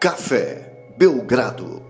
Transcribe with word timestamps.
Café 0.00 0.94
Belgrado. 0.96 1.82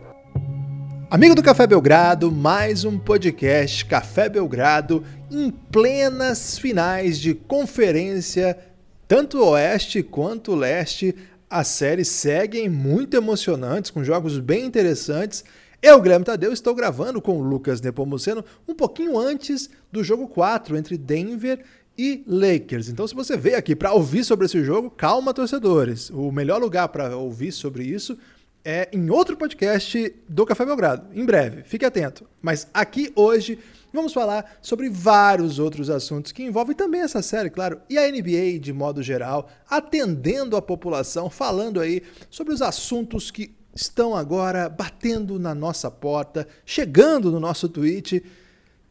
Amigo 1.09 1.33
do 1.33 1.45
Café 1.45 1.65
Belgrado, 1.65 2.29
mais 2.33 2.85
um 2.85 2.99
podcast 2.99 3.85
Café 3.85 4.29
Belgrado 4.29 5.05
em 5.31 5.49
plenas 5.49 6.59
finais 6.59 7.21
de 7.21 7.35
conferência, 7.35 8.59
tanto 9.07 9.39
oeste 9.39 10.03
quanto 10.03 10.57
leste. 10.57 11.15
As 11.49 11.69
séries 11.69 12.09
seguem 12.09 12.69
muito 12.69 13.17
emocionantes, 13.17 13.93
com 13.93 14.03
jogos 14.03 14.41
bem 14.41 14.65
interessantes. 14.67 15.45
Eu, 15.81 16.03
Guilherme 16.03 16.25
Tadeu, 16.25 16.53
estou 16.53 16.75
gravando 16.75 17.23
com 17.23 17.39
o 17.39 17.43
Lucas 17.43 17.81
Nepomuceno 17.81 18.45
um 18.67 18.75
pouquinho 18.75 19.17
antes 19.17 19.71
do 19.93 20.03
jogo 20.03 20.27
4 20.27 20.77
entre 20.77 20.99
Denver 20.99 21.61
e 21.97 22.23
Lakers. 22.27 22.89
Então, 22.89 23.07
se 23.07 23.15
você 23.15 23.37
veio 23.37 23.59
aqui 23.59 23.77
para 23.77 23.93
ouvir 23.93 24.25
sobre 24.25 24.47
esse 24.47 24.63
jogo, 24.65 24.91
calma, 24.91 25.35
torcedores. 25.35 26.11
O 26.11 26.31
melhor 26.33 26.61
lugar 26.61 26.89
para 26.89 27.17
ouvir 27.17 27.53
sobre 27.53 27.85
isso 27.85 28.17
é 28.65 28.89
em 28.93 29.11
outro 29.11 29.37
podcast 29.37 30.15
do 30.29 30.45
Café 30.45 30.65
Belgrado, 30.67 31.07
em 31.15 31.25
breve. 31.25 31.63
Fique 31.63 31.85
atento. 31.85 32.27
Mas 32.43 32.67
aqui 32.73 33.11
hoje 33.15 33.59
vamos 33.93 34.13
falar 34.13 34.59
sobre 34.63 34.89
vários 34.89 35.59
outros 35.59 35.91
assuntos 35.91 36.33
que 36.33 36.43
envolvem 36.43 36.77
também 36.77 37.01
essa 37.01 37.23
série, 37.23 37.51
claro, 37.51 37.81
e 37.89 37.99
a 37.99 38.11
NBA 38.11 38.59
de 38.61 38.73
modo 38.73 39.03
geral, 39.03 39.49
atendendo 39.69 40.57
a 40.57 40.63
população, 40.63 41.31
falando 41.31 41.81
aí 41.81 42.03
sobre 42.31 42.53
os 42.53 42.63
assuntos 42.63 43.31
que 43.31 43.55
estão 43.75 44.15
agora 44.15 44.69
batendo 44.69 45.39
na 45.39 45.55
nossa 45.55 45.91
porta, 45.91 46.47
chegando 46.65 47.31
no 47.31 47.41
nosso 47.41 47.69
tweet, 47.69 48.23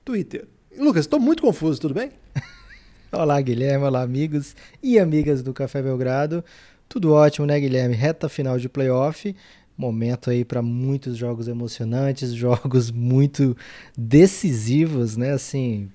Twitter. 0.03 0.47
Lucas, 0.77 1.01
estou 1.01 1.19
muito 1.19 1.43
confuso, 1.43 1.79
tudo 1.81 1.93
bem? 1.93 2.11
Olá, 3.11 3.41
Guilherme. 3.41 3.85
Olá, 3.85 4.03
amigos 4.03 4.55
e 4.83 4.99
amigas 4.99 5.41
do 5.41 5.51
Café 5.51 5.81
Belgrado. 5.81 6.45
Tudo 6.87 7.11
ótimo, 7.11 7.47
né, 7.47 7.59
Guilherme? 7.59 7.95
Reta 7.95 8.29
final 8.29 8.59
de 8.59 8.69
playoff. 8.69 9.35
Momento 9.75 10.29
aí 10.29 10.45
para 10.45 10.61
muitos 10.61 11.17
jogos 11.17 11.47
emocionantes, 11.47 12.31
jogos 12.35 12.91
muito 12.91 13.57
decisivos, 13.97 15.17
né? 15.17 15.31
Assim, 15.31 15.89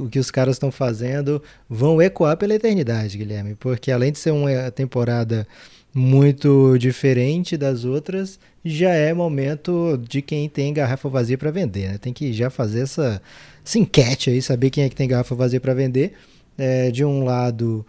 o 0.00 0.08
que 0.08 0.18
os 0.18 0.32
caras 0.32 0.56
estão 0.56 0.72
fazendo 0.72 1.40
vão 1.70 2.02
ecoar 2.02 2.36
pela 2.36 2.56
eternidade, 2.56 3.18
Guilherme, 3.18 3.54
porque 3.54 3.92
além 3.92 4.10
de 4.10 4.18
ser 4.18 4.32
uma 4.32 4.68
temporada 4.72 5.46
muito 5.94 6.76
diferente 6.76 7.56
das 7.56 7.84
outras, 7.84 8.38
já 8.64 8.90
é 8.90 9.14
momento 9.14 9.96
de 10.08 10.20
quem 10.20 10.48
tem 10.48 10.74
garrafa 10.74 11.08
vazia 11.08 11.38
para 11.38 11.52
vender, 11.52 11.92
né? 11.92 11.98
Tem 11.98 12.12
que 12.12 12.32
já 12.32 12.50
fazer 12.50 12.80
essa, 12.80 13.22
essa 13.64 13.78
enquete 13.78 14.30
aí, 14.30 14.42
saber 14.42 14.70
quem 14.70 14.82
é 14.82 14.88
que 14.88 14.96
tem 14.96 15.06
garrafa 15.06 15.36
vazia 15.36 15.60
para 15.60 15.72
vender 15.72 16.14
é, 16.58 16.90
de 16.90 17.04
um 17.04 17.24
lado, 17.24 17.86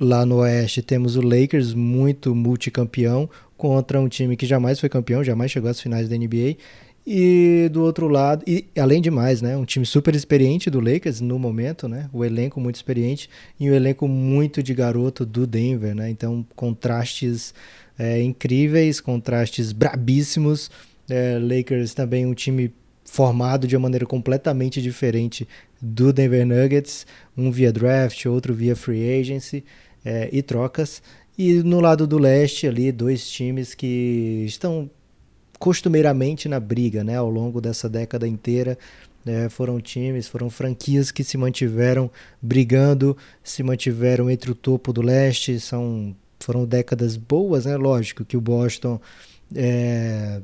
lá 0.00 0.24
no 0.24 0.36
Oeste, 0.36 0.82
temos 0.82 1.16
o 1.16 1.20
Lakers, 1.20 1.74
muito 1.74 2.34
multicampeão, 2.34 3.28
contra 3.56 4.00
um 4.00 4.08
time 4.08 4.36
que 4.36 4.46
jamais 4.46 4.80
foi 4.80 4.88
campeão, 4.88 5.22
jamais 5.22 5.50
chegou 5.50 5.70
às 5.70 5.80
finais 5.80 6.08
da 6.08 6.16
NBA. 6.16 6.56
E 7.06 7.68
do 7.72 7.84
outro 7.84 8.08
lado, 8.08 8.42
e 8.48 8.66
além 8.76 9.00
de 9.00 9.12
mais, 9.12 9.40
né, 9.40 9.56
um 9.56 9.64
time 9.64 9.86
super 9.86 10.12
experiente 10.16 10.68
do 10.68 10.80
Lakers 10.80 11.20
no 11.20 11.38
momento, 11.38 11.86
né, 11.86 12.10
o 12.12 12.24
elenco 12.24 12.60
muito 12.60 12.74
experiente 12.74 13.30
e 13.60 13.70
o 13.70 13.74
elenco 13.74 14.08
muito 14.08 14.60
de 14.60 14.74
garoto 14.74 15.24
do 15.24 15.46
Denver, 15.46 15.94
né, 15.94 16.10
então 16.10 16.44
contrastes 16.56 17.54
é, 17.96 18.20
incríveis, 18.20 19.00
contrastes 19.00 19.70
brabíssimos. 19.70 20.68
É, 21.08 21.38
Lakers 21.38 21.94
também 21.94 22.26
um 22.26 22.34
time 22.34 22.72
formado 23.06 23.66
de 23.66 23.76
uma 23.76 23.84
maneira 23.84 24.04
completamente 24.04 24.82
diferente 24.82 25.48
do 25.80 26.12
Denver 26.12 26.44
Nuggets, 26.46 27.06
um 27.36 27.50
via 27.50 27.72
draft, 27.72 28.26
outro 28.26 28.52
via 28.52 28.74
free 28.74 29.20
agency 29.20 29.64
é, 30.04 30.28
e 30.32 30.42
trocas. 30.42 31.02
E 31.38 31.62
no 31.62 31.80
lado 31.80 32.06
do 32.06 32.18
leste 32.18 32.66
ali, 32.66 32.90
dois 32.90 33.28
times 33.28 33.74
que 33.74 34.44
estão 34.46 34.90
costumeiramente 35.58 36.48
na 36.48 36.60
briga, 36.60 37.02
né, 37.02 37.16
ao 37.16 37.30
longo 37.30 37.60
dessa 37.60 37.88
década 37.88 38.26
inteira. 38.26 38.76
É, 39.24 39.48
foram 39.48 39.80
times, 39.80 40.28
foram 40.28 40.48
franquias 40.48 41.10
que 41.10 41.24
se 41.24 41.36
mantiveram 41.36 42.08
brigando, 42.40 43.16
se 43.42 43.60
mantiveram 43.62 44.30
entre 44.30 44.52
o 44.52 44.54
topo 44.54 44.92
do 44.92 45.02
leste. 45.02 45.58
São, 45.58 46.14
foram 46.38 46.64
décadas 46.64 47.16
boas, 47.16 47.66
né? 47.66 47.76
Lógico 47.76 48.24
que 48.24 48.36
o 48.36 48.40
Boston 48.40 49.00
é, 49.54 50.40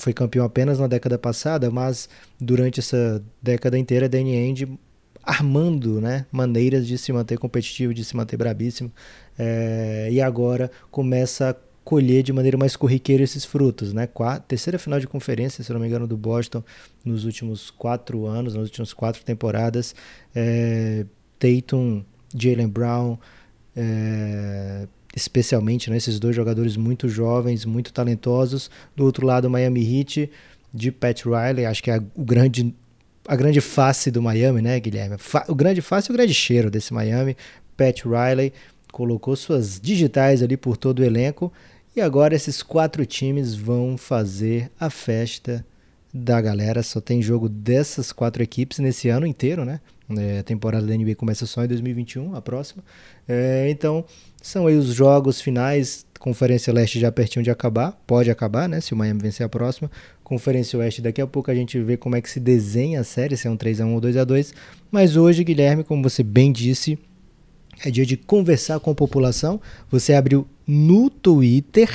foi 0.00 0.12
campeão 0.12 0.44
apenas 0.44 0.78
na 0.78 0.86
década 0.86 1.18
passada, 1.18 1.70
mas 1.70 2.08
durante 2.40 2.80
essa 2.80 3.22
década 3.42 3.78
inteira, 3.78 4.08
Danny 4.08 4.36
Ainge 4.36 4.78
armando 5.22 6.00
né, 6.00 6.26
maneiras 6.32 6.86
de 6.86 6.96
se 6.96 7.12
manter 7.12 7.38
competitivo, 7.38 7.92
de 7.92 8.04
se 8.04 8.16
manter 8.16 8.36
brabíssimo, 8.36 8.90
é, 9.38 10.08
e 10.10 10.20
agora 10.20 10.70
começa 10.90 11.50
a 11.50 11.56
colher 11.84 12.22
de 12.22 12.32
maneira 12.32 12.56
mais 12.56 12.76
corriqueira 12.76 13.22
esses 13.22 13.44
frutos. 13.44 13.92
Né? 13.92 14.06
Quarta, 14.06 14.44
terceira 14.48 14.78
final 14.78 14.98
de 14.98 15.06
conferência, 15.06 15.62
se 15.62 15.72
não 15.72 15.80
me 15.80 15.86
engano, 15.86 16.06
do 16.06 16.16
Boston 16.16 16.62
nos 17.04 17.24
últimos 17.24 17.70
quatro 17.70 18.26
anos, 18.26 18.54
nas 18.54 18.64
últimas 18.64 18.92
quatro 18.92 19.22
temporadas. 19.24 19.94
É, 20.34 21.04
Tatum, 21.38 22.04
Jalen 22.34 22.68
Brown, 22.68 23.18
é, 23.74 24.86
especialmente 25.14 25.90
né, 25.90 25.96
esses 25.96 26.18
dois 26.18 26.34
jogadores 26.34 26.76
muito 26.76 27.08
jovens, 27.08 27.64
muito 27.64 27.92
talentosos. 27.92 28.70
Do 28.94 29.04
outro 29.04 29.26
lado, 29.26 29.46
o 29.46 29.50
Miami 29.50 29.80
Heat 29.82 30.30
de 30.72 30.92
Pat 30.92 31.24
Riley, 31.24 31.66
acho 31.66 31.82
que 31.82 31.90
é 31.90 32.00
o 32.14 32.24
grande 32.24 32.74
a 33.28 33.36
grande 33.36 33.60
face 33.60 34.10
do 34.10 34.22
Miami, 34.22 34.62
né, 34.62 34.80
Guilherme? 34.80 35.16
O 35.46 35.54
grande 35.54 35.80
face 35.82 36.10
e 36.10 36.12
o 36.12 36.16
grande 36.16 36.34
cheiro 36.34 36.70
desse 36.70 36.92
Miami. 36.92 37.36
Pat 37.76 38.02
Riley 38.04 38.52
colocou 38.90 39.36
suas 39.36 39.78
digitais 39.80 40.42
ali 40.42 40.56
por 40.56 40.76
todo 40.76 41.00
o 41.00 41.04
elenco 41.04 41.52
e 41.94 42.00
agora 42.00 42.34
esses 42.34 42.62
quatro 42.62 43.04
times 43.06 43.54
vão 43.54 43.96
fazer 43.96 44.70
a 44.80 44.90
festa 44.90 45.64
da 46.12 46.40
galera. 46.40 46.82
Só 46.82 47.00
tem 47.00 47.22
jogo 47.22 47.48
dessas 47.48 48.12
quatro 48.12 48.42
equipes 48.42 48.78
nesse 48.78 49.08
ano 49.08 49.26
inteiro, 49.26 49.64
né? 49.64 49.80
É, 50.18 50.40
a 50.40 50.42
temporada 50.42 50.84
da 50.86 50.96
NBA 50.96 51.14
começa 51.14 51.46
só 51.46 51.64
em 51.64 51.68
2021, 51.68 52.34
a 52.34 52.42
próxima. 52.42 52.82
É, 53.28 53.68
então, 53.70 54.04
são 54.42 54.66
aí 54.66 54.76
os 54.76 54.86
jogos 54.86 55.40
finais. 55.40 56.04
Conferência 56.18 56.72
Leste 56.72 56.98
já 56.98 57.10
pertinho 57.10 57.42
de 57.42 57.50
acabar. 57.50 57.92
Pode 58.06 58.30
acabar, 58.30 58.68
né? 58.68 58.80
Se 58.80 58.92
o 58.92 58.96
Miami 58.96 59.22
vencer 59.22 59.46
a 59.46 59.48
próxima. 59.48 59.90
Conferência 60.22 60.78
Oeste, 60.78 61.00
daqui 61.00 61.20
a 61.20 61.26
pouco 61.26 61.50
a 61.50 61.54
gente 61.54 61.80
vê 61.80 61.96
como 61.96 62.14
é 62.14 62.20
que 62.20 62.30
se 62.30 62.38
desenha 62.38 63.00
a 63.00 63.04
série, 63.04 63.36
se 63.36 63.48
é 63.48 63.50
um 63.50 63.56
3x1 63.56 63.94
ou 63.94 64.00
2x2. 64.00 64.52
Mas 64.90 65.16
hoje, 65.16 65.42
Guilherme, 65.42 65.82
como 65.82 66.02
você 66.02 66.22
bem 66.22 66.52
disse, 66.52 66.98
é 67.84 67.90
dia 67.90 68.04
de 68.04 68.16
conversar 68.16 68.78
com 68.80 68.90
a 68.90 68.94
população. 68.94 69.60
Você 69.90 70.14
abriu 70.14 70.46
no 70.66 71.08
Twitter 71.08 71.88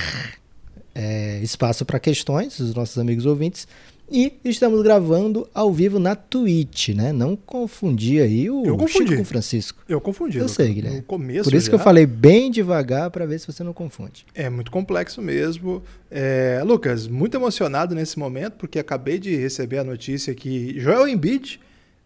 é, 0.94 1.40
espaço 1.44 1.86
para 1.86 2.00
questões 2.00 2.58
dos 2.58 2.74
nossos 2.74 2.98
amigos 2.98 3.25
ouvintes. 3.25 3.68
E 4.10 4.34
estamos 4.46 4.84
gravando 4.84 5.50
ao 5.54 5.74
vivo 5.74 5.98
na 5.98 6.16
Twitch, 6.16 6.90
né? 6.90 7.12
Não 7.12 7.36
confundir 7.36 8.22
aí 8.22 8.50
o 8.52 8.64
eu 8.64 8.78
confundi. 8.78 9.08
Chico 9.10 9.16
com 9.16 9.22
o 9.24 9.26
Francisco. 9.26 9.84
Eu 9.90 10.00
confundi. 10.00 10.38
Eu 10.38 10.48
sei, 10.48 10.74
Guilherme. 10.74 10.98
No 10.98 11.04
começo 11.04 11.50
Por 11.50 11.56
isso 11.56 11.66
já. 11.66 11.70
que 11.72 11.76
eu 11.76 11.80
falei 11.80 12.06
bem 12.06 12.52
devagar 12.52 13.10
para 13.10 13.26
ver 13.26 13.40
se 13.40 13.48
você 13.48 13.64
não 13.64 13.74
confunde. 13.74 14.24
É 14.36 14.48
muito 14.48 14.70
complexo 14.70 15.22
mesmo. 15.24 15.82
É, 16.12 16.62
Lucas, 16.64 17.08
muito 17.08 17.36
emocionado 17.36 17.96
nesse 17.96 18.20
momento, 18.20 18.54
porque 18.54 18.78
acabei 18.78 19.18
de 19.18 19.36
receber 19.36 19.80
a 19.80 19.84
notícia 19.84 20.36
que 20.36 20.80
Joel 20.80 21.08
Embiid 21.08 21.60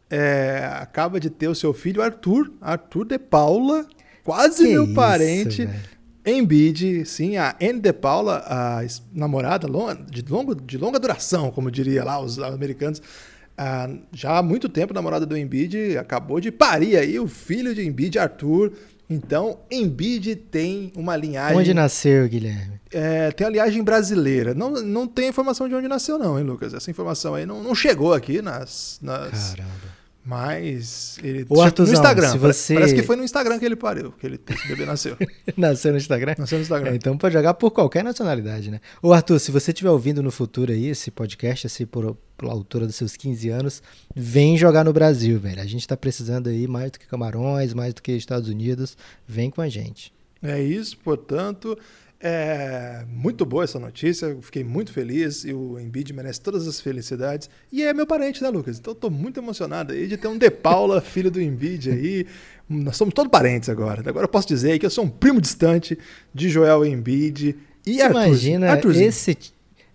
é, 0.10 0.70
acaba 0.80 1.20
de 1.20 1.30
ter 1.30 1.50
o 1.50 1.56
seu 1.56 1.74
filho 1.74 2.02
Arthur, 2.02 2.50
Arthur 2.62 3.06
de 3.06 3.20
Paula, 3.20 3.86
quase 4.24 4.64
Que 4.64 4.72
meu 4.72 4.86
isso, 4.86 4.94
parente. 4.94 5.66
velho. 5.66 5.80
Embiid, 6.30 7.06
sim, 7.06 7.38
a 7.38 7.56
Anne 7.62 7.80
de 7.80 7.94
Paula, 7.94 8.44
a 8.46 8.82
namorada 9.14 9.68
de, 10.10 10.22
longo, 10.30 10.56
de 10.56 10.78
longa 10.78 11.00
duração, 11.00 11.52
como 11.52 11.72
diria 11.72 12.04
lá 12.04 12.20
os 12.20 12.40
americanos, 12.40 13.02
ah, 13.58 13.90
já 14.14 14.38
há 14.38 14.44
muito 14.44 14.70
tempo 14.70 14.94
namorada 14.94 15.26
do 15.26 15.38
Embiid, 15.38 15.98
acabou 15.98 16.40
de 16.40 16.52
parir 16.52 16.96
aí 16.96 17.20
o 17.20 17.28
filho 17.28 17.76
de 17.76 17.86
Embiid, 17.86 18.18
Arthur. 18.18 18.72
Então, 19.10 19.60
Embiid 19.72 20.36
tem 20.36 20.94
uma 20.96 21.16
linhagem... 21.16 21.58
Onde 21.58 21.74
nasceu, 21.74 22.28
Guilherme? 22.30 22.80
É, 22.92 23.32
tem 23.32 23.46
a 23.46 23.50
linhagem 23.50 23.84
brasileira. 23.84 24.54
Não, 24.54 24.72
não 24.72 25.08
tem 25.08 25.30
informação 25.30 25.68
de 25.68 25.76
onde 25.76 25.88
nasceu, 25.88 26.18
não, 26.18 26.40
hein, 26.40 26.46
Lucas? 26.46 26.74
Essa 26.74 26.90
informação 26.90 27.36
aí 27.36 27.46
não, 27.46 27.62
não 27.62 27.76
chegou 27.76 28.14
aqui 28.14 28.42
nas. 28.42 29.00
nas 29.02 29.56
Caramba. 29.56 29.99
Mas. 30.30 31.18
Ele, 31.24 31.44
Ô, 31.50 31.60
Arthurzão, 31.60 31.92
no 31.96 32.00
Instagram. 32.00 32.38
você- 32.38 32.76
Parece 32.76 32.94
que 32.94 33.02
foi 33.02 33.16
no 33.16 33.24
Instagram 33.24 33.58
que 33.58 33.66
ele 33.66 33.76
pariu, 33.76 34.12
que 34.12 34.28
ele, 34.28 34.40
esse 34.48 34.68
bebê 34.68 34.86
nasceu. 34.86 35.18
Nasceu 35.58 35.92
no 35.92 35.98
Instagram? 35.98 36.36
Nasceu 36.38 36.60
no 36.60 36.62
Instagram. 36.62 36.92
É, 36.92 36.96
então 36.96 37.18
pode 37.18 37.34
jogar 37.34 37.56
por 37.56 37.72
qualquer 37.72 38.04
nacionalidade, 38.04 38.70
né? 38.70 38.80
Ô 39.02 39.12
Arthur, 39.12 39.40
se 39.40 39.52
você 39.52 39.72
estiver 39.72 39.90
ouvindo 39.90 40.22
no 40.22 40.30
futuro 40.30 40.72
aí 40.72 40.86
esse 40.86 41.10
podcast, 41.10 41.66
assim, 41.66 41.84
por, 41.86 42.16
pela 42.38 42.52
altura 42.54 42.86
dos 42.86 42.96
seus 42.96 43.18
15 43.18 43.50
anos, 43.50 43.82
vem 44.16 44.56
jogar 44.56 44.86
no 44.86 44.94
Brasil, 44.94 45.40
velho. 45.40 45.60
A 45.62 45.66
gente 45.66 45.88
tá 45.88 45.98
precisando 45.98 46.48
aí 46.48 46.68
mais 46.68 46.92
do 46.92 47.00
que 47.00 47.08
Camarões, 47.08 47.74
mais 47.74 47.94
do 47.96 48.02
que 48.04 48.12
Estados 48.12 48.48
Unidos. 48.50 48.96
Vem 49.28 49.50
com 49.50 49.62
a 49.62 49.68
gente. 49.68 50.14
É 50.44 50.62
isso, 50.62 50.96
portanto. 51.00 51.76
É 52.22 53.06
muito 53.08 53.46
boa 53.46 53.64
essa 53.64 53.80
notícia, 53.80 54.26
eu 54.26 54.42
fiquei 54.42 54.62
muito 54.62 54.92
feliz 54.92 55.46
e 55.46 55.54
o 55.54 55.80
Embiid 55.80 56.12
merece 56.12 56.42
todas 56.42 56.68
as 56.68 56.82
felicidades. 56.82 57.50
E 57.72 57.82
é 57.84 57.94
meu 57.94 58.06
parente, 58.06 58.44
né, 58.44 58.50
Lucas? 58.50 58.78
Então 58.78 58.92
eu 58.92 58.96
tô 58.96 59.10
muito 59.10 59.40
emocionado 59.40 59.94
aí 59.94 60.06
de 60.06 60.18
ter 60.18 60.28
um 60.28 60.38
De 60.38 60.52
Paula, 60.52 61.00
filho 61.02 61.32
do 61.32 61.42
Embiid 61.42 61.90
aí. 61.92 62.26
Nós 62.68 62.98
somos 62.98 63.14
todos 63.14 63.32
parentes 63.32 63.70
agora. 63.70 64.02
Agora 64.08 64.26
eu 64.26 64.30
posso 64.30 64.48
dizer 64.48 64.78
que 64.80 64.86
eu 64.86 64.90
sou 64.90 65.06
um 65.06 65.10
primo 65.10 65.40
distante 65.40 65.98
de 66.34 66.50
Joel 66.50 66.86
Embiid 66.86 67.56
E 67.86 68.02
Arthur, 68.02 68.26
Imagina 68.26 68.72
Arthurzinho. 68.72 69.08
esse, 69.08 69.38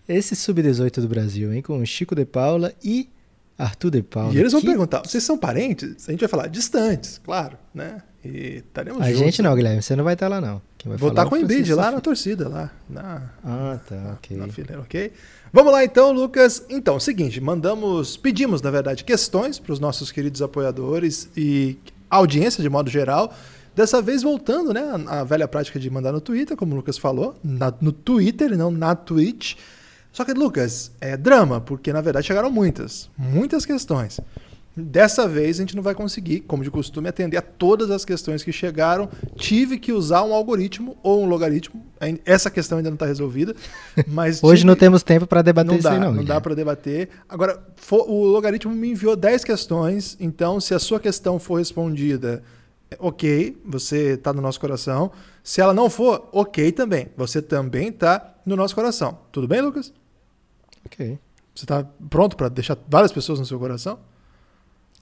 esse 0.08 0.34
sub-18 0.34 1.00
do 1.02 1.08
Brasil, 1.08 1.52
hein? 1.52 1.60
Com 1.60 1.84
Chico 1.84 2.14
de 2.14 2.24
Paula 2.24 2.72
e 2.82 3.08
Arthur 3.56 3.90
de 3.90 4.02
Paula. 4.02 4.34
E 4.34 4.38
eles 4.38 4.52
vão 4.52 4.60
que... 4.60 4.66
perguntar: 4.66 5.02
vocês 5.04 5.22
são 5.22 5.38
parentes? 5.38 6.08
A 6.08 6.10
gente 6.10 6.20
vai 6.20 6.28
falar 6.28 6.48
distantes, 6.48 7.20
claro, 7.22 7.56
né? 7.74 8.02
E 8.24 8.62
estaremos 8.66 9.02
A 9.02 9.06
juntos, 9.06 9.18
gente 9.20 9.42
não, 9.42 9.54
Guilherme, 9.54 9.82
você 9.82 9.94
não 9.94 10.04
vai 10.04 10.14
estar 10.14 10.28
lá, 10.28 10.40
não. 10.40 10.60
Vou 10.96 11.10
estar 11.10 11.26
com 11.26 11.34
o 11.34 11.38
Embiid 11.38 11.72
lá 11.74 11.90
na 11.90 12.00
torcida, 12.00 12.48
lá. 12.48 12.70
Na, 12.88 13.30
ah, 13.42 13.78
tá, 13.86 14.16
ok. 14.16 14.36
Na 14.36 14.48
fileira, 14.48 14.80
ok? 14.80 15.12
Vamos 15.52 15.72
lá 15.72 15.84
então, 15.84 16.12
Lucas. 16.12 16.64
Então, 16.68 16.98
seguinte, 16.98 17.40
mandamos, 17.40 18.16
pedimos, 18.16 18.60
na 18.60 18.70
verdade, 18.70 19.04
questões 19.04 19.58
para 19.58 19.72
os 19.72 19.78
nossos 19.78 20.10
queridos 20.10 20.42
apoiadores 20.42 21.28
e 21.36 21.78
audiência 22.10 22.62
de 22.62 22.68
modo 22.68 22.90
geral. 22.90 23.32
Dessa 23.74 24.00
vez 24.00 24.22
voltando, 24.22 24.72
né, 24.72 24.82
a 25.06 25.24
velha 25.24 25.48
prática 25.48 25.80
de 25.80 25.90
mandar 25.90 26.12
no 26.12 26.20
Twitter, 26.20 26.56
como 26.56 26.72
o 26.74 26.76
Lucas 26.76 26.96
falou, 26.96 27.34
na, 27.42 27.72
no 27.80 27.92
Twitter 27.92 28.52
e 28.52 28.56
não 28.56 28.70
na 28.70 28.94
Twitch. 28.94 29.56
Só 30.14 30.24
que, 30.24 30.32
Lucas, 30.32 30.92
é 31.00 31.16
drama, 31.16 31.60
porque 31.60 31.92
na 31.92 32.00
verdade 32.00 32.28
chegaram 32.28 32.48
muitas, 32.48 33.10
muitas 33.18 33.66
questões. 33.66 34.20
Dessa 34.76 35.26
vez 35.26 35.58
a 35.58 35.62
gente 35.62 35.74
não 35.74 35.82
vai 35.82 35.92
conseguir, 35.92 36.40
como 36.42 36.62
de 36.62 36.70
costume, 36.70 37.08
atender 37.08 37.36
a 37.36 37.42
todas 37.42 37.90
as 37.90 38.04
questões 38.04 38.44
que 38.44 38.52
chegaram. 38.52 39.08
Tive 39.34 39.76
que 39.76 39.92
usar 39.92 40.22
um 40.22 40.32
algoritmo 40.32 40.96
ou 41.02 41.24
um 41.24 41.26
logaritmo. 41.26 41.84
Essa 42.24 42.48
questão 42.48 42.78
ainda 42.78 42.90
não 42.90 42.94
está 42.94 43.06
resolvida. 43.06 43.56
Mas 44.06 44.42
Hoje 44.42 44.60
tive... 44.60 44.68
não 44.68 44.76
temos 44.76 45.02
tempo 45.02 45.26
para 45.26 45.42
debater 45.42 45.68
não 45.72 45.78
isso 45.78 45.88
dá, 45.88 45.94
aí, 45.94 45.98
não. 45.98 46.12
Não 46.12 46.24
dá 46.24 46.40
para 46.40 46.54
debater. 46.54 47.08
Agora, 47.28 47.60
for, 47.74 48.08
o 48.08 48.24
logaritmo 48.24 48.72
me 48.72 48.92
enviou 48.92 49.16
10 49.16 49.42
questões, 49.42 50.16
então 50.20 50.60
se 50.60 50.74
a 50.74 50.78
sua 50.78 51.00
questão 51.00 51.40
for 51.40 51.56
respondida, 51.56 52.40
ok, 53.00 53.60
você 53.64 54.14
está 54.14 54.32
no 54.32 54.40
nosso 54.40 54.60
coração. 54.60 55.10
Se 55.42 55.60
ela 55.60 55.74
não 55.74 55.90
for, 55.90 56.28
ok 56.30 56.70
também. 56.70 57.08
Você 57.16 57.42
também 57.42 57.88
está 57.88 58.36
no 58.46 58.54
nosso 58.54 58.76
coração. 58.76 59.18
Tudo 59.32 59.48
bem, 59.48 59.60
Lucas? 59.60 59.92
Ok. 60.86 61.18
Você 61.54 61.64
está 61.64 61.84
pronto 62.10 62.36
para 62.36 62.48
deixar 62.48 62.76
várias 62.88 63.12
pessoas 63.12 63.38
no 63.38 63.46
seu 63.46 63.58
coração? 63.58 63.98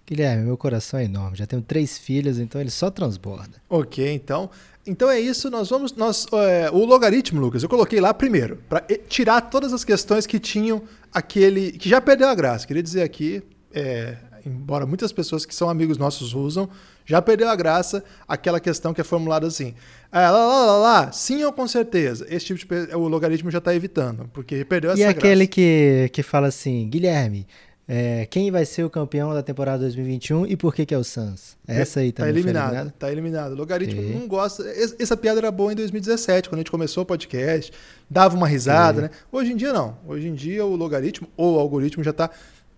Guilherme, 0.07 0.45
meu 0.45 0.57
coração 0.57 1.01
é 1.01 1.05
enorme. 1.05 1.37
Já 1.37 1.47
tenho 1.47 1.63
três 1.63 1.97
filhas, 1.97 2.39
então 2.39 2.61
ele 2.61 2.71
só 2.71 2.91
transborda. 2.91 3.63
Ok, 3.69 4.13
então. 4.13 4.51
Então 4.87 5.09
é 5.09 5.19
isso. 5.19 5.49
Nós 5.49 5.71
vamos. 5.71 5.95
Nós, 5.95 6.27
é, 6.33 6.71
o 6.71 6.85
logaritmo, 6.85 7.41
Lucas, 7.41 7.63
eu 7.63 7.69
coloquei 7.69 8.01
lá 8.01 8.13
primeiro, 8.13 8.57
para 8.69 8.85
tirar 9.09 9.41
todas 9.43 9.73
as 9.73 9.85
questões 9.85 10.27
que 10.27 10.39
tinham 10.39 10.83
aquele. 11.13 11.73
que 11.73 11.89
já 11.89 12.01
perdeu 12.01 12.29
a 12.29 12.35
graça. 12.35 12.67
Queria 12.67 12.83
dizer 12.83 13.03
aqui, 13.03 13.43
é, 13.73 14.17
embora 14.45 14.87
muitas 14.87 15.13
pessoas 15.13 15.45
que 15.45 15.55
são 15.55 15.69
amigos 15.69 15.99
nossos 15.99 16.35
usam, 16.35 16.69
já 17.05 17.21
perdeu 17.21 17.49
a 17.49 17.57
graça 17.57 18.05
aquela 18.27 18.61
questão 18.61 18.95
que 18.95 19.01
é 19.01 19.05
formulada 19.05 19.47
assim. 19.47 19.75
Ah, 20.11 20.31
lá, 20.31 20.47
lá, 20.47 20.67
lá, 20.67 20.79
lá, 20.79 21.13
sim 21.13 21.43
ou 21.45 21.53
com 21.53 21.67
certeza. 21.67 22.27
Esse 22.29 22.47
tipo 22.47 22.77
de. 22.77 22.95
O 22.95 23.09
logaritmo 23.09 23.51
já 23.51 23.59
está 23.59 23.75
evitando, 23.75 24.29
porque 24.33 24.65
perdeu 24.65 24.91
essa 24.91 25.01
e 25.01 25.05
graça. 25.05 25.17
E 25.17 25.19
aquele 25.19 25.47
que, 25.47 26.11
que 26.13 26.23
fala 26.23 26.49
assim, 26.49 26.89
Guilherme. 26.89 27.47
É, 27.95 28.27
quem 28.27 28.51
vai 28.51 28.65
ser 28.65 28.85
o 28.85 28.91
campeão 28.91 29.35
da 29.35 29.43
temporada 29.43 29.81
2021 29.81 30.47
e 30.47 30.57
por 30.57 30.73
que, 30.73 30.87
que 30.87 30.95
é 30.95 30.99
o 30.99 31.03
Suns? 31.03 31.57
É, 31.67 31.81
essa 31.81 31.99
aí 32.01 32.13
tá 32.13 32.29
eliminado. 32.29 32.93
Tá 32.93 33.11
eliminado. 33.11 33.53
O 33.53 33.57
logaritmo 33.57 34.01
e... 34.01 34.15
não 34.15 34.29
gosta. 34.29 34.65
Essa 34.99 35.17
piada 35.17 35.41
era 35.41 35.51
boa 35.51 35.73
em 35.73 35.77
2017, 35.77 36.49
quando 36.49 36.61
a 36.61 36.61
gente 36.61 36.71
começou 36.71 37.03
o 37.03 37.07
podcast, 37.07 37.73
dava 38.09 38.37
uma 38.37 38.47
risada, 38.47 39.01
e... 39.01 39.03
né? 39.03 39.11
Hoje 39.33 39.53
em 39.53 39.57
dia 39.57 39.73
não. 39.73 39.99
Hoje 40.07 40.29
em 40.29 40.35
dia 40.35 40.65
o 40.65 40.77
logaritmo 40.77 41.29
ou 41.37 41.57
o 41.57 41.59
algoritmo 41.59 42.05
já 42.05 42.13
está 42.13 42.31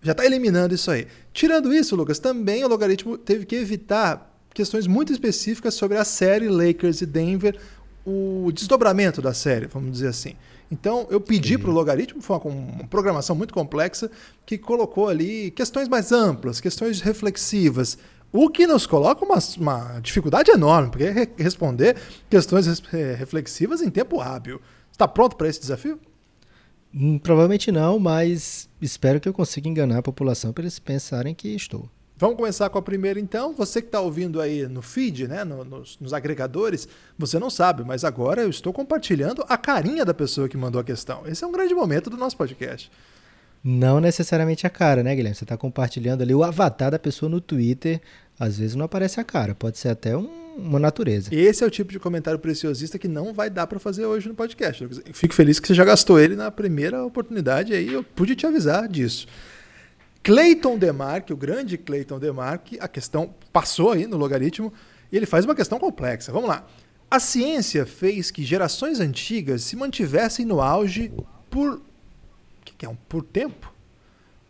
já 0.04 0.14
tá 0.14 0.24
eliminando 0.24 0.74
isso 0.74 0.90
aí. 0.90 1.08
Tirando 1.32 1.74
isso, 1.74 1.96
Lucas, 1.96 2.18
também 2.18 2.62
o 2.62 2.68
logaritmo 2.68 3.16
teve 3.16 3.46
que 3.46 3.56
evitar 3.56 4.30
questões 4.52 4.86
muito 4.86 5.12
específicas 5.12 5.74
sobre 5.74 5.96
a 5.96 6.04
série 6.04 6.48
Lakers 6.48 7.00
e 7.00 7.06
Denver, 7.06 7.58
o 8.06 8.52
desdobramento 8.52 9.22
da 9.22 9.32
série, 9.32 9.66
vamos 9.66 9.90
dizer 9.90 10.08
assim. 10.08 10.34
Então, 10.70 11.06
eu 11.10 11.20
pedi 11.20 11.56
para 11.56 11.70
o 11.70 11.72
logaritmo, 11.72 12.20
foi 12.20 12.36
uma, 12.36 12.44
uma, 12.46 12.84
programação 12.86 13.34
muito 13.34 13.54
complexa, 13.54 14.10
que 14.44 14.58
colocou 14.58 15.08
ali 15.08 15.50
questões 15.50 15.88
mais 15.88 16.12
amplas, 16.12 16.60
questões 16.60 17.00
reflexivas, 17.00 17.96
o 18.30 18.50
que 18.50 18.66
nos 18.66 18.86
coloca 18.86 19.24
uma, 19.24 19.38
uma 19.58 20.00
dificuldade 20.00 20.50
enorme, 20.50 20.90
porque 20.90 21.04
é 21.04 21.28
responder 21.38 21.96
questões 22.28 22.66
reflexivas 23.16 23.80
em 23.80 23.88
tempo 23.88 24.20
hábil. 24.20 24.60
Está 24.92 25.08
pronto 25.08 25.36
para 25.36 25.48
esse 25.48 25.60
desafio? 25.60 25.98
Hum, 26.94 27.18
provavelmente 27.18 27.72
não, 27.72 27.98
mas 27.98 28.68
espero 28.80 29.20
que 29.20 29.28
eu 29.28 29.34
consiga 29.34 29.68
enganar 29.68 29.98
a 29.98 30.02
população 30.02 30.52
para 30.52 30.62
eles 30.62 30.78
pensarem 30.78 31.34
que 31.34 31.48
estou. 31.48 31.88
Vamos 32.16 32.36
começar 32.36 32.70
com 32.70 32.78
a 32.78 32.82
primeira 32.82 33.18
então. 33.18 33.52
Você 33.54 33.82
que 33.82 33.88
está 33.88 34.00
ouvindo 34.00 34.40
aí 34.40 34.68
no 34.68 34.80
feed, 34.80 35.26
né, 35.26 35.42
no, 35.42 35.64
nos, 35.64 35.98
nos, 35.98 36.12
agregadores, 36.12 36.86
você 37.18 37.40
não 37.40 37.50
sabe, 37.50 37.82
mas 37.82 38.04
agora 38.04 38.42
eu 38.42 38.48
estou 38.48 38.72
compartilhando 38.72 39.44
a 39.48 39.58
carinha 39.58 40.04
da 40.04 40.14
pessoa 40.14 40.48
que 40.48 40.56
mandou 40.56 40.80
a 40.80 40.84
questão. 40.84 41.26
Esse 41.26 41.42
é 41.42 41.46
um 41.46 41.50
grande 41.50 41.74
momento 41.74 42.08
do 42.08 42.16
nosso 42.16 42.36
podcast. 42.36 42.88
Não 43.64 43.98
necessariamente 43.98 44.64
a 44.64 44.70
cara, 44.70 45.02
né, 45.02 45.16
Guilherme? 45.16 45.34
Você 45.34 45.44
está 45.44 45.56
compartilhando 45.56 46.22
ali 46.22 46.34
o 46.34 46.44
avatar 46.44 46.92
da 46.92 46.98
pessoa 46.98 47.28
no 47.28 47.40
Twitter. 47.40 48.00
Às 48.38 48.58
vezes 48.58 48.74
não 48.74 48.84
aparece 48.84 49.20
a 49.20 49.24
cara, 49.24 49.54
pode 49.54 49.78
ser 49.78 49.88
até 49.88 50.16
um, 50.16 50.28
uma 50.56 50.78
natureza. 50.78 51.34
Esse 51.34 51.62
é 51.62 51.66
o 51.66 51.70
tipo 51.70 51.92
de 51.92 51.98
comentário 51.98 52.38
preciosista 52.38 52.98
que 52.98 53.08
não 53.08 53.32
vai 53.32 53.48
dar 53.48 53.66
para 53.66 53.78
fazer 53.78 54.06
hoje 54.06 54.28
no 54.28 54.34
podcast. 54.34 54.88
fico 55.12 55.34
feliz 55.34 55.60
que 55.60 55.68
você 55.68 55.74
já 55.74 55.84
gastou 55.84 56.18
ele 56.18 56.34
na 56.34 56.50
primeira 56.50 57.04
oportunidade, 57.04 57.72
aí 57.72 57.92
eu 57.92 58.02
pude 58.02 58.34
te 58.34 58.46
avisar 58.46 58.88
disso. 58.88 59.26
Clayton 60.22 60.78
Demarque, 60.78 61.32
o 61.32 61.36
grande 61.36 61.76
Clayton 61.76 62.18
Demarque, 62.18 62.78
a 62.80 62.88
questão 62.88 63.34
passou 63.52 63.92
aí 63.92 64.06
no 64.06 64.16
logaritmo 64.16 64.72
e 65.12 65.16
ele 65.16 65.26
faz 65.26 65.44
uma 65.44 65.54
questão 65.54 65.78
complexa. 65.78 66.32
Vamos 66.32 66.48
lá. 66.48 66.66
A 67.10 67.20
ciência 67.20 67.84
fez 67.84 68.30
que 68.30 68.42
gerações 68.42 69.00
antigas 69.00 69.62
se 69.62 69.76
mantivessem 69.76 70.46
no 70.46 70.60
auge 70.60 71.12
por. 71.50 71.82
Que 72.64 72.86
é? 72.86 72.88
Um, 72.88 72.96
por 72.96 73.22
tempo? 73.22 73.73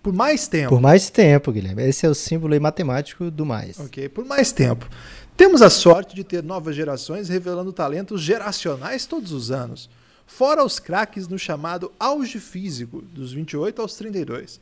Por 0.04 0.12
mais 0.12 0.46
tempo. 0.46 0.68
Por 0.68 0.82
mais 0.82 1.08
tempo, 1.08 1.50
Guilherme. 1.50 1.82
Esse 1.82 2.04
é 2.04 2.10
o 2.10 2.14
símbolo 2.14 2.60
matemático 2.60 3.30
do 3.30 3.46
mais. 3.46 3.80
Ok, 3.80 4.10
por 4.10 4.22
mais 4.22 4.52
tempo. 4.52 4.86
Temos 5.34 5.62
a 5.62 5.70
sorte 5.70 6.14
de 6.14 6.22
ter 6.22 6.42
novas 6.42 6.76
gerações 6.76 7.30
revelando 7.30 7.72
talentos 7.72 8.20
geracionais 8.20 9.06
todos 9.06 9.32
os 9.32 9.50
anos. 9.50 9.88
Fora 10.26 10.62
os 10.62 10.78
craques 10.78 11.26
no 11.26 11.38
chamado 11.38 11.90
auge 11.98 12.38
físico, 12.38 13.00
dos 13.00 13.32
28 13.32 13.80
aos 13.80 13.96
32. 13.96 14.60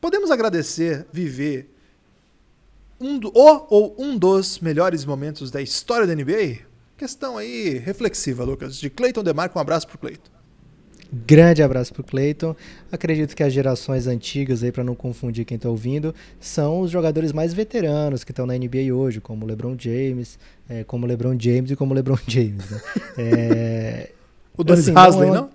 Podemos 0.00 0.30
agradecer 0.30 1.06
viver 1.12 1.70
um 2.98 3.18
do, 3.18 3.28
o 3.28 3.66
ou 3.68 3.94
um 3.98 4.16
dos 4.16 4.58
melhores 4.58 5.04
momentos 5.04 5.50
da 5.50 5.60
história 5.60 6.06
da 6.06 6.14
NBA? 6.14 6.60
Questão 6.96 7.36
aí 7.36 7.76
reflexiva, 7.76 8.42
Lucas. 8.42 8.78
De 8.78 8.88
Cleiton 8.88 9.22
Demarco, 9.22 9.58
um 9.58 9.60
abraço 9.60 9.86
pro 9.86 9.98
Cleiton. 9.98 10.31
Grande 11.12 11.62
abraço 11.62 11.92
pro 11.92 12.02
Cleiton. 12.02 12.56
Acredito 12.90 13.36
que 13.36 13.42
as 13.42 13.52
gerações 13.52 14.06
antigas 14.06 14.62
aí 14.62 14.72
para 14.72 14.82
não 14.82 14.94
confundir 14.94 15.44
quem 15.44 15.56
está 15.56 15.68
ouvindo, 15.68 16.14
são 16.40 16.80
os 16.80 16.90
jogadores 16.90 17.32
mais 17.32 17.52
veteranos 17.52 18.24
que 18.24 18.32
estão 18.32 18.46
na 18.46 18.56
NBA 18.56 18.94
hoje, 18.94 19.20
como 19.20 19.44
LeBron 19.44 19.76
James, 19.78 20.38
é, 20.68 20.84
como 20.84 21.06
LeBron 21.06 21.36
James 21.38 21.70
e 21.70 21.76
como 21.76 21.92
LeBron 21.92 22.16
James. 22.26 22.70
Né? 22.70 22.80
É, 23.18 24.10
o 24.56 24.64
Donis 24.64 24.88
assim, 24.88 24.98
Hasley, 24.98 25.30
não? 25.30 25.36
É 25.36 25.40
não? 25.40 25.50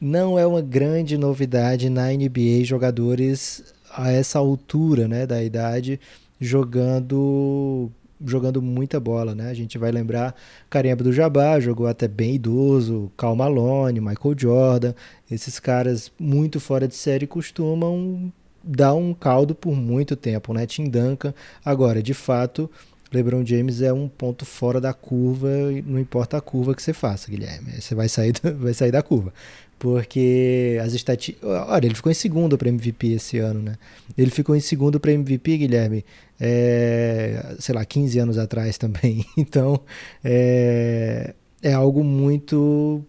não 0.00 0.38
é 0.38 0.46
uma 0.46 0.62
grande 0.62 1.18
novidade 1.18 1.90
na 1.90 2.06
NBA 2.06 2.64
jogadores 2.64 3.74
a 3.94 4.10
essa 4.10 4.38
altura 4.38 5.06
né, 5.06 5.26
da 5.26 5.42
idade 5.42 6.00
jogando 6.40 7.90
jogando 8.24 8.60
muita 8.60 8.98
bola, 8.98 9.34
né? 9.34 9.50
A 9.50 9.54
gente 9.54 9.78
vai 9.78 9.90
lembrar 9.90 10.34
Kareem 10.68 10.92
Abdul-Jabbar, 10.92 11.60
jogou 11.60 11.86
até 11.86 12.08
bem 12.08 12.34
idoso, 12.34 13.10
Cal 13.16 13.36
Malone, 13.36 14.00
Michael 14.00 14.34
Jordan, 14.36 14.94
esses 15.30 15.58
caras 15.58 16.10
muito 16.18 16.58
fora 16.60 16.88
de 16.88 16.94
série 16.94 17.26
costumam 17.26 18.32
dar 18.62 18.94
um 18.94 19.14
caldo 19.14 19.54
por 19.54 19.74
muito 19.74 20.16
tempo, 20.16 20.52
né? 20.52 20.66
Tim 20.66 20.84
Duncan, 20.88 21.32
agora, 21.64 22.02
de 22.02 22.12
fato, 22.12 22.70
LeBron 23.12 23.44
James 23.44 23.80
é 23.80 23.92
um 23.92 24.08
ponto 24.08 24.44
fora 24.44 24.80
da 24.80 24.92
curva, 24.92 25.48
não 25.86 25.98
importa 25.98 26.36
a 26.36 26.40
curva 26.40 26.74
que 26.74 26.82
você 26.82 26.92
faça, 26.92 27.30
Guilherme, 27.30 27.80
você 27.80 27.94
vai 27.94 28.08
sair, 28.08 28.34
vai 28.58 28.74
sair 28.74 28.90
da 28.90 29.02
curva. 29.02 29.32
Porque 29.78 30.78
as 30.82 30.92
estatísticas. 30.92 31.48
Olha, 31.68 31.86
ele 31.86 31.94
ficou 31.94 32.10
em 32.10 32.14
segundo 32.14 32.58
para 32.58 32.68
MVP 32.68 33.12
esse 33.12 33.38
ano, 33.38 33.62
né? 33.62 33.76
Ele 34.16 34.30
ficou 34.30 34.56
em 34.56 34.60
segundo 34.60 34.98
para 34.98 35.12
MVP, 35.12 35.58
Guilherme, 35.58 36.04
é, 36.40 37.54
sei 37.60 37.74
lá, 37.74 37.84
15 37.84 38.18
anos 38.18 38.38
atrás 38.38 38.76
também. 38.78 39.24
Então, 39.36 39.80
é, 40.24 41.34
é 41.62 41.72
algo 41.72 42.02
muito 42.02 43.04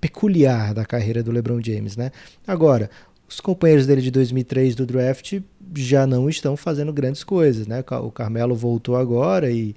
peculiar 0.00 0.74
da 0.74 0.84
carreira 0.84 1.22
do 1.22 1.30
LeBron 1.30 1.60
James, 1.62 1.96
né? 1.96 2.10
Agora, 2.46 2.90
os 3.28 3.40
companheiros 3.40 3.86
dele 3.86 4.02
de 4.02 4.10
2003 4.10 4.74
do 4.74 4.84
draft 4.84 5.40
já 5.76 6.06
não 6.06 6.28
estão 6.28 6.56
fazendo 6.56 6.92
grandes 6.92 7.22
coisas, 7.22 7.66
né? 7.66 7.84
O 8.02 8.10
Carmelo 8.10 8.54
voltou 8.54 8.96
agora 8.96 9.50
e 9.50 9.74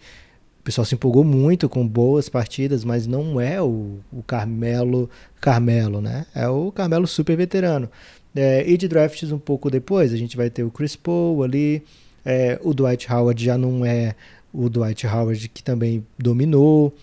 o 0.63 0.65
pessoal 0.65 0.85
se 0.85 0.95
empolgou 0.95 1.25
muito 1.25 1.67
com 1.67 1.85
boas 1.85 2.29
partidas, 2.29 2.85
mas 2.85 3.05
não 3.05 3.39
é 3.39 3.61
o, 3.61 3.97
o 4.13 4.23
Carmelo 4.25 5.09
Carmelo, 5.41 5.99
né? 5.99 6.25
É 6.33 6.47
o 6.47 6.71
Carmelo 6.71 7.05
super 7.05 7.35
veterano. 7.35 7.89
É, 8.33 8.63
e 8.65 8.77
de 8.77 8.87
drafts 8.87 9.29
um 9.33 9.37
pouco 9.37 9.69
depois, 9.69 10.13
a 10.13 10.17
gente 10.17 10.37
vai 10.37 10.49
ter 10.49 10.63
o 10.63 10.71
Chris 10.71 10.95
Paul 10.95 11.43
ali, 11.43 11.83
é, 12.23 12.57
o 12.63 12.73
Dwight 12.73 13.11
Howard 13.11 13.43
já 13.43 13.57
não 13.57 13.85
é 13.85 14.15
o 14.53 14.69
Dwight 14.69 15.05
Howard 15.05 15.49
que 15.49 15.61
também 15.61 16.05
dominou. 16.17 16.93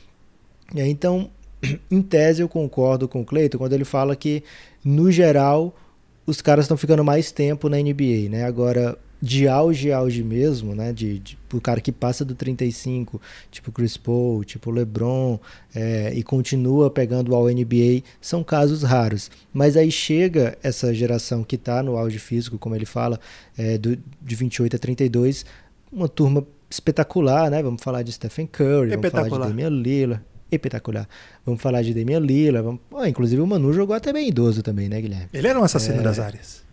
É, 0.75 0.88
então, 0.88 1.31
em 1.90 2.00
tese 2.00 2.40
eu 2.40 2.49
concordo 2.49 3.07
com 3.07 3.21
o 3.21 3.26
Cleiton 3.26 3.59
quando 3.59 3.75
ele 3.75 3.85
fala 3.85 4.17
que, 4.17 4.43
no 4.83 5.12
geral, 5.12 5.76
os 6.25 6.40
caras 6.40 6.64
estão 6.64 6.79
ficando 6.79 7.05
mais 7.05 7.31
tempo 7.31 7.69
na 7.69 7.76
NBA, 7.76 8.31
né? 8.31 8.45
Agora, 8.45 8.97
de 9.21 9.47
auge 9.47 9.93
auge 9.93 10.23
mesmo, 10.23 10.75
né? 10.75 10.93
De, 10.93 11.19
de, 11.19 11.39
o 11.53 11.61
cara 11.61 11.81
que 11.81 11.93
passa 11.93 12.25
do 12.25 12.35
35, 12.35 13.21
tipo 13.50 13.71
Chris 13.71 13.97
Paul, 13.97 14.45
tipo 14.45 14.71
LeBron, 14.71 15.39
é, 15.75 16.12
e 16.15 16.23
continua 16.23 16.91
pegando 16.91 17.35
ao 17.35 17.49
NBA, 17.49 18.03
são 18.21 18.43
casos 18.43 18.83
raros. 18.83 19.31
Mas 19.53 19.77
aí 19.77 19.91
chega 19.91 20.57
essa 20.62 20.95
geração 20.95 21.45
que 21.45 21.57
está 21.57 21.83
no 21.83 21.97
auge 21.97 22.19
físico, 22.19 22.59
como 22.59 22.75
ele 22.75 22.87
fala, 22.87 23.21
é, 23.59 23.77
do, 23.77 23.99
de 24.23 24.35
28 24.35 24.77
a 24.77 24.79
32, 24.79 25.45
uma 25.93 26.09
turma 26.09 26.47
espetacular, 26.71 27.50
né? 27.50 27.62
Vamos 27.62 27.83
falar 27.83 28.03
de 28.03 28.12
Stephen 28.12 28.47
Curry, 28.47 28.91
vamos 28.91 29.11
falar 29.11 29.29
de 29.29 29.39
Damian 29.39 29.71
Lillard. 29.71 30.25
Espetacular. 30.50 31.09
Vamos 31.47 31.62
falar 31.62 31.83
de 31.83 31.95
Damian 31.95 32.19
Lillard. 32.19 32.65
Vamos... 32.65 32.81
Oh, 32.91 33.05
inclusive 33.05 33.41
o 33.41 33.47
Manu 33.47 33.73
jogou 33.73 33.95
até 33.95 34.12
bem 34.12 34.29
idoso 34.29 34.62
também, 34.62 34.89
né, 34.89 35.00
Guilherme? 35.00 35.29
Ele 35.33 35.47
era 35.47 35.61
um 35.61 35.62
assassino 35.62 36.00
é... 36.00 36.03
das 36.03 36.19
áreas. 36.19 36.70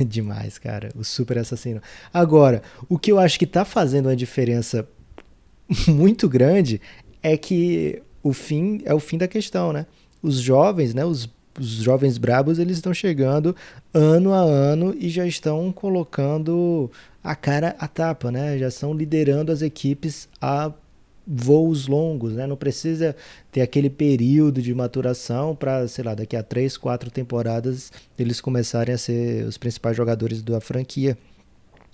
Demais, 0.06 0.58
cara. 0.58 0.90
O 0.96 1.04
super 1.04 1.38
assassino. 1.38 1.80
Agora, 2.12 2.62
o 2.88 2.98
que 2.98 3.12
eu 3.12 3.18
acho 3.18 3.38
que 3.38 3.46
tá 3.46 3.64
fazendo 3.64 4.06
uma 4.06 4.16
diferença 4.16 4.88
muito 5.88 6.28
grande 6.28 6.80
é 7.22 7.36
que 7.36 8.02
o 8.22 8.32
fim 8.32 8.80
é 8.84 8.94
o 8.94 9.00
fim 9.00 9.18
da 9.18 9.28
questão, 9.28 9.72
né? 9.72 9.86
Os 10.22 10.38
jovens, 10.40 10.94
né? 10.94 11.04
Os, 11.04 11.28
os 11.58 11.68
jovens 11.68 12.18
brabos, 12.18 12.58
eles 12.58 12.76
estão 12.76 12.92
chegando 12.92 13.54
ano 13.92 14.32
a 14.32 14.40
ano 14.40 14.94
e 14.98 15.08
já 15.08 15.26
estão 15.26 15.72
colocando 15.72 16.90
a 17.22 17.34
cara 17.34 17.76
a 17.78 17.88
tapa, 17.88 18.30
né? 18.30 18.58
Já 18.58 18.68
estão 18.68 18.94
liderando 18.94 19.52
as 19.52 19.62
equipes 19.62 20.28
a 20.40 20.72
voos 21.32 21.86
longos, 21.86 22.32
né? 22.32 22.44
Não 22.44 22.56
precisa 22.56 23.14
ter 23.52 23.60
aquele 23.60 23.88
período 23.88 24.60
de 24.60 24.74
maturação 24.74 25.54
para, 25.54 25.86
sei 25.86 26.02
lá, 26.02 26.12
daqui 26.12 26.34
a 26.34 26.42
três, 26.42 26.76
quatro 26.76 27.08
temporadas 27.08 27.92
eles 28.18 28.40
começarem 28.40 28.92
a 28.92 28.98
ser 28.98 29.44
os 29.46 29.56
principais 29.56 29.96
jogadores 29.96 30.42
da 30.42 30.60
franquia. 30.60 31.16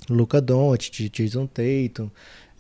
Luca 0.08 0.40
Doncic, 0.40 1.10
Jason 1.10 1.46
Tatum, 1.46 2.08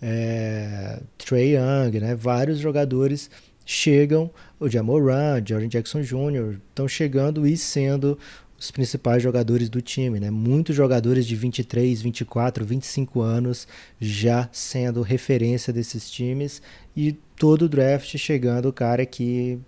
é, 0.02 1.00
Trey 1.16 1.54
Young, 1.54 1.98
né? 2.00 2.14
Vários 2.14 2.58
jogadores 2.58 3.30
chegam, 3.64 4.30
o 4.60 4.68
Jamoran, 4.68 5.42
Jordan 5.44 5.68
Jackson 5.68 6.02
Jr. 6.02 6.58
estão 6.68 6.86
chegando 6.86 7.46
e 7.46 7.56
sendo 7.56 8.18
os 8.58 8.70
principais 8.70 9.22
jogadores 9.22 9.68
do 9.68 9.82
time, 9.82 10.18
né? 10.18 10.30
Muitos 10.30 10.74
jogadores 10.74 11.26
de 11.26 11.36
23, 11.36 12.00
24, 12.00 12.64
25 12.64 13.20
anos 13.20 13.68
já 14.00 14.48
sendo 14.52 15.02
referência 15.02 15.72
desses 15.72 16.10
times 16.10 16.62
e 16.96 17.12
todo 17.36 17.62
o 17.62 17.68
draft 17.68 18.16
chegando 18.16 18.68
o 18.68 18.72
cara 18.72 19.04
que 19.04 19.58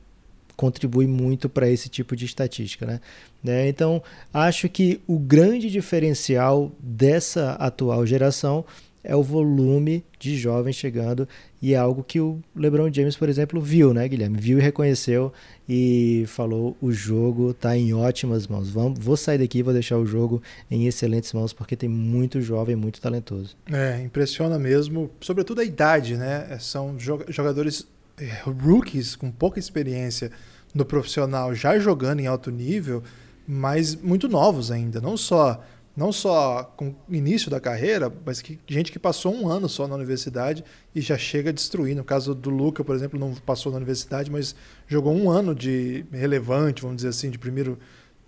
contribui 0.56 1.06
muito 1.06 1.48
para 1.48 1.70
esse 1.70 1.88
tipo 1.88 2.16
de 2.16 2.24
estatística, 2.24 2.84
né? 2.84 3.00
né? 3.42 3.68
Então, 3.68 4.02
acho 4.34 4.68
que 4.68 5.00
o 5.06 5.16
grande 5.16 5.70
diferencial 5.70 6.72
dessa 6.80 7.52
atual 7.52 8.04
geração 8.04 8.64
é 9.08 9.16
o 9.16 9.22
volume 9.22 10.04
de 10.18 10.36
jovens 10.36 10.76
chegando 10.76 11.26
e 11.62 11.72
é 11.72 11.78
algo 11.78 12.04
que 12.04 12.20
o 12.20 12.40
LeBron 12.54 12.92
James, 12.92 13.16
por 13.16 13.26
exemplo, 13.26 13.58
viu, 13.58 13.94
né, 13.94 14.06
Guilherme? 14.06 14.38
Viu 14.38 14.58
e 14.58 14.60
reconheceu 14.60 15.32
e 15.66 16.24
falou: 16.28 16.76
o 16.80 16.92
jogo 16.92 17.52
está 17.52 17.74
em 17.74 17.94
ótimas 17.94 18.46
mãos. 18.46 18.68
Vamos, 18.68 18.98
vou 18.98 19.16
sair 19.16 19.38
daqui 19.38 19.62
vou 19.62 19.72
deixar 19.72 19.96
o 19.96 20.04
jogo 20.04 20.42
em 20.70 20.86
excelentes 20.86 21.32
mãos 21.32 21.54
porque 21.54 21.74
tem 21.74 21.88
muito 21.88 22.42
jovem, 22.42 22.76
muito 22.76 23.00
talentoso. 23.00 23.56
É, 23.72 24.02
impressiona 24.02 24.58
mesmo, 24.58 25.10
sobretudo 25.22 25.62
a 25.62 25.64
idade, 25.64 26.18
né? 26.18 26.58
São 26.60 26.94
jogadores 26.98 27.88
é, 28.18 28.42
rookies 28.44 29.16
com 29.16 29.30
pouca 29.30 29.58
experiência 29.58 30.30
no 30.74 30.84
profissional 30.84 31.54
já 31.54 31.78
jogando 31.78 32.20
em 32.20 32.26
alto 32.26 32.50
nível, 32.50 33.02
mas 33.46 33.94
muito 33.94 34.28
novos 34.28 34.70
ainda, 34.70 35.00
não 35.00 35.16
só 35.16 35.64
não 35.98 36.12
só 36.12 36.62
com 36.76 36.94
o 37.08 37.12
início 37.12 37.50
da 37.50 37.58
carreira, 37.58 38.12
mas 38.24 38.40
que 38.40 38.56
gente 38.68 38.92
que 38.92 39.00
passou 39.00 39.34
um 39.34 39.48
ano 39.48 39.68
só 39.68 39.88
na 39.88 39.96
universidade 39.96 40.62
e 40.94 41.00
já 41.00 41.18
chega 41.18 41.50
a 41.50 41.52
destruir. 41.52 41.96
No 41.96 42.04
caso 42.04 42.36
do 42.36 42.50
Luca, 42.50 42.84
por 42.84 42.94
exemplo, 42.94 43.18
não 43.18 43.34
passou 43.34 43.72
na 43.72 43.78
universidade, 43.78 44.30
mas 44.30 44.54
jogou 44.86 45.12
um 45.12 45.28
ano 45.28 45.56
de 45.56 46.06
relevante, 46.12 46.82
vamos 46.82 46.98
dizer 46.98 47.08
assim, 47.08 47.30
de 47.30 47.36
primeiro 47.36 47.76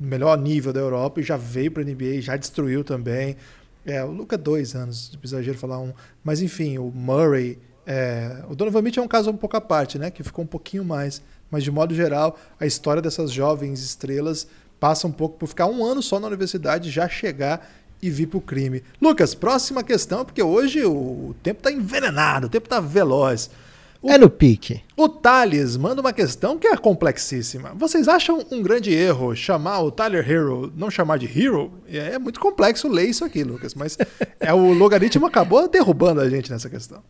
melhor 0.00 0.36
nível 0.36 0.72
da 0.72 0.80
Europa 0.80 1.20
e 1.20 1.22
já 1.22 1.36
veio 1.36 1.70
para 1.70 1.84
a 1.84 1.86
NBA 1.86 2.04
e 2.16 2.20
já 2.20 2.36
destruiu 2.36 2.82
também. 2.82 3.36
É, 3.86 4.02
o 4.02 4.10
Luca 4.10 4.36
dois 4.36 4.74
anos, 4.74 5.16
exagero 5.22 5.56
falar 5.56 5.78
um, 5.78 5.92
mas 6.24 6.42
enfim, 6.42 6.76
o 6.76 6.90
Murray, 6.90 7.56
é, 7.86 8.42
o 8.48 8.56
Donovan 8.56 8.82
Mitchell 8.82 9.04
é 9.04 9.06
um 9.06 9.08
caso 9.08 9.30
um 9.30 9.36
pouco 9.36 9.56
à 9.56 9.60
parte, 9.60 9.96
né, 9.96 10.10
que 10.10 10.24
ficou 10.24 10.44
um 10.44 10.48
pouquinho 10.48 10.84
mais, 10.84 11.22
mas 11.48 11.62
de 11.62 11.70
modo 11.70 11.94
geral, 11.94 12.36
a 12.58 12.66
história 12.66 13.00
dessas 13.00 13.30
jovens 13.30 13.80
estrelas 13.80 14.48
passa 14.80 15.06
um 15.06 15.12
pouco 15.12 15.36
por 15.36 15.46
ficar 15.46 15.66
um 15.66 15.84
ano 15.84 16.02
só 16.02 16.18
na 16.18 16.26
universidade, 16.26 16.90
já 16.90 17.08
chegar 17.08 17.70
e 18.02 18.08
vir 18.10 18.26
para 18.26 18.38
o 18.38 18.40
crime. 18.40 18.82
Lucas, 19.00 19.34
próxima 19.34 19.84
questão, 19.84 20.24
porque 20.24 20.42
hoje 20.42 20.82
o 20.84 21.36
tempo 21.42 21.58
está 21.60 21.70
envenenado, 21.70 22.46
o 22.46 22.50
tempo 22.50 22.66
está 22.66 22.80
veloz. 22.80 23.50
O, 24.02 24.10
é 24.10 24.16
no 24.16 24.30
pique. 24.30 24.82
O 24.96 25.06
Thales 25.06 25.76
manda 25.76 26.00
uma 26.00 26.12
questão 26.14 26.58
que 26.58 26.66
é 26.66 26.74
complexíssima. 26.74 27.74
Vocês 27.74 28.08
acham 28.08 28.42
um 28.50 28.62
grande 28.62 28.90
erro 28.90 29.36
chamar 29.36 29.80
o 29.80 29.90
Tyler 29.90 30.28
Hero, 30.28 30.72
não 30.74 30.90
chamar 30.90 31.18
de 31.18 31.26
Hero? 31.26 31.70
É 31.86 32.18
muito 32.18 32.40
complexo 32.40 32.88
ler 32.88 33.10
isso 33.10 33.22
aqui, 33.22 33.44
Lucas, 33.44 33.74
mas 33.74 33.98
é 34.40 34.54
o 34.54 34.72
logaritmo 34.72 35.26
acabou 35.26 35.68
derrubando 35.68 36.22
a 36.22 36.30
gente 36.30 36.50
nessa 36.50 36.70
questão 36.70 37.02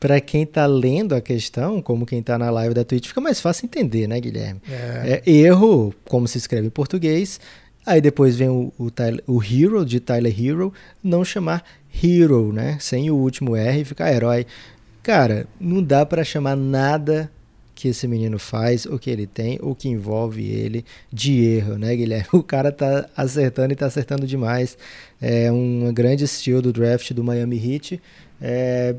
para 0.00 0.18
quem 0.18 0.44
está 0.44 0.64
lendo 0.64 1.14
a 1.14 1.20
questão, 1.20 1.82
como 1.82 2.06
quem 2.06 2.20
está 2.20 2.38
na 2.38 2.50
live 2.50 2.74
da 2.74 2.82
Twitch, 2.82 3.08
fica 3.08 3.20
mais 3.20 3.38
fácil 3.38 3.66
entender, 3.66 4.08
né, 4.08 4.18
Guilherme? 4.18 4.60
É. 4.68 5.22
É, 5.26 5.30
erro, 5.30 5.94
como 6.06 6.26
se 6.26 6.38
escreve 6.38 6.68
em 6.68 6.70
português. 6.70 7.38
Aí 7.84 8.00
depois 8.00 8.34
vem 8.34 8.48
o, 8.48 8.72
o, 8.78 8.90
Tyler, 8.90 9.22
o 9.26 9.42
Hero, 9.42 9.84
de 9.84 10.00
Tyler 10.00 10.34
Hero, 10.34 10.72
não 11.02 11.22
chamar 11.22 11.62
Hero, 12.02 12.50
né? 12.50 12.78
Sem 12.80 13.10
o 13.10 13.16
último 13.16 13.54
R, 13.54 13.84
ficar 13.84 14.12
herói. 14.12 14.46
Cara, 15.02 15.46
não 15.60 15.82
dá 15.82 16.06
para 16.06 16.24
chamar 16.24 16.56
nada 16.56 17.30
que 17.74 17.88
esse 17.88 18.06
menino 18.06 18.38
faz, 18.38 18.84
ou 18.84 18.98
que 18.98 19.10
ele 19.10 19.26
tem, 19.26 19.58
ou 19.62 19.74
que 19.74 19.88
envolve 19.88 20.46
ele 20.46 20.84
de 21.12 21.42
erro, 21.42 21.78
né, 21.78 21.94
Guilherme? 21.94 22.28
O 22.32 22.42
cara 22.42 22.72
tá 22.72 23.08
acertando 23.16 23.72
e 23.72 23.76
tá 23.76 23.86
acertando 23.86 24.26
demais. 24.26 24.78
É 25.20 25.50
um 25.52 25.92
grande 25.92 26.24
estilo 26.24 26.62
do 26.62 26.72
draft 26.72 27.12
do 27.12 27.24
Miami 27.24 27.56
Heat. 27.56 28.00
É, 28.40 28.94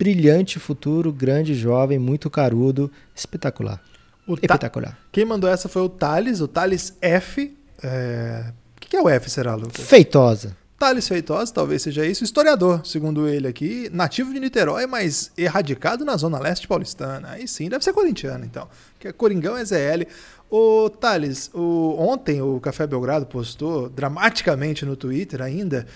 brilhante 0.00 0.58
futuro, 0.58 1.12
grande 1.12 1.54
jovem, 1.54 1.98
muito 1.98 2.30
carudo, 2.30 2.90
espetacular. 3.14 3.82
O 4.26 4.32
espetacular. 4.32 4.98
Quem 5.12 5.26
mandou 5.26 5.50
essa 5.50 5.68
foi 5.68 5.82
o 5.82 5.90
Thales, 5.90 6.40
o 6.40 6.48
Thales 6.48 6.96
F. 7.02 7.54
É... 7.82 8.46
O 8.76 8.80
que 8.80 8.96
é 8.96 9.02
o 9.02 9.10
F, 9.10 9.28
será, 9.28 9.54
Lucas? 9.54 9.84
Feitosa. 9.84 10.56
Thales 10.78 11.06
Feitosa, 11.06 11.52
talvez 11.52 11.82
seja 11.82 12.06
isso. 12.06 12.24
Historiador, 12.24 12.80
segundo 12.86 13.28
ele 13.28 13.46
aqui. 13.46 13.90
Nativo 13.92 14.32
de 14.32 14.40
Niterói, 14.40 14.86
mas 14.86 15.30
erradicado 15.36 16.02
na 16.02 16.16
Zona 16.16 16.38
Leste 16.38 16.66
paulistana. 16.66 17.32
Aí 17.32 17.46
sim, 17.46 17.68
deve 17.68 17.84
ser 17.84 17.92
corintiano, 17.92 18.46
então. 18.46 18.66
Que 18.98 19.08
é 19.08 19.12
Coringão 19.12 19.54
é 19.54 19.64
ZL. 19.64 20.06
O 20.50 20.88
Thales, 20.88 21.50
o, 21.52 21.94
ontem 21.98 22.40
o 22.40 22.58
Café 22.58 22.86
Belgrado 22.86 23.26
postou 23.26 23.90
dramaticamente 23.90 24.86
no 24.86 24.96
Twitter 24.96 25.42
ainda 25.42 25.86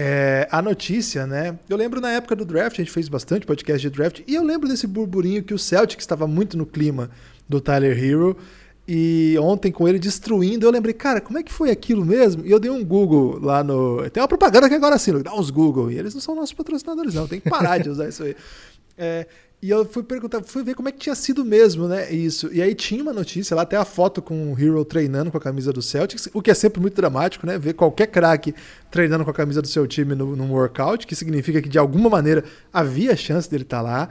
é, 0.00 0.46
a 0.52 0.62
notícia, 0.62 1.26
né? 1.26 1.58
Eu 1.68 1.76
lembro 1.76 2.00
na 2.00 2.12
época 2.12 2.36
do 2.36 2.44
draft, 2.44 2.78
a 2.78 2.82
gente 2.84 2.92
fez 2.92 3.08
bastante 3.08 3.44
podcast 3.44 3.82
de 3.82 3.92
draft, 3.92 4.20
e 4.28 4.36
eu 4.36 4.44
lembro 4.44 4.68
desse 4.68 4.86
burburinho 4.86 5.42
que 5.42 5.52
o 5.52 5.58
Celtic 5.58 5.98
estava 5.98 6.24
muito 6.24 6.56
no 6.56 6.64
clima 6.64 7.10
do 7.48 7.60
Tyler 7.60 7.98
Hero. 7.98 8.36
E 8.86 9.36
ontem, 9.40 9.72
com 9.72 9.88
ele 9.88 9.98
destruindo, 9.98 10.64
eu 10.64 10.70
lembrei, 10.70 10.94
cara, 10.94 11.20
como 11.20 11.36
é 11.36 11.42
que 11.42 11.52
foi 11.52 11.72
aquilo 11.72 12.04
mesmo? 12.04 12.46
E 12.46 12.50
eu 12.52 12.60
dei 12.60 12.70
um 12.70 12.84
Google 12.84 13.40
lá 13.42 13.64
no. 13.64 14.08
Tem 14.10 14.22
uma 14.22 14.28
propaganda 14.28 14.68
que 14.68 14.74
agora 14.76 14.96
sim, 14.98 15.20
dá 15.20 15.34
uns 15.34 15.50
Google. 15.50 15.90
E 15.90 15.98
eles 15.98 16.14
não 16.14 16.20
são 16.20 16.36
nossos 16.36 16.54
patrocinadores, 16.54 17.12
não. 17.12 17.26
Tem 17.26 17.40
que 17.40 17.50
parar 17.50 17.78
de 17.78 17.90
usar 17.90 18.08
isso 18.08 18.22
aí. 18.22 18.36
É, 18.96 19.26
e 19.60 19.70
eu 19.70 19.84
fui 19.84 20.04
perguntar, 20.04 20.40
fui 20.44 20.62
ver 20.62 20.74
como 20.74 20.88
é 20.88 20.92
que 20.92 20.98
tinha 20.98 21.16
sido 21.16 21.44
mesmo, 21.44 21.88
né? 21.88 22.12
Isso. 22.12 22.48
E 22.52 22.62
aí 22.62 22.76
tinha 22.76 23.02
uma 23.02 23.12
notícia 23.12 23.56
lá, 23.56 23.62
até 23.62 23.76
a 23.76 23.84
foto 23.84 24.22
com 24.22 24.52
o 24.52 24.58
Hero 24.58 24.84
treinando 24.84 25.32
com 25.32 25.36
a 25.36 25.40
camisa 25.40 25.72
do 25.72 25.82
Celtics, 25.82 26.28
o 26.32 26.40
que 26.40 26.52
é 26.52 26.54
sempre 26.54 26.80
muito 26.80 26.94
dramático, 26.94 27.44
né? 27.44 27.58
Ver 27.58 27.72
qualquer 27.72 28.06
craque 28.06 28.54
treinando 28.88 29.24
com 29.24 29.30
a 29.32 29.34
camisa 29.34 29.60
do 29.60 29.66
seu 29.66 29.84
time 29.88 30.14
no, 30.14 30.36
num 30.36 30.52
workout, 30.52 31.08
que 31.08 31.16
significa 31.16 31.60
que 31.60 31.68
de 31.68 31.76
alguma 31.76 32.08
maneira 32.08 32.44
havia 32.72 33.16
chance 33.16 33.50
dele 33.50 33.64
estar 33.64 33.78
tá 33.78 33.82
lá. 33.82 34.08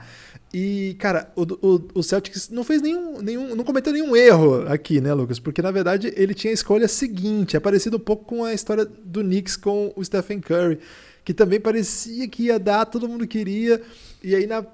E, 0.52 0.96
cara, 0.98 1.32
o, 1.34 1.42
o, 1.42 1.88
o, 1.94 2.02
Celtics 2.02 2.50
não 2.50 2.62
fez 2.62 2.82
nenhum, 2.82 3.22
nenhum. 3.22 3.54
não 3.54 3.64
cometeu 3.64 3.92
nenhum 3.92 4.14
erro 4.14 4.66
aqui, 4.68 5.00
né, 5.00 5.14
Lucas? 5.14 5.38
Porque 5.38 5.62
na 5.62 5.70
verdade 5.70 6.12
ele 6.14 6.34
tinha 6.34 6.50
a 6.50 6.54
escolha 6.54 6.88
seguinte. 6.88 7.56
É 7.56 7.60
parecido 7.60 7.96
um 7.96 8.00
pouco 8.00 8.24
com 8.26 8.44
a 8.44 8.52
história 8.52 8.84
do 8.84 9.22
Knicks 9.22 9.56
com 9.56 9.94
o 9.96 10.04
Stephen 10.04 10.40
Curry, 10.40 10.78
que 11.24 11.32
também 11.32 11.58
parecia 11.58 12.28
que 12.28 12.44
ia 12.44 12.58
dar, 12.58 12.84
todo 12.84 13.08
mundo 13.08 13.26
queria. 13.26 13.80
E 14.22 14.34
aí 14.34 14.46
na 14.46 14.64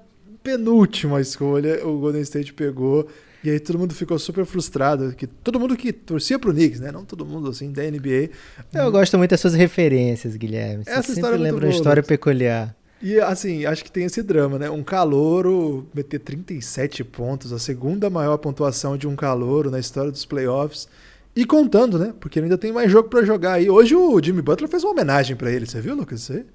penúltima 0.43 1.19
escolha 1.19 1.85
o 1.85 1.99
Golden 1.99 2.21
State 2.21 2.53
pegou. 2.53 3.07
E 3.43 3.49
aí 3.49 3.59
todo 3.59 3.77
mundo 3.77 3.93
ficou 3.93 4.17
super 4.17 4.45
frustrado. 4.45 5.13
Que 5.15 5.27
todo 5.27 5.59
mundo 5.59 5.75
que 5.75 5.93
torcia 5.93 6.39
pro 6.39 6.51
Knicks, 6.51 6.79
né? 6.79 6.91
Não 6.91 7.05
todo 7.05 7.25
mundo 7.25 7.49
assim, 7.49 7.71
da 7.71 7.83
NBA. 7.83 8.29
Eu 8.73 8.91
gosto 8.91 9.17
muito 9.17 9.31
das 9.31 9.39
suas 9.39 9.53
referências, 9.53 10.35
Guilherme. 10.35 10.83
Você 10.83 10.89
Essa 10.89 11.13
sempre 11.13 11.37
lembra 11.37 11.65
uma 11.65 11.71
história 11.71 12.01
peculiar. 12.01 12.75
E 13.01 13.19
assim, 13.19 13.65
acho 13.65 13.83
que 13.83 13.91
tem 13.91 14.05
esse 14.05 14.23
drama, 14.23 14.57
né? 14.57 14.69
Um 14.69 14.83
calouro 14.83 15.87
meter 15.93 16.19
37 16.19 17.03
pontos, 17.03 17.53
a 17.53 17.59
segunda 17.59 18.09
maior 18.09 18.37
pontuação 18.37 18.97
de 18.97 19.07
um 19.07 19.15
calouro 19.15 19.69
na 19.69 19.79
história 19.79 20.09
dos 20.09 20.25
playoffs. 20.25 20.87
E 21.35 21.45
contando, 21.45 21.99
né? 21.99 22.13
Porque 22.19 22.39
ainda 22.39 22.57
tem 22.57 22.71
mais 22.71 22.89
jogo 22.89 23.09
para 23.09 23.23
jogar 23.23 23.53
aí. 23.53 23.69
Hoje 23.69 23.95
o 23.95 24.19
Jimmy 24.23 24.41
Butler 24.41 24.69
fez 24.69 24.83
uma 24.83 24.93
homenagem 24.93 25.35
para 25.35 25.51
ele, 25.51 25.67
você 25.67 25.81
viu, 25.81 25.93
Lucas? 25.93 26.21
Isso 26.21 26.45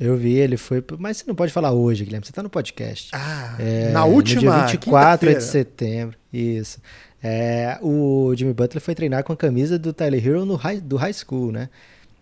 Eu 0.00 0.16
vi, 0.16 0.34
ele 0.34 0.56
foi. 0.56 0.82
Mas 0.98 1.18
você 1.18 1.24
não 1.26 1.34
pode 1.34 1.52
falar 1.52 1.72
hoje, 1.72 2.04
Guilherme, 2.04 2.24
você 2.24 2.32
tá 2.32 2.42
no 2.42 2.50
podcast. 2.50 3.10
Ah, 3.12 3.56
é, 3.58 3.90
na 3.90 4.04
última. 4.04 4.42
No 4.42 4.58
dia 4.58 4.66
24 4.66 5.34
de 5.34 5.42
setembro. 5.42 6.16
Isso. 6.32 6.80
É, 7.22 7.78
o 7.82 8.32
Jimmy 8.36 8.54
Butler 8.54 8.80
foi 8.80 8.94
treinar 8.94 9.24
com 9.24 9.32
a 9.32 9.36
camisa 9.36 9.78
do 9.78 9.92
Tyler 9.92 10.24
Hero 10.24 10.44
no 10.44 10.54
high, 10.54 10.80
do 10.80 10.96
high 10.96 11.12
school, 11.12 11.50
né? 11.50 11.68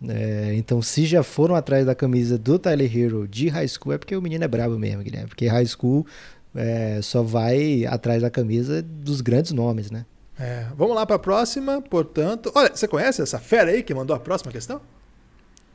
É, 0.09 0.54
então, 0.54 0.80
se 0.80 1.04
já 1.06 1.23
foram 1.23 1.54
atrás 1.54 1.85
da 1.85 1.95
camisa 1.95 2.38
do 2.38 2.59
Tyler 2.59 2.97
Hero 2.97 3.28
de 3.28 3.49
high 3.49 3.68
school, 3.68 3.92
é 3.92 3.99
porque 3.99 4.16
o 4.16 4.23
menino 4.23 4.45
é 4.45 4.49
brabo 4.49 4.78
mesmo, 4.78 5.02
Guilherme. 5.02 5.28
Porque 5.28 5.47
high 5.47 5.66
school 5.66 6.06
é, 6.54 7.00
só 7.02 7.23
vai 7.23 7.85
atrás 7.87 8.23
da 8.23 8.30
camisa 8.30 8.83
dos 8.83 9.21
grandes 9.21 9.52
nomes, 9.52 9.90
né? 9.90 10.06
É, 10.38 10.66
vamos 10.76 10.95
lá 10.95 11.06
para 11.06 11.16
a 11.16 11.18
próxima, 11.18 11.80
portanto. 11.83 12.52
Olha, 12.54 12.71
você 12.75 12.87
conhece 12.88 13.23
essa 13.23 13.38
fera 13.38 13.71
aí 13.71 13.83
que 13.83 13.95
mandou 13.95 14.14
a 14.14 14.21
próxima 14.21 14.52
questão? 14.52 14.80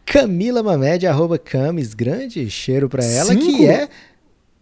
Camila 0.05 0.61
Mamed, 0.61 1.07
arroba 1.07 1.37
Camis, 1.37 1.93
grande 1.93 2.49
cheiro 2.49 2.89
para 2.89 3.03
ela, 3.03 3.33
cinco? 3.33 3.45
que 3.45 3.67
é 3.67 3.89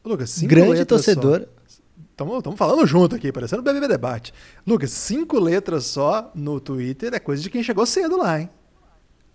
Lucas, 0.04 0.42
grande 0.42 0.86
torcedora. 0.86 1.50
Estamos 2.12 2.58
falando 2.58 2.86
junto 2.86 3.16
aqui, 3.16 3.32
parecendo 3.32 3.62
BBB 3.62 3.88
Debate. 3.88 4.34
Lucas, 4.68 4.92
cinco 4.92 5.40
letras 5.40 5.86
só 5.86 6.32
no 6.36 6.60
Twitter 6.60 7.14
é 7.14 7.20
coisa 7.20 7.42
de 7.42 7.50
quem 7.50 7.64
chegou 7.64 7.86
cedo 7.86 8.18
lá, 8.18 8.42
hein? 8.42 8.50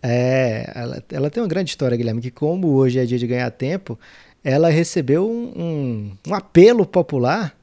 É, 0.02 0.70
ela, 0.74 1.02
ela 1.10 1.30
tem 1.30 1.42
uma 1.42 1.48
grande 1.48 1.70
história, 1.70 1.96
Guilherme, 1.96 2.20
que 2.20 2.30
como 2.30 2.74
hoje 2.74 2.98
é 2.98 3.06
dia 3.06 3.16
de 3.16 3.26
ganhar 3.26 3.50
tempo, 3.50 3.98
ela 4.42 4.68
recebeu 4.68 5.26
um, 5.26 5.52
um, 5.56 6.16
um 6.28 6.34
apelo 6.34 6.84
popular 6.84 7.56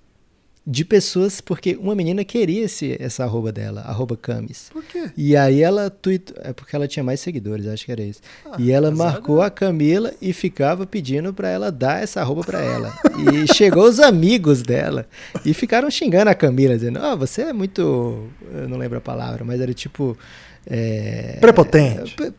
de 0.72 0.86
pessoas, 0.86 1.42
porque 1.42 1.76
uma 1.76 1.94
menina 1.94 2.24
queria 2.24 2.64
esse, 2.64 2.96
essa 2.98 3.26
arroba 3.26 3.52
dela, 3.52 3.82
arroba 3.82 4.16
Camis. 4.16 4.70
Por 4.72 4.82
quê? 4.86 5.12
E 5.18 5.36
aí 5.36 5.62
ela 5.62 5.90
tweetou, 5.90 6.38
é 6.42 6.54
porque 6.54 6.74
ela 6.74 6.88
tinha 6.88 7.04
mais 7.04 7.20
seguidores, 7.20 7.68
acho 7.68 7.84
que 7.84 7.92
era 7.92 8.02
isso. 8.02 8.22
Ah, 8.46 8.56
e 8.58 8.72
ela 8.72 8.90
marcou 8.90 9.42
a 9.42 9.50
Camila 9.50 10.14
e 10.22 10.32
ficava 10.32 10.88
pedindo 10.88 11.34
para 11.34 11.50
ela 11.50 11.70
dar 11.70 12.02
essa 12.02 12.22
arroba 12.22 12.42
para 12.46 12.62
ela. 12.62 12.94
e 13.20 13.54
chegou 13.54 13.84
os 13.84 14.00
amigos 14.00 14.62
dela 14.62 15.06
e 15.44 15.54
ficaram 15.54 15.92
xingando 15.92 16.30
a 16.30 16.36
Camila, 16.36 16.76
dizendo: 16.76 17.00
"Ah, 17.00 17.16
oh, 17.16 17.18
você 17.18 17.42
é 17.42 17.54
muito, 17.54 18.30
eu 18.54 18.70
não 18.70 18.78
lembro 18.78 18.98
a 18.98 19.02
palavra, 19.02 19.44
mas 19.44 19.60
era 19.60 19.74
tipo 19.74 20.18
é, 20.66 21.38
prepotente. 21.42 22.16
É, 22.22 22.32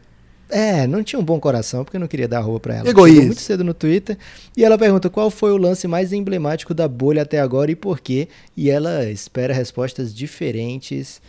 é, 0.53 0.87
não 0.87 1.03
tinha 1.03 1.19
um 1.19 1.25
bom 1.25 1.41
coração, 1.41 1.83
porque 1.83 1.99
não 1.99 2.07
queria 2.07 2.29
dar 2.29 2.41
roupa 2.41 2.61
pra 2.61 2.75
ela. 2.77 2.89
Egoísta. 2.89 3.25
muito 3.25 3.41
cedo 3.41 3.65
no 3.65 3.73
Twitter. 3.73 4.19
E 4.55 4.63
ela 4.63 4.77
pergunta 4.77 5.09
qual 5.09 5.31
foi 5.31 5.51
o 5.51 5.57
lance 5.57 5.89
mais 5.89 6.13
emblemático 6.13 6.75
da 6.75 6.87
bolha 6.87 7.23
até 7.23 7.41
agora 7.41 7.71
e 7.71 7.75
por 7.75 8.01
quê. 8.01 8.29
E 8.55 8.69
ela 8.69 9.07
espera 9.07 9.55
respostas 9.55 10.15
diferentes. 10.15 11.23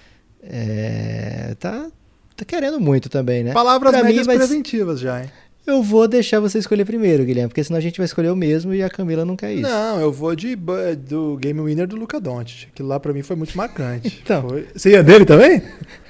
É, 0.44 1.56
tá, 1.58 1.88
tá 2.36 2.44
querendo 2.44 2.82
muito 2.82 3.08
também, 3.08 3.46
né? 3.46 3.53
Palavras 3.53 3.94
pra 3.94 4.03
médias 4.03 4.27
mim, 4.27 4.36
preventivas 4.36 5.00
já, 5.00 5.24
hein? 5.24 5.32
Eu 5.65 5.82
vou 5.82 6.06
deixar 6.06 6.42
você 6.42 6.60
escolher 6.60 6.84
primeiro, 6.84 7.24
Guilherme, 7.24 7.48
porque 7.48 7.63
senão 7.63 7.77
a 7.77 7.82
gente 7.82 7.98
vai 7.98 8.03
escolher 8.03 8.30
o 8.30 8.36
mesmo 8.36 8.74
e 8.74 8.84
a 8.84 8.89
Camila 8.89 9.24
não 9.24 9.38
quer 9.38 9.53
isso. 9.53 9.62
Não, 9.62 10.01
eu 10.01 10.12
vou 10.12 10.36
de 10.36 10.58
do 10.98 11.38
Game 11.38 11.62
Winner 11.62 11.88
do 11.88 11.96
Luca 11.96 12.20
Doncic. 12.20 12.68
Aquilo 12.68 12.89
lá 12.89 13.00
pra 13.00 13.13
mim 13.13 13.24
foi 13.24 13.38
muito 13.38 13.56
marcante. 13.58 14.20
então. 14.22 14.50
Foi... 14.50 14.68
Você 14.75 14.92
ia 14.92 15.01
dele 15.01 15.24
também? 15.24 15.62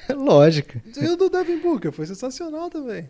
Lógico. 0.14 0.80
E 0.96 1.06
o 1.06 1.16
do 1.16 1.28
Devin 1.28 1.58
Booker 1.58 1.92
foi 1.92 2.06
sensacional 2.06 2.70
também. 2.70 3.08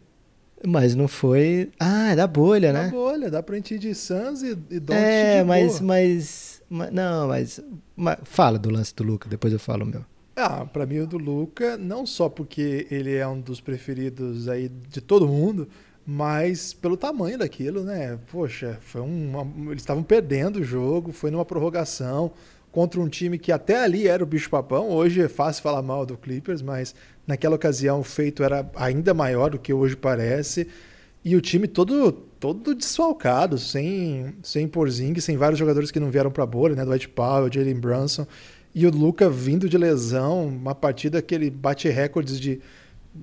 Mas 0.67 0.95
não 0.95 1.07
foi. 1.09 1.71
Ah, 1.79 2.13
é 2.13 2.17
da 2.17 2.27
bolha, 2.27 2.73
da 2.73 2.79
né? 2.79 2.85
Da 2.87 2.91
bolha, 2.91 3.31
dá 3.31 3.43
pra 3.43 3.57
gente 3.57 3.79
de 3.79 3.95
Suns 3.95 4.43
e, 4.43 4.57
e 4.71 4.81
Doncic 4.81 5.03
É, 5.03 5.45
mas, 5.45 5.81
mas, 5.81 6.63
mas. 6.71 6.93
Não, 6.93 7.29
mas, 7.29 7.61
mas. 7.95 8.19
Fala 8.25 8.59
do 8.59 8.71
lance 8.71 8.95
do 8.95 9.05
Luca, 9.05 9.29
depois 9.29 9.53
eu 9.53 9.59
falo 9.59 9.85
o 9.85 9.87
meu. 9.87 10.05
Ah, 10.37 10.65
pra 10.65 10.87
mim 10.87 10.99
o 11.01 11.07
do 11.07 11.19
Luca, 11.19 11.77
não 11.77 12.05
só 12.05 12.29
porque 12.29 12.87
ele 12.91 13.15
é 13.15 13.27
um 13.27 13.41
dos 13.41 13.61
preferidos 13.61 14.49
aí 14.49 14.69
de 14.69 15.01
todo 15.01 15.29
mundo, 15.29 15.69
mas 16.05 16.73
pelo 16.73 16.97
tamanho 16.97 17.39
daquilo, 17.39 17.85
né? 17.85 18.19
Poxa, 18.33 18.79
foi 18.81 19.01
um, 19.01 19.71
eles 19.71 19.83
estavam 19.83 20.03
perdendo 20.03 20.57
o 20.57 20.65
jogo, 20.65 21.13
foi 21.13 21.31
numa 21.31 21.45
prorrogação 21.45 22.33
contra 22.75 23.01
um 23.01 23.09
time 23.09 23.39
que 23.39 23.53
até 23.53 23.85
ali 23.85 24.09
era 24.09 24.21
o 24.21 24.27
bicho-papão. 24.27 24.91
Hoje 24.91 25.23
é 25.23 25.29
fácil 25.29 25.63
falar 25.63 25.81
mal 25.81 26.05
do 26.05 26.17
Clippers, 26.17 26.61
mas 26.61 26.93
naquela 27.25 27.55
ocasião 27.55 28.01
o 28.01 28.03
feito 28.03 28.43
era 28.43 28.69
ainda 28.75 29.15
maior 29.15 29.51
do 29.51 29.61
que 29.61 29.73
hoje 29.73 29.95
parece. 29.95 30.67
E 31.25 31.37
o 31.37 31.41
time 31.41 31.69
todo 31.69 32.11
todo 32.41 32.75
desfalcado, 32.75 33.59
sem, 33.59 34.35
sem 34.43 34.67
Porzingis, 34.67 35.23
sem 35.23 35.37
vários 35.37 35.59
jogadores 35.59 35.93
que 35.93 36.01
não 36.01 36.11
vieram 36.11 36.33
para 36.33 36.43
a 36.43 36.47
bolha, 36.47 36.75
né? 36.75 36.85
Dwight 36.85 37.09
Powell, 37.11 37.51
Jalen 37.51 37.77
Brunson. 37.77 38.27
E 38.75 38.85
o 38.89 38.91
Luca 38.91 39.31
vindo 39.31 39.69
de 39.69 39.79
lesão, 39.79 40.49
uma 40.49 40.75
partida 40.75 41.23
que 41.23 41.33
ele 41.33 41.51
bate 41.51 41.89
recordes 41.89 42.41
de 42.41 42.61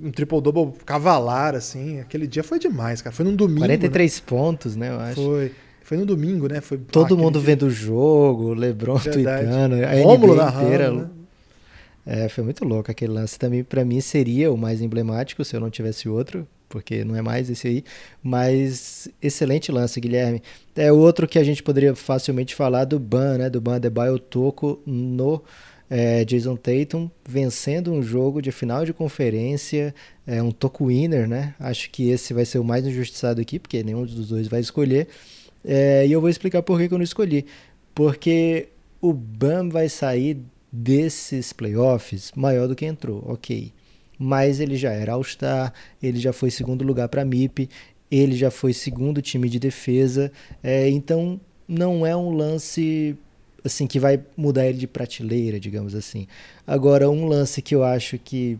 um 0.01 0.11
triple-double 0.11 0.71
cavalar, 0.85 1.55
assim. 1.55 1.99
Aquele 1.99 2.25
dia 2.25 2.41
foi 2.41 2.57
demais, 2.57 3.01
cara. 3.01 3.13
Foi 3.13 3.25
num 3.25 3.35
domingo. 3.35 3.59
43 3.59 4.15
né? 4.15 4.23
pontos, 4.25 4.75
né, 4.77 4.89
eu 4.91 4.99
acho. 5.01 5.21
Foi. 5.21 5.51
Foi 5.83 5.97
no 5.97 6.05
domingo, 6.05 6.47
né? 6.47 6.61
Foi, 6.61 6.77
Todo 6.77 7.17
mundo 7.17 7.39
vendo 7.39 7.63
o 7.63 7.69
jogo, 7.69 8.53
Lebron 8.53 8.95
Verdade. 8.95 9.23
tweetando, 9.23 9.75
a 9.83 10.03
Rômulo 10.03 10.33
NBA 10.33 10.43
narrando, 10.45 10.65
inteira. 10.65 10.91
Né? 10.91 11.09
É, 12.05 12.29
foi 12.29 12.43
muito 12.43 12.63
louco 12.65 12.89
aquele 12.89 13.13
lance. 13.13 13.37
Também, 13.37 13.63
para 13.63 13.83
mim, 13.83 14.01
seria 14.01 14.51
o 14.51 14.57
mais 14.57 14.81
emblemático 14.81 15.43
se 15.43 15.55
eu 15.55 15.59
não 15.59 15.69
tivesse 15.69 16.07
outro, 16.07 16.47
porque 16.69 17.03
não 17.03 17.15
é 17.15 17.21
mais 17.21 17.49
esse 17.49 17.67
aí. 17.67 17.83
Mas 18.23 19.09
excelente 19.21 19.71
lance, 19.71 19.99
Guilherme. 19.99 20.41
É 20.75 20.91
outro 20.91 21.27
que 21.27 21.37
a 21.37 21.43
gente 21.43 21.61
poderia 21.61 21.95
facilmente 21.95 22.55
falar 22.55 22.85
do 22.85 22.99
Ban, 22.99 23.37
né? 23.37 23.49
Do 23.49 23.59
Ban 23.59 23.75
Adebayo 23.75 24.17
Toco 24.17 24.79
no 24.85 25.43
é, 25.91 26.23
Jason 26.23 26.55
Tatum 26.55 27.11
vencendo 27.27 27.91
um 27.91 28.01
jogo 28.01 28.41
de 28.41 28.49
final 28.49 28.85
de 28.85 28.93
conferência, 28.93 29.93
é 30.25 30.41
um 30.41 30.49
toco 30.49 30.87
winner, 30.87 31.27
né? 31.27 31.53
Acho 31.59 31.89
que 31.89 32.09
esse 32.09 32.33
vai 32.33 32.45
ser 32.45 32.59
o 32.59 32.63
mais 32.63 32.87
injustiçado 32.87 33.41
aqui, 33.41 33.59
porque 33.59 33.83
nenhum 33.83 34.05
dos 34.05 34.29
dois 34.29 34.47
vai 34.47 34.61
escolher. 34.61 35.09
É, 35.63 36.05
e 36.05 36.11
eu 36.11 36.21
vou 36.21 36.29
explicar 36.29 36.61
por 36.61 36.79
que, 36.79 36.93
eu 36.93 36.97
não 36.97 37.03
escolhi. 37.03 37.45
Porque 37.93 38.69
o 39.01 39.13
Bam 39.13 39.69
vai 39.69 39.89
sair 39.89 40.37
desses 40.71 41.51
playoffs 41.51 42.31
maior 42.35 42.67
do 42.67 42.75
que 42.75 42.85
entrou, 42.85 43.23
ok. 43.27 43.71
Mas 44.17 44.59
ele 44.59 44.75
já 44.75 44.91
era 44.91 45.13
All-Star, 45.13 45.73
ele 46.01 46.19
já 46.19 46.31
foi 46.31 46.51
segundo 46.51 46.83
lugar 46.83 47.09
para 47.09 47.23
a 47.23 47.25
MIP, 47.25 47.69
ele 48.09 48.35
já 48.35 48.51
foi 48.51 48.73
segundo 48.73 49.21
time 49.21 49.49
de 49.49 49.59
defesa, 49.59 50.31
é, 50.63 50.89
então 50.89 51.39
não 51.67 52.05
é 52.05 52.15
um 52.15 52.29
lance 52.29 53.17
assim 53.63 53.87
que 53.87 53.99
vai 53.99 54.19
mudar 54.35 54.67
ele 54.67 54.77
de 54.77 54.87
prateleira, 54.87 55.59
digamos 55.59 55.95
assim. 55.95 56.27
Agora, 56.65 57.09
um 57.09 57.25
lance 57.25 57.61
que 57.61 57.73
eu 57.73 57.83
acho 57.83 58.17
que 58.17 58.59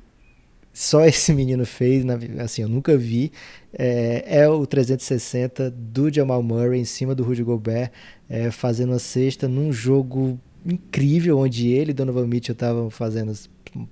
só 0.74 1.04
esse 1.06 1.34
menino 1.34 1.66
fez, 1.66 2.04
assim, 2.40 2.62
eu 2.62 2.70
nunca 2.70 2.98
vi, 2.98 3.32
é, 3.74 4.24
é, 4.26 4.50
o 4.50 4.66
360 4.66 5.72
do 5.72 6.14
Jamal 6.14 6.42
Murray 6.42 6.80
em 6.80 6.86
cima 6.86 7.16
do 7.16 7.24
Rudy 7.24 7.44
Gobert, 7.44 7.92
é, 8.30 8.52
fazendo 8.52 8.90
uma 8.90 9.00
cesta 9.00 9.48
num 9.48 9.72
jogo 9.72 10.40
incrível, 10.66 11.40
onde 11.40 11.70
ele 11.70 11.92
e 11.92 11.94
Donovan 11.94 12.28
Mitchell 12.28 12.54
estavam 12.54 12.90
fazendo, 12.90 13.34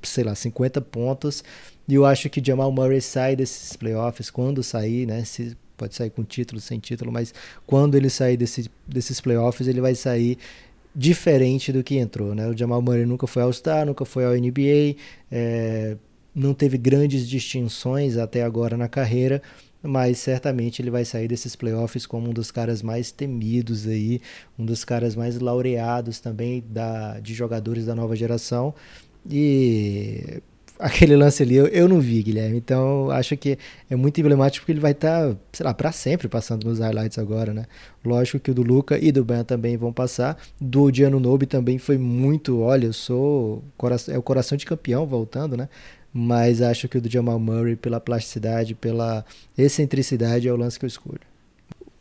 sei 0.04 0.24
lá, 0.24 0.36
50 0.36 0.82
pontos, 0.82 1.44
e 1.88 1.96
eu 1.96 2.06
acho 2.06 2.30
que 2.30 2.44
Jamal 2.44 2.72
Murray 2.72 3.02
sai 3.02 3.36
desses 3.36 3.76
playoffs, 3.76 4.30
quando 4.30 4.62
sair, 4.62 5.08
né, 5.08 5.24
se, 5.26 5.58
pode 5.76 5.96
sair 5.96 6.10
com 6.10 6.24
título, 6.24 6.60
sem 6.60 6.78
título, 6.80 7.12
mas 7.12 7.34
quando 7.66 7.96
ele 7.96 8.10
sair 8.10 8.38
desse, 8.38 8.70
desses 8.86 9.20
playoffs, 9.22 9.68
ele 9.68 9.82
vai 9.82 9.96
sair 9.96 10.38
diferente 10.94 11.72
do 11.72 11.84
que 11.84 11.96
entrou, 11.96 12.36
né? 12.36 12.48
O 12.48 12.58
Jamal 12.58 12.82
Murray 12.82 13.06
nunca 13.06 13.26
foi 13.26 13.42
ao 13.42 13.54
Star, 13.54 13.86
nunca 13.86 14.04
foi 14.04 14.26
ao 14.26 14.34
NBA, 14.34 14.96
é, 15.32 15.96
não 16.34 16.54
teve 16.54 16.78
grandes 16.78 17.28
distinções 17.28 18.18
até 18.18 18.44
agora 18.44 18.78
na 18.78 18.88
carreira, 18.88 19.42
mas 19.82 20.20
certamente 20.20 20.82
ele 20.82 20.92
vai 20.92 21.06
sair 21.06 21.28
desses 21.28 21.56
playoffs 21.56 22.06
como 22.06 22.30
um 22.30 22.34
dos 22.34 22.52
caras 22.52 22.82
mais 22.82 23.12
temidos 23.12 23.88
aí, 23.88 24.22
um 24.58 24.66
dos 24.66 24.84
caras 24.84 25.16
mais 25.16 25.40
laureados 25.40 26.20
também 26.20 26.64
da, 26.68 27.20
de 27.20 27.34
jogadores 27.34 27.86
da 27.86 27.96
nova 27.96 28.16
geração. 28.16 28.74
E 29.30 30.42
aquele 30.80 31.16
lance 31.16 31.44
ali 31.44 31.56
eu, 31.56 31.68
eu 31.68 31.88
não 31.90 32.00
vi, 32.00 32.24
Guilherme. 32.24 32.58
Então 32.58 33.12
acho 33.12 33.36
que 33.38 33.58
é 33.90 33.96
muito 33.96 34.20
emblemático 34.20 34.64
porque 34.64 34.72
ele 34.72 34.80
vai 34.80 34.92
estar, 34.92 35.34
tá, 35.34 35.38
sei 35.52 35.66
lá, 35.66 35.74
para 35.74 35.92
sempre 35.92 36.28
passando 36.28 36.66
nos 36.66 36.80
highlights 36.80 37.18
agora, 37.18 37.54
né? 37.54 37.66
Lógico 38.04 38.40
que 38.40 38.52
o 38.52 38.54
do 38.54 38.64
Luca 38.64 38.98
e 38.98 39.12
do 39.12 39.24
Ben 39.24 39.44
também 39.44 39.76
vão 39.78 39.92
passar. 39.92 40.38
Do 40.60 40.90
Diano 40.90 41.20
Nobe 41.20 41.46
também 41.46 41.78
foi 41.78 41.98
muito, 41.98 42.62
olha, 42.62 42.88
eu 42.88 42.94
sou 42.94 43.64
é 44.08 44.18
o 44.18 44.22
coração 44.22 44.58
de 44.58 44.66
campeão 44.66 45.06
voltando, 45.06 45.58
né? 45.58 45.68
Mas 46.14 46.62
acho 46.62 46.88
que 46.88 46.98
o 46.98 47.02
do 47.02 47.10
Jamal 47.10 47.40
Murray, 47.40 47.76
pela 47.76 48.00
plasticidade, 48.00 48.74
pela 48.74 49.24
excentricidade, 49.58 50.48
é 50.48 50.54
o 50.54 50.58
lance 50.58 50.80
que 50.80 50.86
eu 50.86 50.88
escolho. 50.88 51.22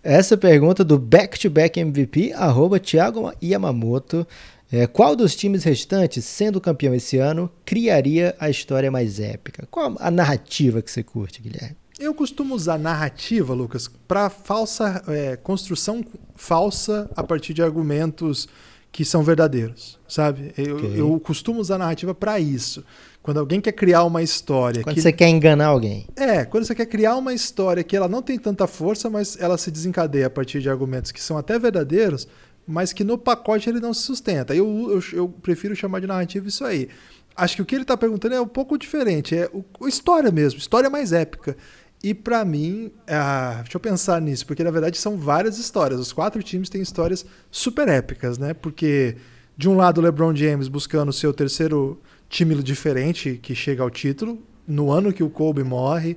Essa 0.03 0.37
pergunta 0.37 0.83
do 0.85 0.99
back-to-back 0.99 1.79
-back 1.79 1.87
MVP, 1.87 2.33
arroba 2.33 2.79
Thiago 2.79 3.33
Yamamoto. 3.43 4.27
É, 4.71 4.87
qual 4.87 5.17
dos 5.17 5.35
times 5.35 5.65
restantes, 5.65 6.25
sendo 6.25 6.61
campeão 6.61 6.95
esse 6.95 7.17
ano, 7.17 7.51
criaria 7.65 8.35
a 8.39 8.51
história 8.51 8.91
mais 8.91 9.19
épica? 9.19 9.67
Qual 9.71 9.97
a 9.99 10.11
narrativa 10.11 10.83
que 10.83 10.91
você 10.91 11.03
curte, 11.03 11.41
Guilherme? 11.41 11.77
Eu 11.99 12.15
costumo 12.15 12.55
usar 12.55 12.79
narrativa, 12.79 13.53
Lucas, 13.55 13.91
para 14.07 14.31
falsa 14.31 15.03
é, 15.09 15.37
construção 15.37 16.05
falsa 16.37 17.11
a 17.17 17.25
partir 17.25 17.53
de 17.53 17.63
argumentos 17.63 18.47
que 18.93 19.05
são 19.05 19.23
verdadeiros, 19.23 19.99
sabe? 20.07 20.53
Eu, 20.57 20.77
okay. 20.77 21.01
eu 21.01 21.21
costumo 21.21 21.61
usar 21.61 21.77
narrativa 21.77 22.15
para 22.15 22.39
isso. 22.39 22.85
Quando 23.29 23.41
alguém 23.41 23.61
quer 23.61 23.73
criar 23.73 24.05
uma 24.05 24.23
história. 24.23 24.83
Quando 24.83 24.95
que... 24.95 25.03
você 25.03 25.13
quer 25.13 25.29
enganar 25.29 25.67
alguém. 25.67 26.07
É, 26.17 26.47
quando 26.47 26.65
você 26.65 26.75
quer 26.75 26.87
criar 26.87 27.15
uma 27.15 27.35
história 27.35 27.85
que 27.85 27.95
ela 27.95 28.09
não 28.09 28.23
tem 28.23 28.39
tanta 28.39 28.67
força, 28.67 29.11
mas 29.11 29.37
ela 29.39 29.59
se 29.59 29.71
desencadeia 29.71 30.29
a 30.29 30.31
partir 30.31 30.63
de 30.63 30.71
argumentos 30.71 31.13
que 31.13 31.23
são 31.23 31.37
até 31.37 31.59
verdadeiros, 31.59 32.27
mas 32.67 32.91
que 32.91 33.05
no 33.05 33.19
pacote 33.19 33.69
ele 33.69 33.81
não 33.81 33.93
se 33.93 34.01
sustenta. 34.01 34.55
Eu, 34.55 34.67
eu, 34.91 35.03
eu 35.13 35.29
prefiro 35.29 35.77
chamar 35.77 36.01
de 36.01 36.07
narrativa 36.07 36.49
isso 36.49 36.65
aí. 36.65 36.89
Acho 37.37 37.57
que 37.57 37.61
o 37.61 37.67
que 37.67 37.75
ele 37.75 37.83
está 37.83 37.99
perguntando 37.99 38.35
é 38.35 38.41
um 38.41 38.49
pouco 38.49 38.79
diferente. 38.79 39.37
É 39.37 39.51
o, 39.53 39.63
o 39.79 39.87
história 39.87 40.31
mesmo, 40.31 40.59
história 40.59 40.89
mais 40.89 41.13
épica. 41.13 41.55
E 42.03 42.15
para 42.15 42.43
mim, 42.47 42.91
ah, 43.07 43.57
deixa 43.61 43.77
eu 43.77 43.81
pensar 43.81 44.23
nisso, 44.23 44.47
porque 44.47 44.65
na 44.65 44.71
verdade 44.71 44.97
são 44.97 45.19
várias 45.19 45.59
histórias. 45.59 46.01
Os 46.01 46.15
quatro 46.15 46.43
times 46.43 46.71
têm 46.71 46.81
histórias 46.81 47.27
super 47.51 47.89
épicas, 47.89 48.39
né? 48.39 48.55
Porque 48.55 49.17
de 49.55 49.69
um 49.69 49.77
lado 49.77 49.99
o 49.99 50.01
LeBron 50.01 50.35
James 50.35 50.67
buscando 50.67 51.11
o 51.11 51.13
seu 51.13 51.35
terceiro 51.35 52.01
time 52.29 52.55
diferente 52.63 53.39
que 53.41 53.55
chega 53.55 53.83
ao 53.83 53.91
título, 53.91 54.43
no 54.67 54.91
ano 54.91 55.13
que 55.13 55.23
o 55.23 55.31
Kobe 55.31 55.63
morre, 55.65 56.17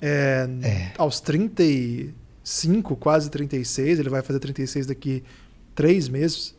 é, 0.00 0.48
é. 0.62 0.92
aos 0.96 1.20
35, 1.20 2.96
quase 2.96 3.30
36, 3.30 3.98
ele 3.98 4.08
vai 4.08 4.22
fazer 4.22 4.38
36 4.38 4.86
daqui 4.86 5.22
três 5.74 6.08
meses, 6.08 6.54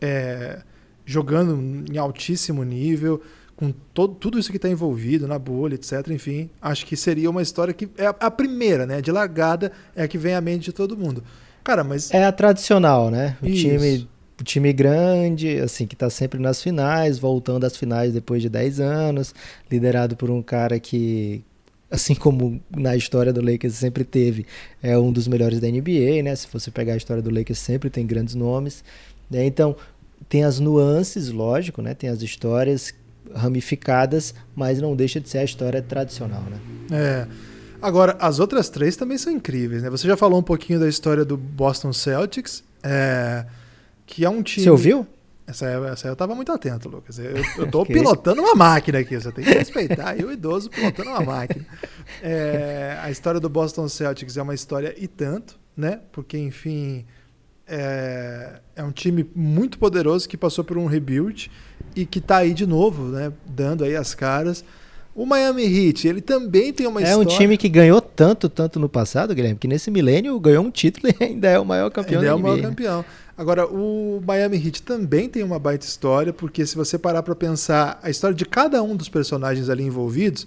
é, 0.00 0.60
jogando 1.04 1.84
em 1.92 1.98
altíssimo 1.98 2.64
nível 2.64 3.22
com 3.56 3.72
todo, 3.94 4.14
tudo 4.14 4.38
isso 4.38 4.50
que 4.50 4.58
está 4.58 4.68
envolvido 4.68 5.26
na 5.26 5.38
bolha, 5.38 5.74
etc. 5.74 6.08
Enfim, 6.10 6.50
acho 6.60 6.84
que 6.84 6.94
seria 6.94 7.30
uma 7.30 7.40
história 7.40 7.72
que 7.72 7.88
é 7.96 8.06
a, 8.06 8.30
primeira, 8.30 8.84
né? 8.84 9.00
De 9.00 9.10
largada 9.10 9.72
é 9.94 10.02
a 10.02 10.08
que 10.08 10.18
vem 10.18 10.34
à 10.34 10.40
mente 10.40 10.66
de 10.66 10.72
todo 10.72 10.96
mundo. 10.96 11.24
Cara, 11.64 11.82
mas. 11.82 12.12
É 12.12 12.24
a 12.24 12.32
tradicional, 12.32 13.10
né? 13.10 13.36
O 13.42 13.46
time, 13.46 13.96
o 13.96 14.15
time 14.44 14.72
grande, 14.72 15.58
assim, 15.58 15.86
que 15.86 15.94
está 15.94 16.10
sempre 16.10 16.38
nas 16.38 16.62
finais, 16.62 17.18
voltando 17.18 17.64
às 17.64 17.76
finais 17.76 18.12
depois 18.12 18.42
de 18.42 18.48
10 18.48 18.80
anos, 18.80 19.34
liderado 19.70 20.16
por 20.16 20.30
um 20.30 20.42
cara 20.42 20.78
que. 20.78 21.42
Assim 21.88 22.16
como 22.16 22.60
na 22.76 22.96
história 22.96 23.32
do 23.32 23.40
Lakers 23.40 23.74
sempre 23.74 24.02
teve, 24.02 24.44
é 24.82 24.98
um 24.98 25.12
dos 25.12 25.28
melhores 25.28 25.60
da 25.60 25.68
NBA, 25.68 26.22
né? 26.24 26.34
Se 26.34 26.48
você 26.52 26.68
pegar 26.68 26.94
a 26.94 26.96
história 26.96 27.22
do 27.22 27.30
Lakers, 27.30 27.60
sempre 27.60 27.88
tem 27.88 28.04
grandes 28.04 28.34
nomes. 28.34 28.82
Né? 29.30 29.46
Então, 29.46 29.76
tem 30.28 30.42
as 30.42 30.58
nuances, 30.58 31.30
lógico, 31.30 31.80
né? 31.80 31.94
Tem 31.94 32.10
as 32.10 32.22
histórias 32.22 32.92
ramificadas, 33.34 34.34
mas 34.54 34.80
não 34.80 34.96
deixa 34.96 35.20
de 35.20 35.28
ser 35.28 35.38
a 35.38 35.44
história 35.44 35.80
tradicional, 35.80 36.42
né? 36.42 36.58
É. 36.90 37.26
Agora, 37.80 38.16
as 38.18 38.40
outras 38.40 38.68
três 38.68 38.96
também 38.96 39.18
são 39.18 39.32
incríveis, 39.32 39.82
né? 39.82 39.90
Você 39.90 40.06
já 40.08 40.16
falou 40.16 40.40
um 40.40 40.42
pouquinho 40.42 40.80
da 40.80 40.88
história 40.88 41.24
do 41.24 41.36
Boston 41.36 41.92
Celtics, 41.92 42.64
é, 42.82 43.44
que 44.06 44.24
é 44.24 44.30
um 44.30 44.42
time... 44.42 44.64
Você 44.64 44.70
ouviu? 44.70 45.06
Essa, 45.46 45.66
essa 45.92 46.08
eu 46.08 46.16
tava 46.16 46.34
muito 46.34 46.50
atento, 46.50 46.88
Lucas. 46.88 47.18
Eu, 47.18 47.36
eu 47.58 47.66
tô 47.70 47.84
pilotando 47.84 48.40
uma 48.40 48.54
máquina 48.54 48.98
aqui, 48.98 49.18
você 49.18 49.30
tem 49.30 49.44
que 49.44 49.52
respeitar. 49.52 50.18
Eu, 50.18 50.32
idoso, 50.32 50.70
pilotando 50.70 51.10
uma 51.10 51.20
máquina. 51.20 51.64
É, 52.22 52.98
a 53.00 53.10
história 53.10 53.38
do 53.38 53.48
Boston 53.48 53.88
Celtics 53.88 54.36
é 54.36 54.42
uma 54.42 54.54
história 54.54 54.94
e 54.96 55.06
tanto, 55.06 55.58
né? 55.76 56.00
Porque, 56.10 56.36
enfim, 56.36 57.04
é, 57.66 58.60
é 58.74 58.82
um 58.82 58.92
time 58.92 59.28
muito 59.34 59.78
poderoso 59.78 60.28
que 60.28 60.36
passou 60.36 60.64
por 60.64 60.78
um 60.78 60.86
rebuild 60.86 61.50
e 61.94 62.06
que 62.06 62.18
está 62.18 62.38
aí 62.38 62.54
de 62.54 62.66
novo, 62.66 63.04
né, 63.04 63.32
dando 63.44 63.84
aí 63.84 63.96
as 63.96 64.14
caras. 64.14 64.64
O 65.14 65.24
Miami 65.24 65.64
Heat, 65.64 66.06
ele 66.06 66.20
também 66.20 66.72
tem 66.72 66.86
uma 66.86 67.00
é 67.00 67.04
história... 67.04 67.24
É 67.24 67.26
um 67.34 67.38
time 67.38 67.56
que 67.56 67.70
ganhou 67.70 68.02
tanto, 68.02 68.50
tanto 68.50 68.78
no 68.78 68.88
passado, 68.88 69.34
Guilherme, 69.34 69.58
que 69.58 69.66
nesse 69.66 69.90
milênio 69.90 70.38
ganhou 70.38 70.62
um 70.62 70.70
título 70.70 71.08
e 71.08 71.16
ainda 71.24 71.48
é 71.48 71.58
o 71.58 71.64
maior 71.64 71.90
campeão 71.90 72.20
ainda 72.20 72.30
é 72.30 72.34
o 72.34 72.38
maior 72.38 72.60
campeão. 72.60 73.04
Agora, 73.36 73.66
o 73.66 74.22
Miami 74.26 74.56
Heat 74.56 74.82
também 74.82 75.28
tem 75.28 75.42
uma 75.42 75.58
baita 75.58 75.84
história, 75.84 76.32
porque 76.32 76.64
se 76.64 76.74
você 76.74 76.98
parar 76.98 77.22
para 77.22 77.34
pensar 77.34 77.98
a 78.02 78.08
história 78.08 78.34
de 78.34 78.46
cada 78.46 78.82
um 78.82 78.96
dos 78.96 79.10
personagens 79.10 79.68
ali 79.68 79.84
envolvidos, 79.84 80.46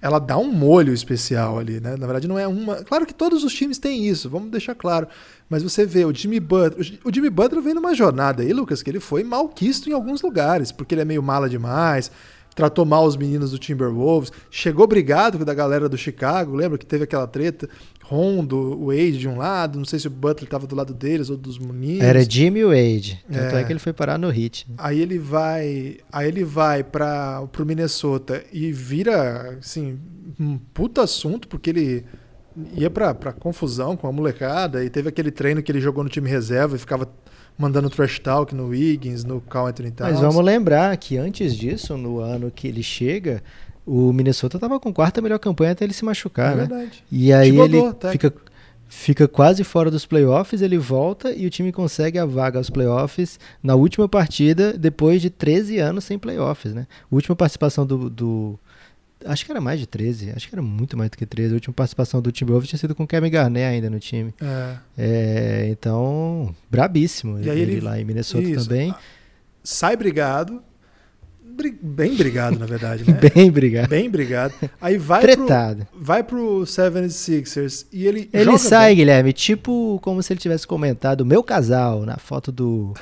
ela 0.00 0.18
dá 0.18 0.38
um 0.38 0.50
molho 0.50 0.94
especial 0.94 1.58
ali, 1.58 1.80
né? 1.80 1.96
Na 1.96 2.06
verdade, 2.06 2.28
não 2.28 2.38
é 2.38 2.46
uma. 2.46 2.76
Claro 2.76 3.04
que 3.04 3.12
todos 3.12 3.44
os 3.44 3.52
times 3.52 3.78
têm 3.78 4.06
isso, 4.06 4.30
vamos 4.30 4.50
deixar 4.50 4.74
claro. 4.74 5.08
Mas 5.48 5.62
você 5.62 5.84
vê 5.84 6.04
o 6.04 6.14
Jimmy 6.14 6.40
Butler. 6.40 6.98
O 7.04 7.12
Jimmy 7.12 7.28
Butler 7.28 7.62
vem 7.62 7.74
numa 7.74 7.94
jornada 7.94 8.42
aí, 8.42 8.52
Lucas, 8.52 8.82
que 8.82 8.88
ele 8.88 9.00
foi 9.00 9.24
malquisto 9.24 9.90
em 9.90 9.92
alguns 9.92 10.22
lugares, 10.22 10.72
porque 10.72 10.94
ele 10.94 11.02
é 11.02 11.04
meio 11.04 11.22
mala 11.22 11.48
demais, 11.48 12.10
tratou 12.54 12.84
mal 12.84 13.04
os 13.04 13.16
meninos 13.16 13.52
do 13.52 13.58
Timberwolves, 13.58 14.32
chegou 14.50 14.86
brigado 14.86 15.38
com 15.38 15.48
a 15.48 15.54
galera 15.54 15.88
do 15.88 15.96
Chicago, 15.96 16.54
lembra 16.54 16.78
que 16.78 16.86
teve 16.86 17.04
aquela 17.04 17.26
treta? 17.26 17.68
Rondo, 18.04 18.86
Wade 18.86 19.18
de 19.18 19.28
um 19.28 19.36
lado, 19.36 19.78
não 19.78 19.84
sei 19.84 20.00
se 20.00 20.08
o 20.08 20.10
Butler 20.10 20.44
estava 20.44 20.66
do 20.66 20.74
lado 20.74 20.92
deles 20.92 21.30
ou 21.30 21.36
dos 21.36 21.58
meninos. 21.58 22.02
Era 22.02 22.28
Jimmy 22.28 22.64
Wade, 22.64 23.24
tanto 23.30 23.54
é, 23.54 23.60
é 23.60 23.64
que 23.64 23.72
ele 23.72 23.78
foi 23.78 23.92
parar 23.92 24.18
no 24.18 24.28
Heat. 24.28 24.66
Aí 24.76 25.00
ele 25.00 25.16
vai, 25.16 25.98
aí 26.10 26.26
ele 26.26 26.42
vai 26.42 26.82
para 26.82 27.40
o 27.40 27.64
Minnesota 27.64 28.42
e 28.52 28.72
vira 28.72 29.56
assim 29.60 30.00
um 30.40 30.58
puta 30.58 31.02
assunto 31.02 31.46
porque 31.46 31.70
ele 31.70 32.04
ia 32.74 32.90
pra, 32.90 33.14
pra 33.14 33.32
confusão 33.32 33.96
com 33.96 34.08
a 34.08 34.12
molecada 34.12 34.84
e 34.84 34.90
teve 34.90 35.08
aquele 35.08 35.30
treino 35.30 35.62
que 35.62 35.70
ele 35.70 35.80
jogou 35.80 36.02
no 36.02 36.10
time 36.10 36.28
reserva 36.28 36.74
e 36.74 36.78
ficava 36.78 37.08
mandando 37.60 37.90
trash 37.90 38.18
talk 38.18 38.54
no 38.54 38.68
Wiggins, 38.68 39.22
no 39.22 39.40
Carl 39.42 39.66
Anthony 39.66 39.90
Towns. 39.90 40.12
Mas 40.12 40.20
vamos 40.20 40.42
lembrar 40.42 40.96
que 40.96 41.18
antes 41.18 41.54
disso, 41.54 41.96
no 41.96 42.18
ano 42.18 42.50
que 42.50 42.66
ele 42.66 42.82
chega, 42.82 43.42
o 43.86 44.12
Minnesota 44.12 44.56
estava 44.56 44.80
com 44.80 44.92
quarta 44.92 45.20
melhor 45.20 45.38
campanha 45.38 45.72
até 45.72 45.84
ele 45.84 45.92
se 45.92 46.04
machucar, 46.04 46.52
é 46.52 46.56
né? 46.56 46.66
Verdade. 46.66 47.04
E 47.12 47.32
aí 47.32 47.58
ele 47.58 47.92
tá? 47.92 48.10
fica, 48.10 48.32
fica 48.88 49.28
quase 49.28 49.62
fora 49.62 49.90
dos 49.90 50.06
playoffs, 50.06 50.62
ele 50.62 50.78
volta 50.78 51.32
e 51.32 51.46
o 51.46 51.50
time 51.50 51.70
consegue 51.70 52.18
a 52.18 52.24
vaga 52.24 52.58
aos 52.58 52.70
playoffs 52.70 53.38
na 53.62 53.74
última 53.74 54.08
partida, 54.08 54.72
depois 54.72 55.20
de 55.20 55.28
13 55.28 55.78
anos 55.78 56.04
sem 56.04 56.18
playoffs, 56.18 56.72
né? 56.72 56.86
A 57.10 57.14
última 57.14 57.36
participação 57.36 57.84
do, 57.84 58.08
do 58.08 58.58
Acho 59.24 59.44
que 59.44 59.50
era 59.50 59.60
mais 59.60 59.78
de 59.78 59.86
13, 59.86 60.32
acho 60.34 60.48
que 60.48 60.54
era 60.54 60.62
muito 60.62 60.96
mais 60.96 61.10
do 61.10 61.16
que 61.16 61.26
13. 61.26 61.52
A 61.52 61.54
última 61.54 61.74
participação 61.74 62.22
do 62.22 62.32
Timberwolves 62.32 62.68
tinha 62.68 62.78
sido 62.78 62.94
com 62.94 63.04
o 63.04 63.06
Kevin 63.06 63.30
Garnett 63.30 63.64
ainda 63.66 63.90
no 63.90 64.00
time. 64.00 64.34
É. 64.40 64.76
é 64.96 65.68
então, 65.70 66.54
brabíssimo. 66.70 67.38
E 67.38 67.48
ele, 67.48 67.60
ele 67.60 67.80
lá 67.80 68.00
em 68.00 68.04
Minnesota 68.04 68.48
isso. 68.48 68.68
também. 68.68 68.94
Sai 69.62 69.96
brigado, 69.96 70.62
bem 71.82 72.14
brigado, 72.14 72.58
na 72.58 72.66
verdade, 72.66 73.04
né? 73.06 73.18
bem 73.34 73.50
brigado. 73.50 73.88
Bem 73.88 74.08
brigado. 74.08 74.54
Aí 74.80 74.96
vai 74.96 75.20
Tretado. 75.20 75.86
pro, 75.86 76.00
vai 76.00 76.22
pro 76.22 76.60
76ers 76.62 77.86
e 77.92 78.06
ele 78.06 78.30
Ele 78.32 78.58
sai, 78.58 78.88
bem. 78.88 78.96
Guilherme, 78.96 79.32
tipo 79.32 79.98
como 80.02 80.22
se 80.22 80.32
ele 80.32 80.40
tivesse 80.40 80.66
comentado 80.66 81.26
meu 81.26 81.42
casal 81.42 82.06
na 82.06 82.16
foto 82.16 82.50
do, 82.50 82.94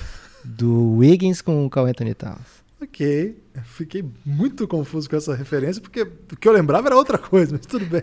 do 0.45 0.97
Wiggins 0.97 1.41
com 1.41 1.65
o 1.65 1.71
Carl 1.71 1.87
Anthony 1.87 2.15
Towns. 2.15 2.58
Ok, 2.81 3.37
fiquei 3.65 4.05
muito 4.25 4.69
confuso 4.69 5.11
com 5.11 5.17
essa 5.17 5.35
referência, 5.35 5.83
porque 5.83 6.03
o 6.03 6.37
que 6.37 6.49
eu 6.49 6.53
lembrava 6.53 6.87
era 6.87 6.97
outra 6.97 7.19
coisa, 7.19 7.57
mas 7.57 7.67
tudo 7.67 7.85
bem. 7.85 8.03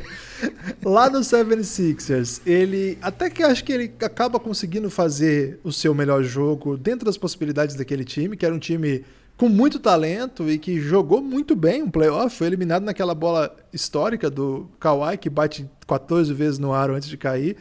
Lá 0.83 1.09
no 1.09 1.19
76ers, 1.19 2.41
ele 2.45 2.97
até 3.01 3.29
que 3.29 3.41
acho 3.41 3.63
que 3.63 3.71
ele 3.71 3.93
acaba 4.01 4.37
conseguindo 4.37 4.89
fazer 4.89 5.61
o 5.63 5.71
seu 5.71 5.95
melhor 5.95 6.23
jogo 6.23 6.75
dentro 6.75 7.05
das 7.05 7.17
possibilidades 7.17 7.75
daquele 7.75 8.03
time, 8.03 8.35
que 8.35 8.45
era 8.45 8.53
um 8.53 8.59
time 8.59 9.05
com 9.37 9.47
muito 9.47 9.79
talento 9.79 10.49
e 10.49 10.59
que 10.59 10.81
jogou 10.81 11.21
muito 11.21 11.55
bem 11.55 11.81
um 11.81 11.89
playoff, 11.89 12.35
foi 12.35 12.47
eliminado 12.47 12.83
naquela 12.83 13.15
bola 13.15 13.55
histórica 13.71 14.29
do 14.29 14.69
Kawhi, 14.77 15.17
que 15.17 15.29
bate 15.29 15.69
14 15.87 16.33
vezes 16.33 16.59
no 16.59 16.73
aro 16.73 16.95
antes 16.95 17.07
de 17.07 17.15
cair 17.15 17.55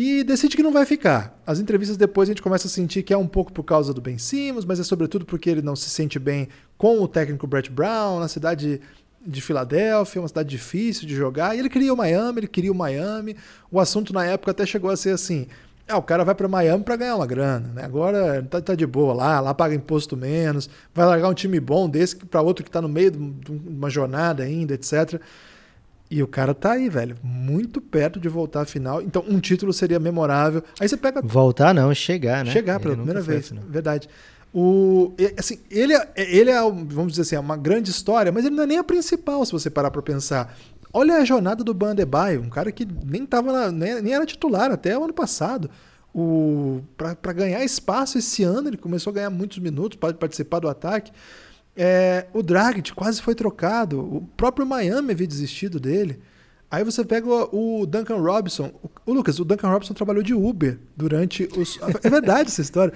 e 0.00 0.22
decide 0.22 0.56
que 0.56 0.62
não 0.62 0.72
vai 0.72 0.86
ficar. 0.86 1.36
As 1.44 1.58
entrevistas 1.58 1.96
depois 1.96 2.28
a 2.28 2.30
gente 2.30 2.40
começa 2.40 2.68
a 2.68 2.70
sentir 2.70 3.02
que 3.02 3.12
é 3.12 3.16
um 3.16 3.26
pouco 3.26 3.52
por 3.52 3.64
causa 3.64 3.92
do 3.92 4.00
Ben 4.00 4.16
Simmons, 4.16 4.64
mas 4.64 4.78
é 4.78 4.84
sobretudo 4.84 5.26
porque 5.26 5.50
ele 5.50 5.60
não 5.60 5.74
se 5.74 5.90
sente 5.90 6.20
bem 6.20 6.48
com 6.76 7.00
o 7.00 7.08
técnico 7.08 7.48
Brett 7.48 7.68
Brown, 7.68 8.20
na 8.20 8.28
cidade 8.28 8.80
de 9.26 9.40
Filadélfia, 9.40 10.22
uma 10.22 10.28
cidade 10.28 10.48
difícil 10.48 11.04
de 11.04 11.16
jogar. 11.16 11.56
E 11.56 11.58
ele 11.58 11.68
queria 11.68 11.92
o 11.92 11.96
Miami, 11.96 12.38
ele 12.38 12.46
queria 12.46 12.70
o 12.70 12.76
Miami. 12.76 13.36
O 13.72 13.80
assunto 13.80 14.12
na 14.12 14.24
época 14.24 14.52
até 14.52 14.64
chegou 14.64 14.88
a 14.88 14.96
ser 14.96 15.10
assim: 15.10 15.48
é, 15.88 15.96
o 15.96 16.02
cara 16.02 16.22
vai 16.22 16.36
para 16.36 16.46
Miami 16.46 16.84
para 16.84 16.94
ganhar 16.94 17.16
uma 17.16 17.26
grana, 17.26 17.72
né? 17.74 17.84
Agora 17.84 18.46
tá, 18.48 18.60
tá, 18.60 18.76
de 18.76 18.86
boa 18.86 19.12
lá, 19.12 19.40
lá 19.40 19.52
paga 19.52 19.74
imposto 19.74 20.16
menos, 20.16 20.70
vai 20.94 21.06
largar 21.06 21.28
um 21.28 21.34
time 21.34 21.58
bom 21.58 21.90
desse 21.90 22.14
para 22.14 22.40
outro 22.40 22.62
que 22.62 22.68
está 22.68 22.80
no 22.80 22.88
meio 22.88 23.10
de 23.10 23.50
uma 23.50 23.90
jornada 23.90 24.44
ainda, 24.44 24.74
etc. 24.74 25.20
E 26.10 26.22
o 26.22 26.26
cara 26.26 26.54
tá 26.54 26.72
aí, 26.72 26.88
velho, 26.88 27.16
muito 27.22 27.80
perto 27.80 28.18
de 28.18 28.28
voltar 28.28 28.62
à 28.62 28.64
final. 28.64 29.02
Então, 29.02 29.22
um 29.28 29.38
título 29.38 29.72
seria 29.72 30.00
memorável. 30.00 30.62
Aí 30.80 30.88
você 30.88 30.96
pega. 30.96 31.20
Voltar 31.22 31.74
não, 31.74 31.94
chegar, 31.94 32.44
né? 32.44 32.50
Chegar 32.50 32.80
pela 32.80 32.94
primeira 32.94 33.20
vez. 33.20 33.46
Assim, 33.46 33.60
verdade. 33.68 34.08
O, 34.52 35.12
assim, 35.36 35.58
ele, 35.70 35.94
é, 35.94 36.08
ele 36.16 36.50
é, 36.50 36.60
vamos 36.60 37.12
dizer 37.12 37.22
assim, 37.22 37.36
é 37.36 37.40
uma 37.40 37.56
grande 37.56 37.90
história, 37.90 38.32
mas 38.32 38.46
ele 38.46 38.56
não 38.56 38.64
é 38.64 38.66
nem 38.66 38.78
a 38.78 38.84
principal, 38.84 39.44
se 39.44 39.52
você 39.52 39.68
parar 39.68 39.90
para 39.90 40.00
pensar. 40.00 40.56
Olha 40.92 41.16
a 41.16 41.24
jornada 41.24 41.62
do 41.62 41.74
Bandebaio, 41.74 42.40
um 42.40 42.48
cara 42.48 42.72
que 42.72 42.88
nem 43.04 43.26
tava 43.26 43.70
nem, 43.70 44.00
nem 44.00 44.14
era 44.14 44.24
titular 44.24 44.70
até 44.70 44.98
o 44.98 45.04
ano 45.04 45.12
passado. 45.12 45.70
O 46.14 46.80
para 46.96 47.32
ganhar 47.34 47.62
espaço 47.62 48.16
esse 48.16 48.42
ano, 48.42 48.68
ele 48.68 48.78
começou 48.78 49.10
a 49.10 49.14
ganhar 49.14 49.30
muitos 49.30 49.58
minutos 49.58 49.98
para 49.98 50.14
participar 50.14 50.60
do 50.60 50.68
ataque. 50.68 51.12
É, 51.80 52.26
o 52.34 52.42
Dragic 52.42 52.92
quase 52.92 53.22
foi 53.22 53.36
trocado. 53.36 54.00
O 54.00 54.28
próprio 54.36 54.66
Miami 54.66 55.12
havia 55.12 55.28
desistido 55.28 55.78
dele. 55.78 56.18
Aí 56.68 56.82
você 56.82 57.04
pega 57.04 57.28
o, 57.28 57.82
o 57.82 57.86
Duncan 57.86 58.16
Robinson. 58.16 58.72
O, 58.82 58.90
o, 59.06 59.14
Lucas, 59.14 59.38
o 59.38 59.44
Duncan 59.44 59.68
Robinson 59.68 59.94
trabalhou 59.94 60.24
de 60.24 60.34
Uber 60.34 60.76
durante 60.96 61.48
os. 61.56 61.78
É 62.02 62.10
verdade 62.10 62.50
essa 62.50 62.60
história. 62.60 62.92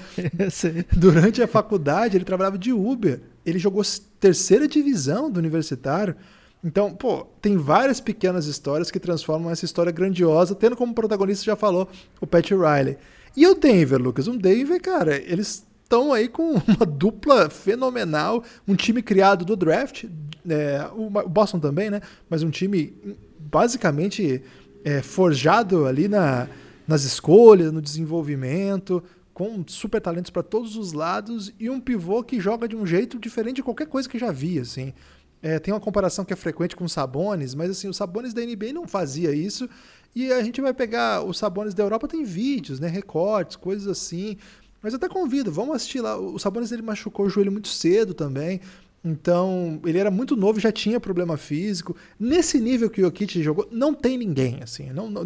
durante 0.92 1.40
a 1.40 1.46
faculdade, 1.46 2.16
ele 2.16 2.24
trabalhava 2.24 2.58
de 2.58 2.72
Uber. 2.72 3.20
Ele 3.46 3.58
jogou 3.58 3.84
terceira 4.18 4.66
divisão 4.66 5.30
do 5.30 5.38
universitário. 5.38 6.16
Então, 6.64 6.92
pô, 6.92 7.24
tem 7.40 7.56
várias 7.56 8.00
pequenas 8.00 8.46
histórias 8.46 8.90
que 8.90 8.98
transformam 8.98 9.50
essa 9.50 9.64
história 9.64 9.92
grandiosa, 9.92 10.56
tendo 10.56 10.76
como 10.76 10.92
protagonista, 10.92 11.44
já 11.44 11.54
falou, 11.54 11.88
o 12.20 12.26
Pat 12.26 12.50
Riley. 12.50 12.98
E 13.36 13.46
o 13.46 13.54
Denver, 13.54 14.00
Lucas? 14.00 14.26
Um 14.26 14.36
Denver, 14.36 14.80
cara, 14.80 15.16
eles 15.16 15.64
estão 15.92 16.12
aí 16.12 16.26
com 16.26 16.54
uma 16.66 16.86
dupla 16.86 17.50
fenomenal, 17.50 18.42
um 18.66 18.74
time 18.74 19.02
criado 19.02 19.44
do 19.44 19.54
draft, 19.54 20.04
é, 20.48 20.88
o 20.94 21.10
Boston 21.28 21.60
também, 21.60 21.90
né? 21.90 22.00
Mas 22.30 22.42
um 22.42 22.50
time 22.50 22.94
basicamente 23.38 24.42
é, 24.82 25.02
forjado 25.02 25.86
ali 25.86 26.08
na, 26.08 26.48
nas 26.88 27.04
escolhas, 27.04 27.70
no 27.70 27.82
desenvolvimento, 27.82 29.04
com 29.34 29.62
super 29.66 30.00
talentos 30.00 30.30
para 30.30 30.42
todos 30.42 30.76
os 30.76 30.92
lados 30.92 31.52
e 31.60 31.68
um 31.68 31.78
pivô 31.78 32.22
que 32.22 32.40
joga 32.40 32.66
de 32.66 32.74
um 32.74 32.86
jeito 32.86 33.18
diferente 33.18 33.56
de 33.56 33.62
qualquer 33.62 33.86
coisa 33.86 34.08
que 34.08 34.18
já 34.18 34.32
vi, 34.32 34.58
assim. 34.58 34.94
É, 35.42 35.58
tem 35.58 35.74
uma 35.74 35.80
comparação 35.80 36.24
que 36.24 36.32
é 36.32 36.36
frequente 36.36 36.76
com 36.76 36.84
o 36.84 36.88
Sabonis, 36.88 37.54
mas 37.54 37.70
assim, 37.70 37.88
o 37.88 37.94
Sabonis 37.94 38.32
da 38.32 38.40
NBA 38.42 38.72
não 38.72 38.86
fazia 38.86 39.34
isso. 39.34 39.68
E 40.14 40.30
a 40.30 40.42
gente 40.42 40.60
vai 40.60 40.72
pegar 40.74 41.24
os 41.24 41.38
Sabonis 41.38 41.74
da 41.74 41.82
Europa, 41.82 42.06
tem 42.06 42.22
vídeos, 42.22 42.78
né, 42.78 42.86
recortes, 42.86 43.56
coisas 43.56 43.88
assim. 43.88 44.36
Mas 44.82 44.92
eu 44.92 44.96
até 44.96 45.08
convido, 45.08 45.52
vamos 45.52 45.76
assistir 45.76 46.00
lá. 46.00 46.18
O 46.18 46.38
Sabonis 46.38 46.72
ele 46.72 46.82
machucou 46.82 47.26
o 47.26 47.28
joelho 47.30 47.52
muito 47.52 47.68
cedo 47.68 48.12
também. 48.14 48.60
Então, 49.04 49.80
ele 49.84 49.98
era 49.98 50.10
muito 50.12 50.36
novo, 50.36 50.60
já 50.60 50.70
tinha 50.70 51.00
problema 51.00 51.36
físico. 51.36 51.96
Nesse 52.18 52.60
nível 52.60 52.88
que 52.88 53.00
o 53.00 53.04
Jokic 53.04 53.42
jogou, 53.42 53.68
não 53.70 53.92
tem 53.92 54.16
ninguém, 54.16 54.60
assim. 54.62 54.90
Não, 54.92 55.10
não, 55.10 55.24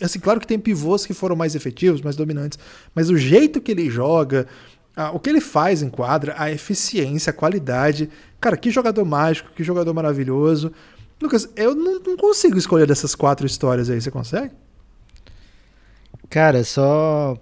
assim, 0.00 0.18
claro 0.18 0.40
que 0.40 0.46
tem 0.46 0.58
pivôs 0.58 1.04
que 1.04 1.12
foram 1.12 1.36
mais 1.36 1.54
efetivos, 1.54 2.00
mais 2.00 2.16
dominantes, 2.16 2.58
mas 2.94 3.10
o 3.10 3.18
jeito 3.18 3.60
que 3.60 3.70
ele 3.70 3.90
joga, 3.90 4.46
ah, 4.96 5.10
o 5.10 5.20
que 5.20 5.28
ele 5.28 5.42
faz 5.42 5.82
em 5.82 5.90
quadra, 5.90 6.34
a 6.38 6.50
eficiência, 6.50 7.30
a 7.30 7.34
qualidade. 7.34 8.08
Cara, 8.40 8.56
que 8.56 8.70
jogador 8.70 9.04
mágico, 9.04 9.50
que 9.54 9.62
jogador 9.62 9.92
maravilhoso. 9.92 10.72
Lucas, 11.20 11.48
eu 11.54 11.74
não, 11.74 12.00
não 12.00 12.16
consigo 12.16 12.56
escolher 12.56 12.86
dessas 12.86 13.14
quatro 13.14 13.46
histórias 13.46 13.90
aí, 13.90 14.00
você 14.00 14.10
consegue? 14.10 14.54
Cara, 16.30 16.64
só 16.64 17.36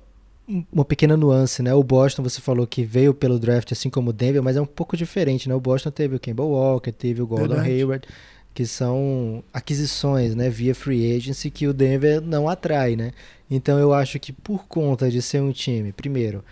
uma 0.72 0.84
pequena 0.84 1.16
nuance, 1.16 1.62
né? 1.62 1.74
O 1.74 1.82
Boston, 1.82 2.22
você 2.22 2.40
falou 2.40 2.66
que 2.66 2.84
veio 2.84 3.12
pelo 3.12 3.38
draft 3.38 3.72
assim 3.72 3.90
como 3.90 4.10
o 4.10 4.12
Denver, 4.12 4.42
mas 4.42 4.56
é 4.56 4.60
um 4.60 4.66
pouco 4.66 4.96
diferente, 4.96 5.48
né? 5.48 5.54
O 5.54 5.60
Boston 5.60 5.90
teve 5.90 6.16
o 6.16 6.20
Kemba 6.20 6.44
Walker, 6.44 6.92
teve 6.92 7.20
o 7.20 7.26
Gordon 7.26 7.54
Verdade. 7.54 7.70
Hayward, 7.70 8.08
que 8.54 8.64
são 8.64 9.42
aquisições, 9.52 10.34
né, 10.34 10.48
via 10.48 10.74
free 10.74 11.14
agency 11.14 11.50
que 11.50 11.66
o 11.66 11.74
Denver 11.74 12.20
não 12.20 12.48
atrai, 12.48 12.96
né? 12.96 13.12
Então 13.50 13.78
eu 13.78 13.92
acho 13.92 14.18
que 14.18 14.32
por 14.32 14.66
conta 14.66 15.10
de 15.10 15.20
ser 15.20 15.42
um 15.42 15.52
time, 15.52 15.92
primeiro, 15.92 16.44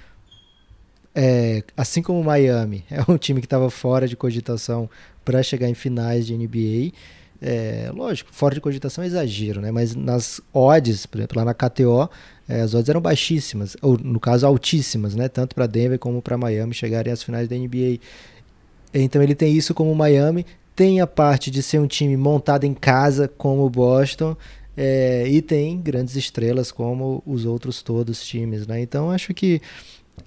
é, 1.15 1.63
assim 1.77 2.03
como 2.03 2.21
o 2.21 2.25
Miami, 2.25 2.85
é 2.91 3.01
um 3.11 3.17
time 3.17 3.41
que 3.41 3.47
estava 3.47 3.71
fora 3.71 4.09
de 4.09 4.17
cogitação 4.17 4.91
para 5.25 5.43
chegar 5.43 5.69
em 5.69 5.75
finais 5.75 6.27
de 6.27 6.37
NBA. 6.37 6.93
É, 7.47 7.91
lógico, 7.95 8.31
fora 8.33 8.55
de 8.55 8.61
cogitação 8.63 9.05
é 9.05 9.07
exagero, 9.07 9.61
né? 9.61 9.71
Mas 9.71 9.95
nas 9.95 10.41
odds, 10.51 11.05
por 11.05 11.19
exemplo, 11.19 11.37
lá 11.37 11.45
na 11.45 11.53
KTO, 11.53 12.09
é, 12.49 12.63
as 12.63 12.73
odds 12.73 12.89
eram 12.89 13.03
baixíssimas, 13.03 13.77
ou 13.83 13.99
no 13.99 14.19
caso 14.19 14.47
altíssimas, 14.47 15.15
né? 15.15 15.29
Tanto 15.29 15.55
para 15.55 15.67
Denver 15.67 15.99
como 15.99 16.23
para 16.23 16.39
Miami 16.39 16.73
chegarem 16.73 17.13
às 17.13 17.23
finais 17.23 17.47
da 17.47 17.55
NBA. 17.55 17.99
Então 18.95 19.23
ele 19.23 19.35
tem 19.35 19.53
isso 19.55 19.75
como 19.75 19.95
Miami, 19.95 20.47
tem 20.75 21.03
a 21.03 21.07
parte 21.07 21.51
de 21.51 21.63
ser 21.63 21.79
um 21.81 21.87
time 21.87 22.17
montado 22.17 22.65
em 22.65 22.73
casa 22.73 23.29
como 23.29 23.67
o 23.67 23.69
Boston, 23.69 24.35
é, 24.75 25.29
e 25.29 25.43
tem 25.43 25.79
grandes 25.79 26.17
estrelas 26.17 26.73
como 26.73 27.23
os 27.27 27.45
outros 27.45 27.83
todos 27.83 28.25
times, 28.25 28.67
né? 28.67 28.81
Então 28.81 29.11
acho 29.11 29.35
que 29.35 29.61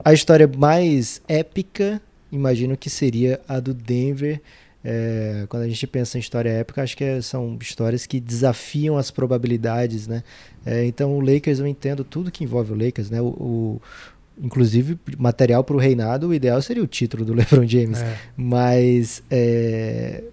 a 0.06 0.14
história 0.14 0.48
mais 0.48 1.20
épica, 1.28 2.00
imagino 2.32 2.78
que 2.78 2.92
seria 2.92 3.42
a 3.48 3.60
do 3.60 3.74
Denver. 3.74 4.40
É, 4.90 5.46
quando 5.50 5.64
a 5.64 5.68
gente 5.68 5.86
pensa 5.86 6.18
em 6.18 6.22
história 6.22 6.50
épica, 6.50 6.82
acho 6.82 6.96
que 6.96 7.04
é, 7.04 7.22
são 7.22 7.58
histórias 7.62 8.06
que 8.06 8.22
desafiam 8.22 8.98
as 8.98 9.12
probabilidades, 9.12 10.08
né? 10.08 10.24
É, 10.66 10.86
então 10.86 11.18
o 11.18 11.20
Lakers 11.20 11.60
eu 11.60 11.68
entendo 11.68 12.06
tudo 12.06 12.32
que 12.32 12.46
envolve 12.46 12.72
o 12.72 12.86
Lakers, 12.86 13.10
né? 13.10 13.20
O, 13.20 13.26
o 13.28 13.82
inclusive 14.42 14.98
material 15.18 15.62
para 15.62 15.76
o 15.76 15.80
reinado, 15.80 16.30
o 16.30 16.34
ideal 16.34 16.62
seria 16.62 16.82
o 16.82 16.88
título 16.88 17.26
do 17.26 17.34
LeBron 17.36 17.68
James, 17.68 18.00
é. 18.00 18.18
mas 18.38 19.22
é, 19.30 20.24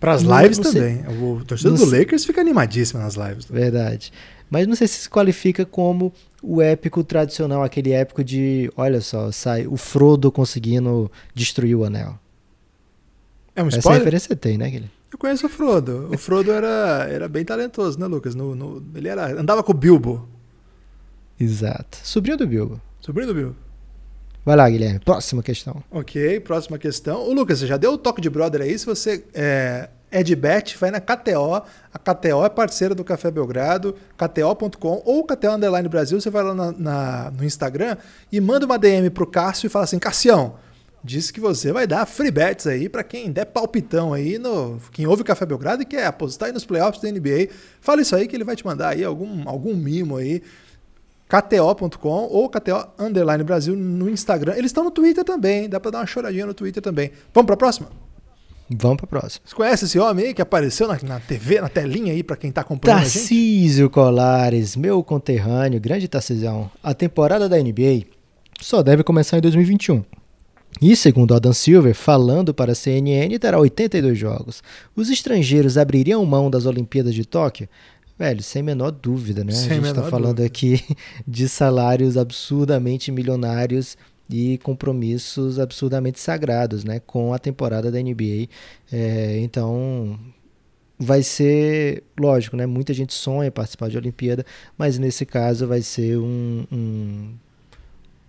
para 0.00 0.12
as 0.14 0.22
lives 0.22 0.58
também. 0.58 1.04
O 1.20 1.44
torcedor 1.44 1.76
do 1.76 1.84
Lakers 1.84 2.24
fica 2.24 2.40
animadíssimo 2.40 2.98
nas 2.98 3.14
lives. 3.14 3.44
Também. 3.44 3.62
Verdade. 3.62 4.10
Mas 4.48 4.66
não 4.66 4.74
sei 4.74 4.88
se 4.88 5.02
se 5.02 5.10
qualifica 5.10 5.66
como 5.66 6.14
o 6.42 6.62
épico 6.62 7.04
tradicional, 7.04 7.62
aquele 7.62 7.92
épico 7.92 8.24
de, 8.24 8.72
olha 8.74 9.02
só, 9.02 9.30
sai 9.30 9.66
o 9.66 9.76
Frodo 9.76 10.32
conseguindo 10.32 11.12
destruir 11.34 11.74
o 11.74 11.84
anel. 11.84 12.18
É 13.54 13.62
um 13.62 13.68
spoiler? 13.68 13.96
Essa 13.96 14.04
referência 14.04 14.36
tem, 14.36 14.58
né, 14.58 14.66
Guilherme? 14.66 14.90
Eu 15.12 15.18
conheço 15.18 15.46
o 15.46 15.48
Frodo. 15.48 16.08
O 16.10 16.16
Frodo 16.16 16.50
era, 16.50 17.06
era 17.10 17.28
bem 17.28 17.44
talentoso, 17.44 18.00
né, 18.00 18.06
Lucas? 18.06 18.34
No, 18.34 18.54
no, 18.54 18.82
ele 18.94 19.08
era, 19.08 19.38
andava 19.38 19.62
com 19.62 19.72
o 19.72 19.74
Bilbo. 19.74 20.26
Exato. 21.38 21.98
Sobrinho 22.02 22.38
do 22.38 22.46
Bilbo. 22.46 22.80
Sobrinho 23.00 23.28
do 23.28 23.34
Bilbo. 23.34 23.56
Vai 24.44 24.56
lá, 24.56 24.68
Guilherme. 24.68 24.98
Próxima 25.00 25.42
questão. 25.42 25.82
Ok, 25.90 26.40
próxima 26.40 26.78
questão. 26.78 27.28
O 27.28 27.32
Lucas, 27.32 27.58
você 27.58 27.66
já 27.66 27.76
deu 27.76 27.92
o 27.92 27.98
toque 27.98 28.20
de 28.20 28.30
brother 28.30 28.62
aí? 28.62 28.76
Se 28.76 28.86
você 28.86 29.22
é, 29.34 29.88
é 30.10 30.22
de 30.22 30.34
bet, 30.34 30.76
vai 30.78 30.90
na 30.90 31.00
KTO. 31.00 31.62
A 31.92 31.98
KTO 31.98 32.44
é 32.44 32.48
parceira 32.48 32.94
do 32.94 33.04
Café 33.04 33.30
Belgrado, 33.30 33.94
kto.com 34.16 35.02
ou 35.04 35.24
KTO 35.24 35.52
Underline 35.52 35.88
Brasil. 35.88 36.20
Você 36.20 36.30
vai 36.30 36.42
lá 36.42 36.54
na, 36.54 36.72
na, 36.72 37.30
no 37.30 37.44
Instagram 37.44 37.96
e 38.32 38.40
manda 38.40 38.66
uma 38.66 38.78
DM 38.78 39.10
pro 39.10 39.26
Cássio 39.26 39.66
e 39.66 39.70
fala 39.70 39.84
assim: 39.84 39.98
Cassião, 39.98 40.54
disse 41.04 41.32
que 41.32 41.40
você 41.40 41.72
vai 41.72 41.86
dar 41.86 42.06
free 42.06 42.30
bets 42.30 42.66
aí 42.66 42.88
para 42.88 43.02
quem 43.02 43.30
der 43.30 43.46
palpitão 43.46 44.12
aí 44.12 44.38
no 44.38 44.78
quem 44.92 45.06
ouve 45.06 45.22
o 45.22 45.24
Café 45.24 45.44
Belgrado 45.44 45.82
e 45.82 45.86
quer 45.86 46.06
apostar 46.06 46.46
aí 46.46 46.52
nos 46.52 46.64
playoffs 46.64 47.02
da 47.02 47.10
NBA. 47.10 47.48
Fala 47.80 48.02
isso 48.02 48.14
aí 48.14 48.28
que 48.28 48.36
ele 48.36 48.44
vai 48.44 48.54
te 48.54 48.64
mandar 48.64 48.90
aí 48.90 49.04
algum 49.04 49.48
algum 49.48 49.74
mimo 49.74 50.16
aí 50.16 50.42
kto.com 51.28 52.28
ou 52.30 52.48
KTO 52.48 52.88
Underline 52.98 53.42
Brasil 53.42 53.74
no 53.74 54.08
Instagram. 54.08 54.52
Eles 54.54 54.66
estão 54.66 54.84
no 54.84 54.90
Twitter 54.90 55.24
também, 55.24 55.68
dá 55.68 55.80
para 55.80 55.92
dar 55.92 55.98
uma 55.98 56.06
choradinha 56.06 56.46
no 56.46 56.54
Twitter 56.54 56.82
também. 56.82 57.10
Vamos 57.32 57.46
para 57.46 57.54
a 57.54 57.58
próxima? 57.58 57.88
Vamos 58.68 58.98
para 58.98 59.06
a 59.06 59.08
próxima. 59.08 59.42
Você 59.44 59.54
conhece 59.54 59.84
esse 59.86 59.98
homem 59.98 60.26
aí 60.26 60.34
que 60.34 60.42
apareceu 60.42 60.86
na, 60.86 60.98
na 61.02 61.20
TV, 61.20 61.60
na 61.60 61.68
telinha 61.68 62.12
aí 62.12 62.22
para 62.22 62.36
quem 62.36 62.50
está 62.50 62.60
acompanhando 62.60 63.00
Tarcísio 63.00 63.90
Colares, 63.90 64.76
meu 64.76 65.02
conterrâneo, 65.02 65.80
grande 65.80 66.06
Tarcísio. 66.06 66.70
A 66.82 66.94
temporada 66.94 67.48
da 67.48 67.56
NBA 67.56 68.04
só 68.60 68.82
deve 68.82 69.02
começar 69.02 69.38
em 69.38 69.40
2021. 69.40 70.04
E 70.80 70.96
segundo 70.96 71.34
Adam 71.34 71.52
Silver, 71.52 71.94
falando 71.94 72.52
para 72.52 72.72
a 72.72 72.74
CNN, 72.74 73.38
terá 73.38 73.58
82 73.58 74.18
jogos. 74.18 74.62
Os 74.96 75.10
estrangeiros 75.10 75.78
abririam 75.78 76.24
mão 76.24 76.50
das 76.50 76.66
Olimpíadas 76.66 77.14
de 77.14 77.24
Tóquio? 77.24 77.68
Velho, 78.18 78.42
sem 78.42 78.62
menor 78.62 78.90
dúvida, 78.90 79.44
né? 79.44 79.52
Sem 79.52 79.70
a 79.70 79.74
gente 79.74 79.86
está 79.86 80.02
falando 80.04 80.36
dúvida. 80.36 80.46
aqui 80.46 80.80
de 81.26 81.48
salários 81.48 82.16
absurdamente 82.16 83.10
milionários 83.10 83.96
e 84.28 84.58
compromissos 84.58 85.58
absurdamente 85.58 86.20
sagrados, 86.20 86.84
né? 86.84 87.00
Com 87.00 87.32
a 87.32 87.38
temporada 87.38 87.90
da 87.90 88.00
NBA. 88.00 88.48
É, 88.90 89.38
então, 89.40 90.18
vai 90.98 91.22
ser, 91.22 92.02
lógico, 92.18 92.56
né? 92.56 92.66
Muita 92.66 92.94
gente 92.94 93.12
sonha 93.12 93.50
participar 93.50 93.88
de 93.88 93.98
Olimpíada, 93.98 94.44
mas 94.76 94.98
nesse 94.98 95.26
caso 95.26 95.66
vai 95.66 95.82
ser 95.82 96.18
um, 96.18 96.64
um 96.72 97.34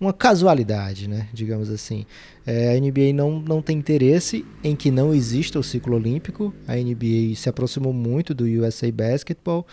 uma 0.03 0.13
casualidade, 0.13 1.07
né? 1.07 1.27
Digamos 1.33 1.69
assim. 1.69 2.05
É, 2.45 2.75
a 2.75 2.79
NBA 2.79 3.13
não, 3.13 3.39
não 3.39 3.61
tem 3.61 3.77
interesse 3.77 4.45
em 4.63 4.75
que 4.75 4.91
não 4.91 5.13
exista 5.13 5.57
o 5.59 5.63
ciclo 5.63 5.95
olímpico. 5.95 6.53
A 6.67 6.75
NBA 6.75 7.35
se 7.35 7.49
aproximou 7.49 7.93
muito 7.93 8.33
do 8.33 8.45
USA 8.45 8.91
Basketball. 8.91 9.65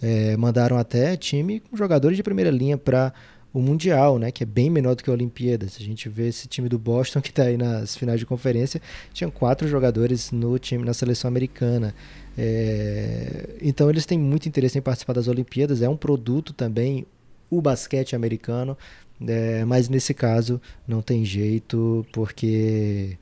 É, 0.00 0.36
mandaram 0.36 0.78
até 0.78 1.16
time 1.16 1.60
com 1.60 1.76
jogadores 1.76 2.16
de 2.16 2.22
primeira 2.22 2.50
linha 2.50 2.78
para 2.78 3.12
o 3.52 3.60
Mundial, 3.60 4.18
né, 4.18 4.30
que 4.30 4.42
é 4.42 4.46
bem 4.46 4.68
menor 4.70 4.94
do 4.94 5.02
que 5.02 5.10
a 5.10 5.12
Olimpíada. 5.12 5.66
Se 5.68 5.82
a 5.82 5.84
gente 5.84 6.08
vê 6.08 6.28
esse 6.28 6.46
time 6.46 6.68
do 6.68 6.78
Boston 6.78 7.20
que 7.22 7.30
está 7.30 7.44
aí 7.44 7.56
nas 7.56 7.96
finais 7.96 8.20
de 8.20 8.26
conferência, 8.26 8.80
tinham 9.12 9.30
quatro 9.30 9.66
jogadores 9.66 10.30
no 10.30 10.58
time 10.58 10.84
na 10.84 10.94
seleção 10.94 11.28
americana. 11.28 11.94
É, 12.36 13.56
então 13.60 13.90
eles 13.90 14.06
têm 14.06 14.18
muito 14.18 14.48
interesse 14.48 14.78
em 14.78 14.82
participar 14.82 15.14
das 15.14 15.28
Olimpíadas. 15.28 15.82
É 15.82 15.88
um 15.88 15.96
produto 15.96 16.52
também 16.52 17.06
o 17.50 17.60
basquete 17.60 18.14
americano. 18.14 18.76
É, 19.26 19.64
mas 19.64 19.88
nesse 19.88 20.14
caso 20.14 20.60
não 20.86 21.02
tem 21.02 21.24
jeito, 21.24 22.06
porque 22.12 23.18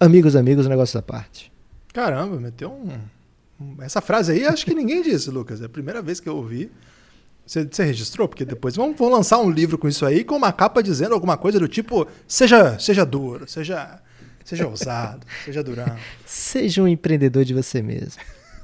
amigos, 0.00 0.34
amigos, 0.34 0.66
negócio 0.66 0.98
da 0.98 1.02
parte. 1.02 1.52
Caramba, 1.92 2.38
meteu 2.38 2.70
um. 2.70 3.82
Essa 3.82 4.00
frase 4.00 4.32
aí 4.32 4.44
acho 4.44 4.64
que 4.64 4.74
ninguém 4.74 5.02
disse, 5.02 5.30
Lucas. 5.30 5.60
É 5.62 5.66
a 5.66 5.68
primeira 5.68 6.02
vez 6.02 6.20
que 6.20 6.28
eu 6.28 6.36
ouvi. 6.36 6.70
Você, 7.46 7.64
você 7.64 7.84
registrou? 7.84 8.28
Porque 8.28 8.44
depois 8.44 8.74
vamos, 8.74 8.98
vamos, 8.98 9.14
lançar 9.14 9.38
um 9.38 9.48
livro 9.48 9.78
com 9.78 9.88
isso 9.88 10.04
aí, 10.04 10.24
com 10.24 10.36
uma 10.36 10.52
capa 10.52 10.82
dizendo 10.82 11.14
alguma 11.14 11.36
coisa 11.36 11.58
do 11.58 11.68
tipo: 11.68 12.06
seja, 12.26 12.78
seja 12.78 13.06
duro, 13.06 13.48
seja, 13.48 14.00
seja 14.44 14.66
ousado, 14.66 15.26
seja 15.44 15.62
durão. 15.62 15.96
Seja 16.26 16.82
um 16.82 16.88
empreendedor 16.88 17.44
de 17.44 17.54
você 17.54 17.80
mesmo. 17.80 18.20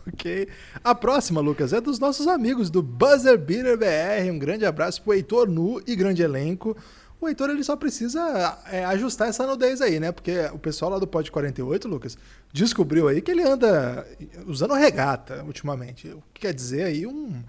Ok. 0.07 0.49
A 0.83 0.95
próxima, 0.95 1.41
Lucas, 1.41 1.73
é 1.73 1.81
dos 1.81 1.99
nossos 1.99 2.27
amigos 2.27 2.71
do 2.71 2.83
Buzzer 2.83 3.39
Beater 3.39 3.77
BR. 3.77 4.31
Um 4.31 4.39
grande 4.39 4.65
abraço 4.65 5.03
pro 5.03 5.15
Heitor 5.15 5.49
Nu 5.49 5.83
e 5.87 5.97
grande 5.97 6.23
elenco. 6.23 6.77
O 7.21 7.29
Heitor 7.29 7.51
ele 7.51 7.63
só 7.63 7.77
precisa 7.77 8.59
é, 8.69 8.85
ajustar 8.85 9.29
essa 9.29 9.47
nudez 9.47 9.81
aí, 9.81 10.01
né? 10.01 10.11
Porque 10.11 10.41
o 10.53 10.59
pessoal 10.59 10.91
lá 10.91 10.99
do 10.99 11.07
Pod 11.07 11.31
48, 11.31 11.87
Lucas, 11.87 12.19
descobriu 12.53 13.07
aí 13.07 13.21
que 13.21 13.31
ele 13.31 13.45
anda 13.45 14.05
usando 14.45 14.75
regata 14.75 15.45
ultimamente. 15.45 16.09
O 16.09 16.23
que 16.35 16.41
quer 16.41 16.53
dizer 16.53 16.83
aí 16.83 17.07
um. 17.07 17.41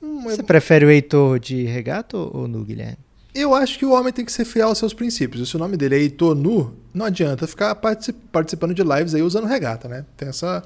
um... 0.00 0.22
Você 0.22 0.44
prefere 0.44 0.86
o 0.86 0.90
Heitor 0.90 1.40
de 1.40 1.64
regata 1.64 2.16
ou 2.16 2.46
nu, 2.46 2.64
Guilherme? 2.64 2.98
Eu 3.34 3.52
acho 3.52 3.78
que 3.78 3.84
o 3.84 3.90
homem 3.92 4.12
tem 4.12 4.24
que 4.24 4.32
ser 4.32 4.44
fiel 4.44 4.68
aos 4.68 4.78
seus 4.78 4.92
princípios. 4.92 5.48
Se 5.48 5.56
o 5.56 5.58
nome 5.58 5.76
dele 5.76 5.96
é 5.96 5.98
Heitor 5.98 6.34
Nu, 6.36 6.76
não 6.92 7.06
adianta 7.06 7.46
ficar 7.48 7.74
participando 7.74 8.74
de 8.74 8.82
lives 8.82 9.14
aí 9.14 9.22
usando 9.22 9.46
regata, 9.46 9.88
né? 9.88 10.04
Tem 10.16 10.28
essa. 10.28 10.62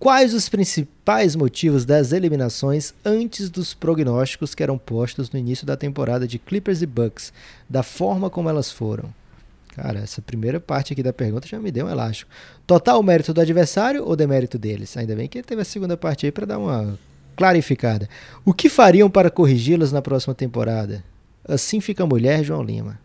Quais 0.00 0.32
os 0.32 0.48
principais 0.48 1.36
motivos 1.36 1.84
das 1.84 2.10
eliminações 2.10 2.94
antes 3.04 3.50
dos 3.50 3.74
prognósticos 3.74 4.54
que 4.54 4.62
eram 4.62 4.78
postos 4.78 5.30
no 5.30 5.38
início 5.38 5.66
da 5.66 5.76
temporada 5.76 6.26
de 6.26 6.38
Clippers 6.38 6.80
e 6.80 6.86
Bucks, 6.86 7.34
da 7.68 7.82
forma 7.82 8.30
como 8.30 8.48
elas 8.48 8.72
foram? 8.72 9.12
Cara, 9.74 9.98
essa 9.98 10.22
primeira 10.22 10.58
parte 10.58 10.94
aqui 10.94 11.02
da 11.02 11.12
pergunta 11.12 11.46
já 11.46 11.60
me 11.60 11.70
deu 11.70 11.84
um 11.84 11.90
elástico. 11.90 12.30
Total 12.66 13.00
mérito 13.02 13.34
do 13.34 13.42
adversário 13.42 14.02
ou 14.02 14.16
demérito 14.16 14.58
deles? 14.58 14.96
Ainda 14.96 15.14
bem 15.14 15.28
que 15.28 15.36
ele 15.36 15.46
teve 15.46 15.60
a 15.60 15.66
segunda 15.66 15.98
parte 15.98 16.24
aí 16.24 16.32
para 16.32 16.46
dar 16.46 16.58
uma 16.58 16.98
clarificada. 17.36 18.08
O 18.42 18.54
que 18.54 18.70
fariam 18.70 19.10
para 19.10 19.30
corrigi-las 19.30 19.92
na 19.92 20.00
próxima 20.00 20.34
temporada? 20.34 21.04
Assim 21.46 21.78
fica 21.78 22.04
a 22.04 22.06
mulher, 22.06 22.42
João 22.42 22.62
Lima. 22.62 22.98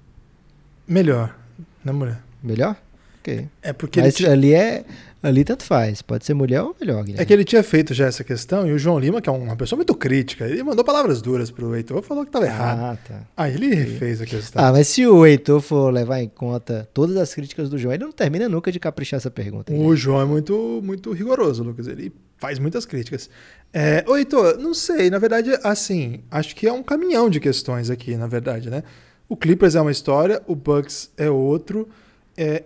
Melhor, 0.88 1.38
na 1.84 1.92
mulher. 1.92 2.24
Melhor? 2.42 2.78
Ok. 3.20 3.50
É 3.62 3.74
porque 3.74 4.00
Mas 4.00 4.24
ali 4.24 4.54
é 4.54 4.86
Ali 5.26 5.44
tanto 5.44 5.64
faz, 5.64 6.04
pode 6.04 6.24
ser 6.24 6.36
mulher 6.36 6.62
ou 6.62 6.76
melhor. 6.80 7.04
Guilherme. 7.04 7.20
É 7.22 7.26
que 7.26 7.34
ele 7.34 7.44
tinha 7.44 7.64
feito 7.64 7.96
já 7.96 8.06
essa 8.06 8.24
questão 8.24 8.68
e 8.68 8.72
o 8.72 8.78
João 8.78 9.00
Lima, 9.00 9.20
que 9.20 9.28
é 9.28 9.32
uma 9.32 9.56
pessoa 9.56 9.76
muito 9.76 9.96
crítica, 9.96 10.46
ele 10.46 10.62
mandou 10.62 10.86
palavras 10.86 11.20
duras 11.20 11.50
pro 11.50 11.76
Heitor, 11.76 12.04
falou 12.04 12.24
que 12.24 12.30
estava 12.30 12.46
errado. 12.46 12.80
Ah, 12.80 12.98
tá. 13.08 13.22
Aí 13.36 13.56
ele 13.56 13.74
refez 13.74 14.22
a 14.22 14.26
questão. 14.28 14.64
Ah, 14.64 14.72
mas 14.72 14.88
se 14.88 15.08
o 15.08 15.26
Heitor 15.26 15.62
for 15.62 15.92
levar 15.92 16.22
em 16.22 16.30
conta 16.30 16.88
todas 16.94 17.18
as 17.18 17.34
críticas 17.34 17.72
do 17.72 17.78
João, 17.80 17.94
ele 17.96 18.04
não 18.04 18.12
termina 18.12 18.48
nunca 18.48 18.72
de 18.72 18.80
caprichar 18.80 19.18
essa 19.18 19.32
pergunta. 19.32 19.74
O 19.74 19.96
João 19.96 20.22
é 20.22 20.26
muito, 20.26 20.80
muito 20.84 21.12
rigoroso, 21.12 21.64
Lucas. 21.64 21.88
Ele 21.88 22.14
faz 22.38 22.60
muitas 22.60 22.86
críticas. 22.86 23.28
É, 23.74 24.06
ô 24.08 24.16
Heitor, 24.16 24.60
não 24.60 24.76
sei, 24.76 25.10
na 25.10 25.18
verdade, 25.18 25.58
assim, 25.64 26.20
acho 26.30 26.56
que 26.56 26.68
é 26.68 26.72
um 26.72 26.84
caminhão 26.84 27.32
de 27.32 27.40
questões 27.40 27.90
aqui, 27.90 28.16
na 28.16 28.28
verdade, 28.28 28.70
né? 28.70 28.84
O 29.28 29.36
Clippers 29.36 29.74
é 29.74 29.82
uma 29.82 29.92
história, 29.92 30.40
o 30.46 30.56
Bucks 30.56 31.10
é 31.18 31.32
outro. 31.32 31.90
É, 32.38 32.64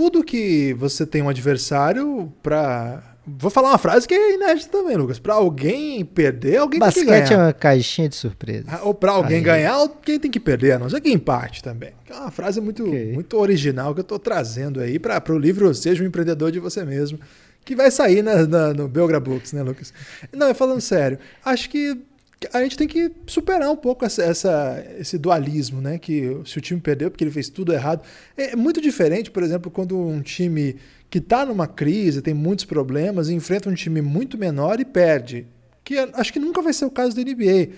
tudo 0.00 0.24
que 0.24 0.72
você 0.78 1.04
tem 1.04 1.20
um 1.20 1.28
adversário 1.28 2.32
para 2.42 3.02
Vou 3.26 3.50
falar 3.50 3.68
uma 3.68 3.78
frase 3.78 4.08
que 4.08 4.14
é 4.14 4.34
inédita 4.34 4.72
também, 4.72 4.96
Lucas. 4.96 5.18
Para 5.18 5.34
alguém 5.34 6.02
perder, 6.04 6.56
alguém 6.56 6.80
Basquete 6.80 6.94
tem 6.94 7.04
que 7.04 7.10
ganhar. 7.10 7.20
Basquete 7.20 7.38
é 7.38 7.42
uma 7.42 7.52
caixinha 7.52 8.08
de 8.08 8.16
surpresa. 8.16 8.64
Ah, 8.66 8.80
ou 8.82 8.94
para 8.94 9.12
alguém 9.12 9.36
Aí. 9.36 9.42
ganhar, 9.42 9.72
alguém 9.74 10.18
tem 10.18 10.30
que 10.30 10.40
perder, 10.40 10.72
a 10.72 10.78
não 10.78 10.88
ser 10.88 11.02
que 11.02 11.12
empate 11.12 11.62
também. 11.62 11.92
É 12.08 12.14
uma 12.14 12.30
frase 12.30 12.62
muito, 12.62 12.82
okay. 12.82 13.12
muito 13.12 13.36
original 13.36 13.92
que 13.94 14.00
eu 14.00 14.02
estou 14.02 14.18
trazendo 14.18 14.80
aí 14.80 14.98
para 14.98 15.22
o 15.28 15.38
livro 15.38 15.72
Seja 15.74 16.02
um 16.02 16.06
Empreendedor 16.06 16.50
de 16.50 16.58
Você 16.58 16.82
Mesmo, 16.82 17.20
que 17.62 17.76
vai 17.76 17.90
sair 17.90 18.22
na, 18.22 18.46
na, 18.46 18.72
no 18.72 18.88
Belgra 18.88 19.20
Books, 19.20 19.52
né, 19.52 19.62
Lucas? 19.62 19.92
Não, 20.32 20.52
falando 20.54 20.80
sério, 20.80 21.18
acho 21.44 21.68
que 21.68 21.96
a 22.52 22.62
gente 22.62 22.76
tem 22.76 22.88
que 22.88 23.10
superar 23.26 23.70
um 23.70 23.76
pouco 23.76 24.04
essa, 24.04 24.22
essa, 24.22 24.84
esse 24.98 25.18
dualismo, 25.18 25.80
né? 25.80 25.98
Que 25.98 26.40
se 26.46 26.56
o 26.56 26.60
time 26.60 26.80
perdeu 26.80 27.10
porque 27.10 27.22
ele 27.22 27.30
fez 27.30 27.48
tudo 27.48 27.72
errado. 27.72 28.02
É 28.36 28.56
muito 28.56 28.80
diferente, 28.80 29.30
por 29.30 29.42
exemplo, 29.42 29.70
quando 29.70 29.98
um 29.98 30.22
time 30.22 30.76
que 31.10 31.18
está 31.18 31.44
numa 31.44 31.66
crise, 31.66 32.22
tem 32.22 32.32
muitos 32.32 32.64
problemas, 32.64 33.28
enfrenta 33.28 33.68
um 33.68 33.74
time 33.74 34.00
muito 34.00 34.38
menor 34.38 34.80
e 34.80 34.84
perde. 34.84 35.46
Que 35.84 35.98
é, 35.98 36.08
acho 36.14 36.32
que 36.32 36.38
nunca 36.38 36.62
vai 36.62 36.72
ser 36.72 36.86
o 36.86 36.90
caso 36.90 37.14
da 37.14 37.22
NBA. 37.22 37.74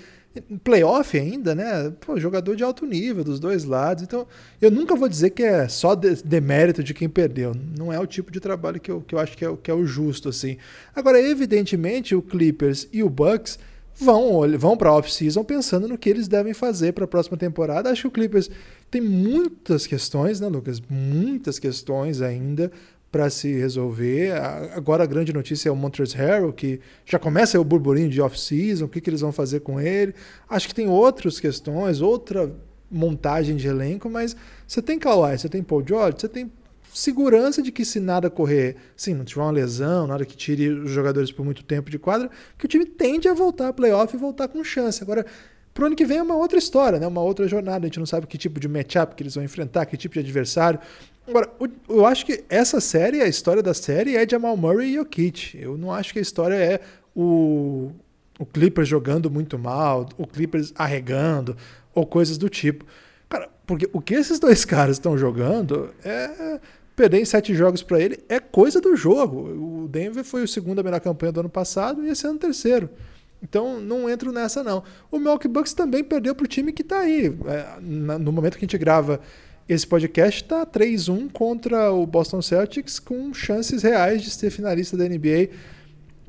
Playoff 0.63 1.19
ainda, 1.19 1.55
né? 1.55 1.93
Pô, 2.01 2.19
jogador 2.19 2.55
de 2.57 2.63
alto 2.63 2.87
nível 2.87 3.25
dos 3.25 3.41
dois 3.41 3.65
lados. 3.65 4.05
Então, 4.05 4.27
eu 4.61 4.71
nunca 4.71 4.95
vou 4.95 5.09
dizer 5.09 5.31
que 5.31 5.43
é 5.43 5.69
só 5.69 5.95
demérito 5.95 6.83
de, 6.83 6.89
de 6.89 6.95
quem 6.95 7.09
perdeu. 7.09 7.55
Não 7.77 7.93
é 7.93 7.99
o 7.99 8.07
tipo 8.07 8.31
de 8.31 8.41
trabalho 8.41 8.81
que 8.81 8.91
eu, 8.91 9.01
que 9.01 9.15
eu 9.15 9.19
acho 9.19 9.37
que 9.37 9.45
é, 9.45 9.57
que 9.57 9.71
é 9.71 9.75
o 9.75 9.85
justo, 9.85 10.29
assim. 10.29 10.57
Agora, 10.95 11.21
evidentemente, 11.21 12.15
o 12.15 12.23
Clippers 12.23 12.89
e 12.93 13.03
o 13.03 13.11
Bucks 13.11 13.59
vão, 13.95 14.41
vão 14.59 14.77
para 14.77 14.91
a 14.91 14.97
off-season 14.97 15.45
pensando 15.45 15.89
no 15.89 15.99
que 15.99 16.09
eles 16.09 16.29
devem 16.29 16.55
fazer 16.55 16.93
para 16.93 17.05
a 17.05 17.09
próxima 17.09 17.37
temporada. 17.37 17.91
Acho 17.91 18.03
que 18.03 18.09
o 18.09 18.11
Clippers 18.11 18.51
tem 18.91 19.01
muitas 19.01 19.87
questões, 19.87 20.41
né, 20.41 20.49
Lucas? 20.49 20.81
Muitas 20.89 21.59
questões 21.59 22.21
ainda 22.21 22.71
para 23.11 23.29
se 23.29 23.53
resolver. 23.53 24.33
Agora 24.75 25.05
a 25.05 25.07
grande 25.07 25.33
notícia 25.35 25.69
é 25.69 25.73
o 25.73 25.77
Montrezl 25.77 26.17
Harrell, 26.17 26.53
que 26.53 26.81
já 27.05 27.19
começa 27.19 27.61
o 27.61 27.65
burburinho 27.65 28.09
de 28.09 28.23
off-season, 28.23 28.87
o 28.87 28.89
que, 28.89 29.03
que 29.03 29.11
eles 29.11 29.21
vão 29.21 29.31
fazer 29.31 29.61
com 29.61 29.79
ele. 29.79 30.15
Acho 30.49 30.67
que 30.67 30.75
tem 30.75 30.89
outras 30.89 31.39
questões, 31.39 32.01
outra 32.01 32.51
montagem 32.91 33.55
de 33.57 33.69
elenco, 33.69 34.09
mas 34.09 34.35
você 34.67 34.81
tem 34.81 34.99
Kawhi, 34.99 35.39
você 35.39 35.49
tem 35.49 35.63
Paul 35.63 35.85
George, 35.87 36.17
você 36.21 36.29
tem 36.29 36.51
segurança 36.93 37.63
de 37.63 37.73
que 37.73 37.85
se 37.85 38.01
nada 38.01 38.29
correr, 38.31 38.77
sim, 38.97 39.15
não 39.15 39.25
tiver 39.25 39.43
uma 39.43 39.51
lesão, 39.51 40.07
nada 40.07 40.25
que 40.25 40.37
tire 40.37 40.69
os 40.69 40.91
jogadores 40.91 41.33
por 41.33 41.45
muito 41.45 41.63
tempo 41.65 41.91
de 41.91 41.99
quadra, 41.99 42.31
que 42.59 42.67
o 42.67 42.69
time 42.69 42.85
tende 42.85 43.29
a 43.29 43.35
voltar 43.35 43.69
a 43.69 43.73
playoff 43.73 44.15
e 44.15 44.19
voltar 44.19 44.49
com 44.49 44.63
chance. 44.63 45.03
Agora, 45.03 45.25
pro 45.73 45.87
ano 45.87 45.97
que 45.97 46.05
vem 46.05 46.19
é 46.19 46.23
uma 46.23 46.37
outra 46.37 46.59
história, 46.59 46.99
né? 46.99 47.07
Uma 47.07 47.23
outra 47.23 47.49
jornada. 47.49 47.85
A 47.85 47.89
gente 47.89 47.99
não 47.99 48.07
sabe 48.07 48.27
que 48.27 48.37
tipo 48.37 48.61
de 48.61 48.69
matchup 48.69 49.15
que 49.15 49.23
eles 49.23 49.35
vão 49.35 49.45
enfrentar, 49.45 49.87
que 49.87 49.97
tipo 49.97 50.15
de 50.15 50.21
adversário. 50.21 50.79
Agora, 51.27 51.49
eu 51.89 52.05
acho 52.05 52.27
que 52.27 52.45
essa 52.49 52.81
série, 52.81 53.23
a 53.23 53.29
história 53.29 53.63
da 53.63 53.73
série 53.73 54.17
é 54.17 54.29
Jamal 54.29 54.57
Murray 54.57 54.91
e 54.91 54.95
Jokic. 54.95 55.57
Eu 55.59 55.79
não 55.79 55.93
acho 55.93 56.13
que 56.13 56.19
a 56.19 56.23
história 56.23 56.57
é 56.57 56.81
o, 57.15 57.91
o 58.39 58.45
Clippers 58.45 58.89
jogando 58.89 59.31
muito 59.31 59.59
mal, 59.59 60.09
o 60.19 60.27
Clippers 60.27 60.73
arregando, 60.75 61.57
ou 61.95 62.05
coisas 62.05 62.37
do 62.37 62.49
tipo. 62.49 62.85
Porque 63.73 63.89
o 63.91 64.03
que 64.03 64.13
esses 64.13 64.39
dois 64.39 64.65
caras 64.67 64.97
estão 64.97 65.17
jogando 65.17 65.89
é 66.05 66.61
perder 66.95 67.21
em 67.21 67.25
sete 67.25 67.55
jogos 67.55 67.83
para 67.83 67.99
ele 67.99 68.23
é 68.29 68.39
coisa 68.39 68.83
do 68.83 68.95
jogo. 68.95 69.85
O 69.85 69.89
Denver 69.89 70.23
foi 70.23 70.43
o 70.43 70.49
segundo 70.49 70.81
a 70.81 70.83
melhor 70.83 71.01
campanha 71.01 71.33
do 71.33 71.41
ano 71.41 71.49
passado 71.49 72.05
e 72.05 72.11
esse 72.11 72.27
ano 72.27 72.37
o 72.37 72.39
terceiro. 72.39 72.91
Então 73.43 73.81
não 73.81 74.11
entro 74.11 74.31
nessa 74.31 74.63
não. 74.63 74.85
O 75.11 75.19
Milwaukee 75.19 75.49
Bucks 75.49 75.73
também 75.73 76.05
perdeu 76.05 76.35
para 76.35 76.45
o 76.45 76.47
time 76.47 76.71
que 76.71 76.83
está 76.83 76.99
aí. 76.99 77.35
É, 77.47 77.81
no 77.81 78.31
momento 78.31 78.59
que 78.59 78.65
a 78.65 78.69
gente 78.69 78.77
grava 78.77 79.21
esse 79.67 79.87
podcast, 79.87 80.43
está 80.43 80.67
3-1 80.67 81.33
contra 81.33 81.91
o 81.91 82.07
Boston 82.07 82.43
Celtics 82.43 82.99
com 82.99 83.33
chances 83.33 83.83
reais 83.83 84.21
de 84.21 84.31
ser 84.31 84.51
finalista 84.51 84.99
da 84.99 85.09
NBA. 85.09 85.49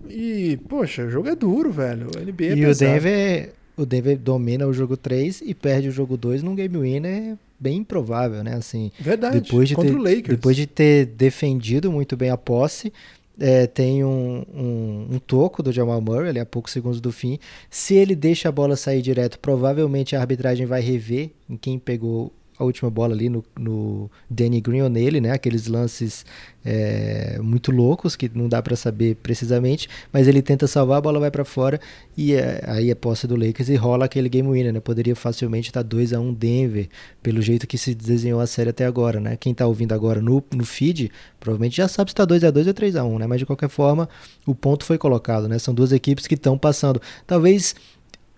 E, 0.10 0.58
poxa, 0.70 1.04
o 1.04 1.10
jogo 1.10 1.28
é 1.28 1.36
duro, 1.36 1.72
velho. 1.72 2.08
A 2.18 2.22
NBA 2.22 2.46
é 2.46 2.52
e 2.54 2.62
pesado. 2.62 2.92
o 2.92 2.94
Denver, 2.94 3.54
o 3.78 3.86
Denver 3.86 4.18
domina 4.18 4.68
o 4.68 4.74
jogo 4.74 4.96
3 4.96 5.42
e 5.46 5.54
perde 5.54 5.90
o 5.90 5.92
jogo 5.92 6.16
2 6.16 6.44
num 6.44 6.56
game 6.56 6.78
winner 6.78 7.36
bem 7.60 7.78
improvável, 7.78 8.44
né? 8.44 8.56
Assim, 8.56 8.92
Verdade, 9.00 9.40
depois 9.40 9.70
de 9.70 9.76
contra 9.76 9.92
ter, 9.92 9.98
o 9.98 10.02
Lakers. 10.02 10.28
Depois 10.28 10.56
de 10.56 10.68
ter 10.68 11.06
defendido 11.06 11.92
muito 11.92 12.18
bem 12.18 12.30
a 12.30 12.38
posse, 12.38 12.92
é, 13.40 13.66
tem 13.66 14.04
um, 14.04 14.44
um, 14.54 15.08
um, 15.14 15.20
toco 15.20 15.64
do 15.64 15.72
Jamal 15.72 16.00
Murray 16.02 16.30
ali 16.30 16.40
a 16.40 16.46
poucos 16.46 16.72
segundos 16.72 17.02
do 17.02 17.12
fim. 17.12 17.40
Se 17.70 17.96
ele 17.96 18.16
deixa 18.16 18.50
a 18.50 18.52
bola 18.52 18.76
sair 18.76 19.02
direto, 19.02 19.40
provavelmente 19.40 20.16
a 20.16 20.20
arbitragem 20.20 20.66
vai 20.66 20.82
rever 20.82 21.32
em 21.50 21.58
quem 21.58 21.80
pegou 21.80 22.32
a 22.58 22.64
última 22.64 22.90
bola 22.90 23.14
ali 23.14 23.30
no, 23.30 23.44
no 23.58 24.10
Danny 24.30 24.62
Green 24.62 24.82
ou 24.82 24.90
nele, 24.90 25.20
né? 25.20 25.32
Aqueles 25.32 25.68
lances 25.68 26.26
é, 26.64 27.40
muito 27.42 27.72
loucos 27.72 28.16
que 28.16 28.30
não 28.34 28.48
dá 28.48 28.62
para 28.62 28.76
saber 28.76 29.16
precisamente, 29.16 29.90
mas 30.12 30.28
ele 30.28 30.42
tenta 30.42 30.68
salvar, 30.68 31.00
a 31.00 31.02
bola 31.02 31.20
vai 31.20 31.32
para 31.32 31.44
fora 31.44 31.80
e 32.16 32.34
é, 32.34 32.64
aí 32.68 32.92
é 32.92 32.96
posse 32.96 33.28
do 33.28 33.36
Lakers 33.36 33.70
e 33.70 33.76
rola 33.76 34.06
aquele 34.06 34.30
game 34.30 34.50
winner, 34.50 34.72
né? 34.72 34.80
Poderia 34.80 35.16
facilmente 35.16 35.70
estar 35.70 35.82
2 35.82 36.14
a 36.14 36.20
1 36.20 36.34
Denver, 36.34 36.90
pelo 37.22 37.42
jeito 37.42 37.66
que 37.68 37.78
se 37.78 37.96
desenhou 37.96 38.40
a 38.40 38.48
série 38.48 38.70
até 38.70 38.86
agora, 38.86 39.20
né? 39.20 39.36
Quem 39.36 39.54
tá 39.54 39.66
ouvindo 39.66 39.94
agora 39.94 40.22
no, 40.22 40.44
no 40.54 40.66
feed, 40.66 41.12
provavelmente 41.40 41.78
já 41.78 41.88
sabe 41.88 42.12
se 42.12 42.16
tá 42.16 42.26
2 42.26 42.44
a 42.44 42.52
2 42.52 42.68
ou 42.68 42.74
3 42.74 42.96
a 42.96 43.04
1, 43.04 43.20
né? 43.20 43.28
Mas 43.28 43.40
de 43.40 43.46
qualquer 43.46 43.70
forma, 43.70 44.08
o 44.46 44.54
ponto 44.54 44.86
foi 44.86 44.98
colocado, 44.98 45.48
né? 45.48 45.58
São 45.60 45.74
duas 45.74 45.92
equipes 45.92 46.28
que 46.28 46.36
estão 46.36 46.58
passando. 46.58 47.02
Talvez 47.26 47.76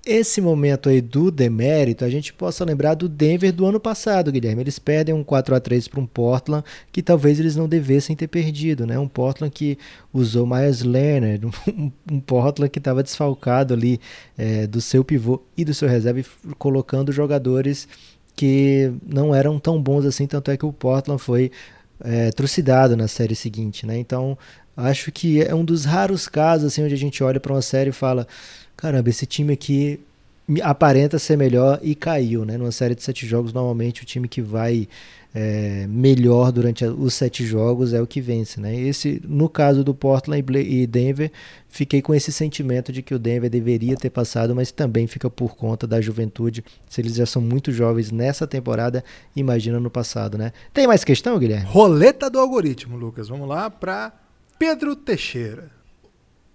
esse 0.05 0.39
momento 0.39 0.87
aí 0.87 1.01
do 1.01 1.31
demérito, 1.31 2.05
a 2.05 2.09
gente 2.09 2.31
possa 2.31 2.63
lembrar 2.63 2.93
do 2.93 3.09
Denver 3.09 3.51
do 3.51 3.65
ano 3.65 3.79
passado, 3.79 4.31
Guilherme. 4.31 4.61
Eles 4.61 4.77
perdem 4.77 5.15
um 5.15 5.23
4 5.23 5.55
a 5.55 5.59
3 5.59 5.87
para 5.87 5.99
um 5.99 6.05
Portland 6.05 6.63
que 6.91 7.01
talvez 7.01 7.39
eles 7.39 7.55
não 7.55 7.67
devessem 7.67 8.15
ter 8.15 8.27
perdido, 8.27 8.85
né? 8.85 8.99
Um 8.99 9.07
Portland 9.07 9.51
que 9.51 9.77
usou 10.13 10.45
Myers 10.45 10.83
Leonard, 10.83 11.47
um, 11.47 11.91
um 12.11 12.19
Portland 12.19 12.69
que 12.69 12.77
estava 12.77 13.01
desfalcado 13.01 13.73
ali 13.73 13.99
é, 14.37 14.67
do 14.67 14.79
seu 14.79 15.03
pivô 15.03 15.41
e 15.57 15.65
do 15.65 15.73
seu 15.73 15.89
reserva, 15.89 16.21
colocando 16.59 17.11
jogadores 17.11 17.87
que 18.35 18.91
não 19.05 19.33
eram 19.33 19.57
tão 19.57 19.81
bons 19.81 20.05
assim, 20.05 20.27
tanto 20.27 20.51
é 20.51 20.57
que 20.57 20.65
o 20.65 20.73
Portland 20.73 21.21
foi 21.21 21.51
é, 22.03 22.29
trucidado 22.31 22.95
na 22.95 23.07
série 23.07 23.35
seguinte, 23.35 23.85
né? 23.87 23.97
Então, 23.97 24.37
acho 24.75 25.11
que 25.11 25.41
é 25.41 25.55
um 25.55 25.65
dos 25.65 25.85
raros 25.85 26.27
casos 26.27 26.67
assim 26.67 26.83
onde 26.83 26.93
a 26.93 26.97
gente 26.97 27.23
olha 27.23 27.39
para 27.39 27.53
uma 27.53 27.61
série 27.61 27.89
e 27.89 27.93
fala 27.93 28.27
caramba, 28.75 29.09
esse 29.09 29.25
time 29.25 29.53
aqui 29.53 29.99
aparenta 30.61 31.17
ser 31.17 31.37
melhor 31.37 31.79
e 31.81 31.95
caiu, 31.95 32.45
né? 32.45 32.57
Numa 32.57 32.71
série 32.71 32.95
de 32.95 33.03
sete 33.03 33.25
jogos, 33.25 33.51
normalmente 33.51 34.03
o 34.03 34.05
time 34.05 34.27
que 34.27 34.41
vai 34.41 34.87
é, 35.33 35.85
melhor 35.87 36.49
durante 36.51 36.85
os 36.85 37.13
sete 37.13 37.45
jogos 37.45 37.93
é 37.93 38.01
o 38.01 38.07
que 38.07 38.21
vence, 38.21 38.61
né? 38.61 38.73
Esse, 38.73 39.21
no 39.27 39.49
caso 39.49 39.83
do 39.83 39.93
Portland 39.93 40.45
e 40.59 40.87
Denver, 40.87 41.31
fiquei 41.67 42.01
com 42.01 42.13
esse 42.13 42.31
sentimento 42.31 42.91
de 42.91 43.01
que 43.01 43.13
o 43.13 43.19
Denver 43.19 43.49
deveria 43.49 43.97
ter 43.97 44.09
passado, 44.11 44.55
mas 44.55 44.71
também 44.71 45.07
fica 45.07 45.29
por 45.29 45.55
conta 45.55 45.85
da 45.85 45.99
juventude. 45.99 46.63
Se 46.87 47.01
eles 47.01 47.15
já 47.15 47.25
são 47.25 47.41
muito 47.41 47.71
jovens 47.71 48.11
nessa 48.11 48.47
temporada, 48.47 49.03
imagina 49.35 49.79
no 49.79 49.89
passado, 49.89 50.37
né? 50.37 50.53
Tem 50.73 50.87
mais 50.87 51.03
questão, 51.03 51.37
Guilherme? 51.37 51.65
Roleta 51.65 52.29
do 52.29 52.39
algoritmo, 52.39 52.95
Lucas. 52.95 53.27
Vamos 53.27 53.49
lá 53.49 53.69
para 53.69 54.13
Pedro 54.57 54.95
Teixeira. 54.95 55.74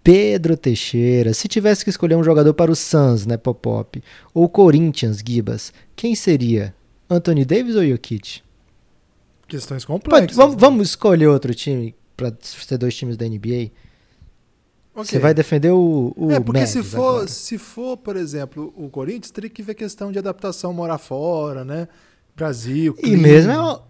Pedro 0.02 0.56
Teixeira, 0.56 1.34
se 1.34 1.46
tivesse 1.46 1.84
que 1.84 1.90
escolher 1.90 2.16
um 2.16 2.24
jogador 2.24 2.54
para 2.54 2.70
o 2.70 2.76
Suns, 2.76 3.26
né, 3.26 3.36
Pop-Pop, 3.36 4.02
ou 4.32 4.48
Corinthians, 4.48 5.22
Gibas, 5.26 5.72
quem 5.94 6.14
seria? 6.14 6.74
Anthony 7.08 7.44
Davis 7.44 7.76
ou 7.76 7.86
Jokic? 7.86 8.42
Questões 9.46 9.84
complexas. 9.84 10.36
vamos, 10.36 10.54
né? 10.54 10.60
vamos, 10.60 10.88
escolher 10.88 11.26
outro 11.26 11.54
time 11.54 11.94
para 12.16 12.32
ser 12.40 12.78
dois 12.78 12.94
times 12.94 13.16
da 13.16 13.26
NBA? 13.26 13.72
Okay. 14.92 15.04
Você 15.04 15.18
vai 15.18 15.34
defender 15.34 15.70
o, 15.70 16.12
o 16.16 16.30
É, 16.30 16.40
porque 16.40 16.66
se 16.66 16.82
for, 16.82 17.28
se 17.28 17.58
for, 17.58 17.96
por 17.96 18.16
exemplo, 18.16 18.72
o 18.76 18.88
Corinthians, 18.88 19.30
teria 19.30 19.50
que 19.50 19.62
ver 19.62 19.74
questão 19.74 20.12
de 20.12 20.18
adaptação 20.18 20.72
morar 20.72 20.98
fora, 20.98 21.64
né? 21.64 21.88
Brasil. 22.34 22.94
Clima. 22.94 23.16
E 23.16 23.20
mesmo 23.20 23.52
é 23.52 23.80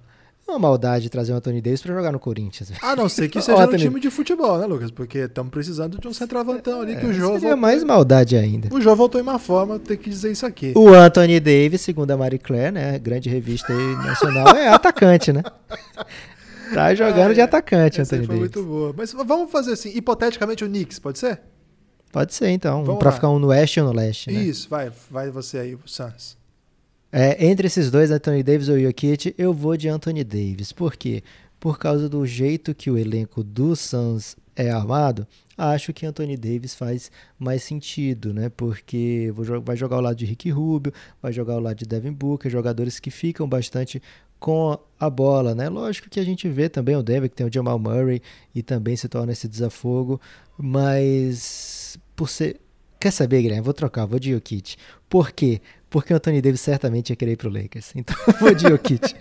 uma, 0.50 0.58
maldade 0.58 1.08
trazer 1.08 1.32
o 1.32 1.36
Anthony 1.36 1.60
Davis 1.60 1.82
para 1.82 1.94
jogar 1.94 2.12
no 2.12 2.18
Corinthians. 2.18 2.72
A 2.82 2.94
não 2.94 3.08
ser 3.08 3.28
que 3.28 3.40
seja 3.40 3.64
um 3.66 3.76
time 3.76 4.00
de 4.00 4.10
futebol, 4.10 4.58
né, 4.58 4.66
Lucas? 4.66 4.90
Porque 4.90 5.18
estamos 5.18 5.50
precisando 5.50 5.98
de 5.98 6.06
um 6.06 6.12
centroavantão 6.12 6.82
ali 6.82 6.92
é, 6.92 6.96
que 6.96 7.06
o 7.06 7.12
João. 7.12 7.34
Seria 7.34 7.50
voltou... 7.50 7.56
mais 7.56 7.84
maldade 7.84 8.36
ainda. 8.36 8.74
O 8.74 8.80
João 8.80 8.96
voltou 8.96 9.20
em 9.20 9.24
má 9.24 9.38
forma, 9.38 9.78
tem 9.78 9.96
que 9.96 10.10
dizer 10.10 10.30
isso 10.30 10.44
aqui. 10.44 10.72
O 10.76 10.88
Anthony 10.88 11.40
Davis, 11.40 11.80
segundo 11.80 12.10
a 12.10 12.16
Marie 12.16 12.38
Claire, 12.38 12.72
né, 12.72 12.98
grande 12.98 13.28
revista 13.28 13.72
nacional, 13.72 14.48
é 14.54 14.68
atacante, 14.68 15.32
né? 15.32 15.42
Tá 16.72 16.94
jogando 16.94 17.34
de 17.34 17.40
atacante, 17.40 18.00
Anthony 18.00 18.26
foi 18.26 18.36
Davis. 18.36 18.40
muito 18.40 18.62
boa. 18.62 18.94
Mas 18.96 19.12
vamos 19.12 19.50
fazer 19.50 19.72
assim, 19.72 19.90
hipoteticamente 19.92 20.64
o 20.64 20.68
Knicks, 20.68 21.00
pode 21.00 21.18
ser? 21.18 21.40
Pode 22.12 22.34
ser, 22.34 22.50
então. 22.50 22.96
Para 22.96 23.12
ficar 23.12 23.28
um 23.28 23.38
no 23.38 23.48
oeste 23.48 23.80
ou 23.80 23.86
no 23.86 23.92
leste, 23.92 24.30
né? 24.30 24.40
Isso, 24.40 24.68
vai, 24.68 24.90
vai 25.10 25.30
você 25.30 25.58
aí, 25.58 25.74
o 25.74 25.80
Suns. 25.84 26.36
É, 27.12 27.44
entre 27.44 27.66
esses 27.66 27.90
dois, 27.90 28.10
Anthony 28.10 28.42
Davis 28.42 28.68
ou 28.68 28.78
Jokic, 28.78 29.34
eu 29.36 29.52
vou 29.52 29.76
de 29.76 29.88
Anthony 29.88 30.22
Davis. 30.22 30.72
Por 30.72 30.94
quê? 30.94 31.22
Por 31.58 31.78
causa 31.78 32.08
do 32.08 32.24
jeito 32.24 32.74
que 32.74 32.90
o 32.90 32.96
elenco 32.96 33.42
do 33.42 33.74
Suns 33.74 34.36
é 34.54 34.70
armado, 34.70 35.26
acho 35.58 35.92
que 35.92 36.06
Anthony 36.06 36.36
Davis 36.36 36.74
faz 36.74 37.10
mais 37.38 37.62
sentido, 37.62 38.32
né? 38.32 38.48
Porque 38.48 39.32
vai 39.64 39.76
jogar 39.76 39.96
ao 39.96 40.02
lado 40.02 40.16
de 40.16 40.24
Rick 40.24 40.50
Rubio, 40.50 40.92
vai 41.20 41.32
jogar 41.32 41.54
ao 41.54 41.60
lado 41.60 41.76
de 41.76 41.84
Devin 41.84 42.12
Booker, 42.12 42.50
jogadores 42.50 43.00
que 43.00 43.10
ficam 43.10 43.48
bastante 43.48 44.00
com 44.38 44.78
a 44.98 45.10
bola, 45.10 45.54
né? 45.54 45.68
Lógico 45.68 46.08
que 46.08 46.20
a 46.20 46.24
gente 46.24 46.48
vê 46.48 46.68
também 46.68 46.96
o 46.96 47.02
Denver 47.02 47.28
que 47.28 47.36
tem 47.36 47.46
o 47.46 47.52
Jamal 47.52 47.78
Murray 47.78 48.22
e 48.54 48.62
também 48.62 48.96
se 48.96 49.08
torna 49.08 49.32
esse 49.32 49.48
desafogo, 49.48 50.20
mas 50.56 51.98
por 52.16 52.28
ser 52.28 52.60
Quer 53.00 53.12
saber, 53.12 53.40
Guilherme? 53.40 53.64
Vou 53.64 53.72
trocar, 53.72 54.04
vou 54.04 54.18
de 54.18 54.32
Jokic. 54.32 54.76
Por 55.08 55.32
quê? 55.32 55.62
Porque 55.90 56.12
o 56.12 56.16
Anthony 56.16 56.40
Davis 56.40 56.60
certamente 56.60 57.10
ia 57.10 57.16
querer 57.16 57.32
ir 57.32 57.36
pro 57.36 57.50
Lakers. 57.50 57.92
Então 57.96 58.16
vou 58.40 58.54
de 58.54 58.68
Jokic. 58.68 59.12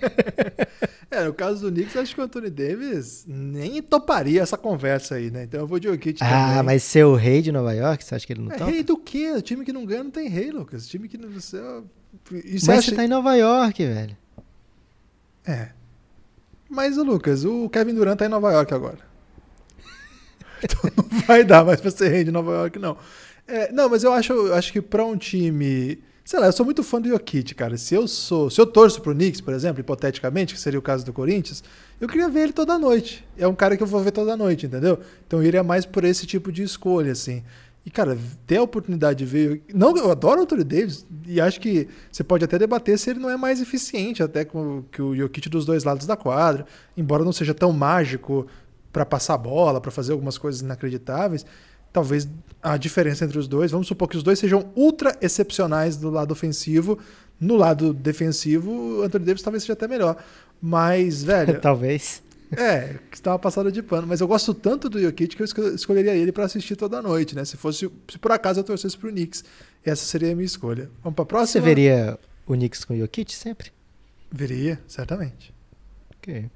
é, 1.10 1.24
no 1.26 1.34
caso 1.34 1.62
do 1.62 1.72
Knicks, 1.72 1.98
acho 1.98 2.14
que 2.14 2.22
o 2.22 2.24
Anthony 2.24 2.52
Davis 2.52 3.26
nem 3.28 3.82
toparia 3.82 4.44
essa 4.44 4.56
conversa 4.56 5.16
aí, 5.16 5.32
né? 5.32 5.44
Então 5.44 5.62
eu 5.62 5.68
vou 5.68 5.80
de 5.80 5.88
Jokic 5.88 6.20
ah, 6.22 6.30
também. 6.30 6.58
Ah, 6.60 6.64
mas 6.64 6.84
ser 6.84 7.04
o 7.04 7.16
rei 7.16 7.42
de 7.42 7.52
Nova 7.52 7.74
York, 7.74 8.04
você 8.04 8.14
acha 8.14 8.28
que 8.28 8.34
ele 8.34 8.42
não 8.42 8.52
é 8.52 8.58
topa? 8.58 8.70
rei 8.70 8.84
do 8.84 8.98
quê? 8.98 9.32
O 9.32 9.42
time 9.42 9.66
que 9.66 9.74
não 9.74 9.84
ganha 9.84 10.04
não 10.04 10.12
tem 10.12 10.30
rei, 10.30 10.52
Lucas. 10.52 10.86
O 10.86 10.90
time 10.90 11.10
que 11.10 11.18
não... 11.18 11.30
Você... 11.32 11.58
Mas 12.32 12.70
acha... 12.70 12.82
você 12.84 12.96
tá 12.96 13.04
em 13.04 13.08
Nova 13.08 13.36
York, 13.36 13.84
velho. 13.84 14.16
É. 15.48 15.70
Mas, 16.70 16.98
Lucas, 16.98 17.46
o 17.46 17.68
Kevin 17.70 17.96
Durant 17.96 18.20
tá 18.20 18.26
em 18.28 18.30
Nova 18.30 18.52
York 18.52 18.72
agora. 18.72 19.00
então 20.64 20.80
não 20.96 21.20
vai 21.22 21.44
dar 21.44 21.66
mais 21.66 21.82
pra 21.82 21.90
ser 21.90 22.10
rei 22.10 22.24
de 22.24 22.30
Nova 22.30 22.52
York, 22.52 22.78
não. 22.78 22.96
É, 23.48 23.72
não, 23.72 23.90
mas 23.90 24.04
eu 24.04 24.14
acho, 24.14 24.32
eu 24.32 24.54
acho 24.54 24.72
que 24.72 24.80
para 24.80 25.04
um 25.04 25.18
time. 25.18 26.04
Sei 26.30 26.40
lá, 26.40 26.46
eu 26.46 26.52
sou 26.52 26.64
muito 26.64 26.84
fã 26.84 27.02
do 27.02 27.10
Jokic, 27.10 27.56
cara. 27.56 27.76
Se 27.76 27.96
eu 27.96 28.08
sou. 28.08 28.52
Se 28.52 28.62
eu 28.62 28.68
torço 28.68 29.02
pro 29.02 29.16
Knicks, 29.16 29.42
por 29.42 29.52
exemplo, 29.52 29.80
hipoteticamente, 29.80 30.54
que 30.54 30.60
seria 30.60 30.78
o 30.78 30.82
caso 30.82 31.04
do 31.04 31.12
Corinthians, 31.12 31.64
eu 32.00 32.08
queria 32.08 32.30
ver 32.30 32.42
ele 32.42 32.54
toda 32.54 32.78
noite. 32.78 33.28
É 33.36 33.48
um 33.48 33.56
cara 33.56 33.76
que 33.76 33.82
eu 33.82 33.88
vou 33.88 34.00
ver 34.00 34.12
toda 34.12 34.38
noite, 34.38 34.68
entendeu? 34.68 35.00
Então 35.26 35.40
eu 35.40 35.48
iria 35.48 35.64
mais 35.64 35.88
por 35.88 36.04
esse 36.04 36.28
tipo 36.28 36.52
de 36.52 36.62
escolha, 36.62 37.14
assim. 37.14 37.44
E, 37.84 37.90
cara, 37.90 38.16
ter 38.46 38.58
a 38.58 38.62
oportunidade 38.62 39.18
de 39.18 39.26
ver. 39.26 39.64
Não, 39.74 39.98
eu 39.98 40.12
adoro 40.12 40.42
o 40.42 40.44
Anthony 40.44 40.64
Davis 40.64 41.04
e 41.26 41.42
acho 41.42 41.60
que 41.60 41.88
você 42.12 42.24
pode 42.24 42.46
até 42.46 42.60
debater 42.60 43.00
se 43.00 43.10
ele 43.10 43.20
não 43.20 43.32
é 43.32 43.36
mais 43.36 43.60
eficiente, 43.60 44.22
até 44.22 44.46
com, 44.46 44.84
que 44.92 45.02
o 45.02 45.16
Jokic 45.16 45.50
dos 45.50 45.66
dois 45.66 45.84
lados 45.84 46.06
da 46.06 46.16
quadra, 46.16 46.64
embora 46.96 47.24
não 47.24 47.34
seja 47.34 47.56
tão 47.56 47.74
mágico 47.74 48.46
para 48.94 49.04
passar 49.04 49.36
bola, 49.36 49.82
para 49.82 49.90
fazer 49.90 50.12
algumas 50.12 50.38
coisas 50.38 50.62
inacreditáveis 50.62 51.44
talvez 51.92 52.28
a 52.62 52.78
diferença 52.78 53.26
entre 53.26 53.38
os 53.38 53.48
dois, 53.48 53.72
vamos 53.72 53.88
supor 53.88 54.08
que 54.08 54.18
os 54.18 54.24
dois 54.24 54.40
sejam 54.40 54.72
ultra 54.76 55.18
excepcionais 55.22 55.96
do 55.96 56.10
lado 56.10 56.32
ofensivo, 56.32 57.00
no 57.40 57.56
lado 57.56 57.94
defensivo, 57.94 58.72
o 58.72 59.04
Anthony 59.04 59.26
Davis 59.26 59.42
talvez 59.42 59.64
seja 59.64 59.74
até 59.74 59.88
melhor. 59.88 60.18
Mas, 60.62 61.24
velho. 61.24 61.60
talvez. 61.62 62.22
É, 62.52 62.96
que 63.10 63.16
estava 63.16 63.38
passada 63.38 63.72
de 63.72 63.82
pano. 63.82 64.08
Mas 64.08 64.22
eu 64.22 64.28
gosto 64.28 64.54
tanto 64.54 64.90
do 64.90 65.00
Jokic 65.00 65.36
que 65.36 65.42
eu 65.42 65.76
escolheria 65.76 66.16
ele 66.16 66.32
para 66.32 66.46
assistir 66.46 66.76
toda 66.76 67.02
noite, 67.02 67.36
né? 67.36 67.46
Se 67.46 67.56
fosse, 67.56 67.90
se 68.10 68.18
por 68.18 68.32
acaso 68.32 68.60
eu 68.60 68.64
torcesse 68.64 68.98
pro 68.98 69.10
Knicks, 69.10 69.44
essa 69.86 70.04
seria 70.04 70.32
a 70.32 70.36
minha 70.36 70.46
escolha. 70.46 70.90
Vamos 71.04 71.16
para 71.16 71.24
a 71.24 71.28
próxima? 71.28 71.62
Você 71.62 71.66
veria 71.66 72.18
o 72.48 72.54
Knicks 72.54 72.84
com 72.84 72.94
o 72.94 72.98
Jokic 72.98 73.34
sempre? 73.34 73.72
Veria, 74.32 74.80
certamente. 74.88 75.54
Ok. 76.18 76.50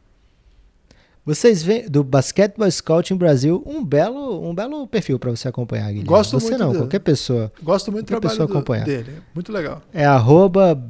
Vocês 1.25 1.63
veem 1.63 1.87
do 1.89 2.03
Basketball 2.03 2.69
Scouting 2.69 3.15
Brasil 3.15 3.63
um 3.65 3.83
belo, 3.83 4.45
um 4.45 4.53
belo 4.53 4.85
perfil 4.85 5.17
para 5.17 5.31
você 5.31 5.47
acompanhar, 5.47 5.87
Guilherme. 5.87 6.07
Gosto 6.07 6.37
você 6.37 6.49
muito 6.49 6.63
não, 6.63 6.75
qualquer 6.75 6.99
pessoa. 6.99 7.51
Gosto 7.61 7.91
muito 7.93 8.05
do 8.05 8.19
trabalho 8.19 8.47
do, 8.47 8.85
dele, 8.85 9.21
muito 9.33 9.49
legal. 9.49 9.81
É 9.93 10.03
arroba, 10.03 10.83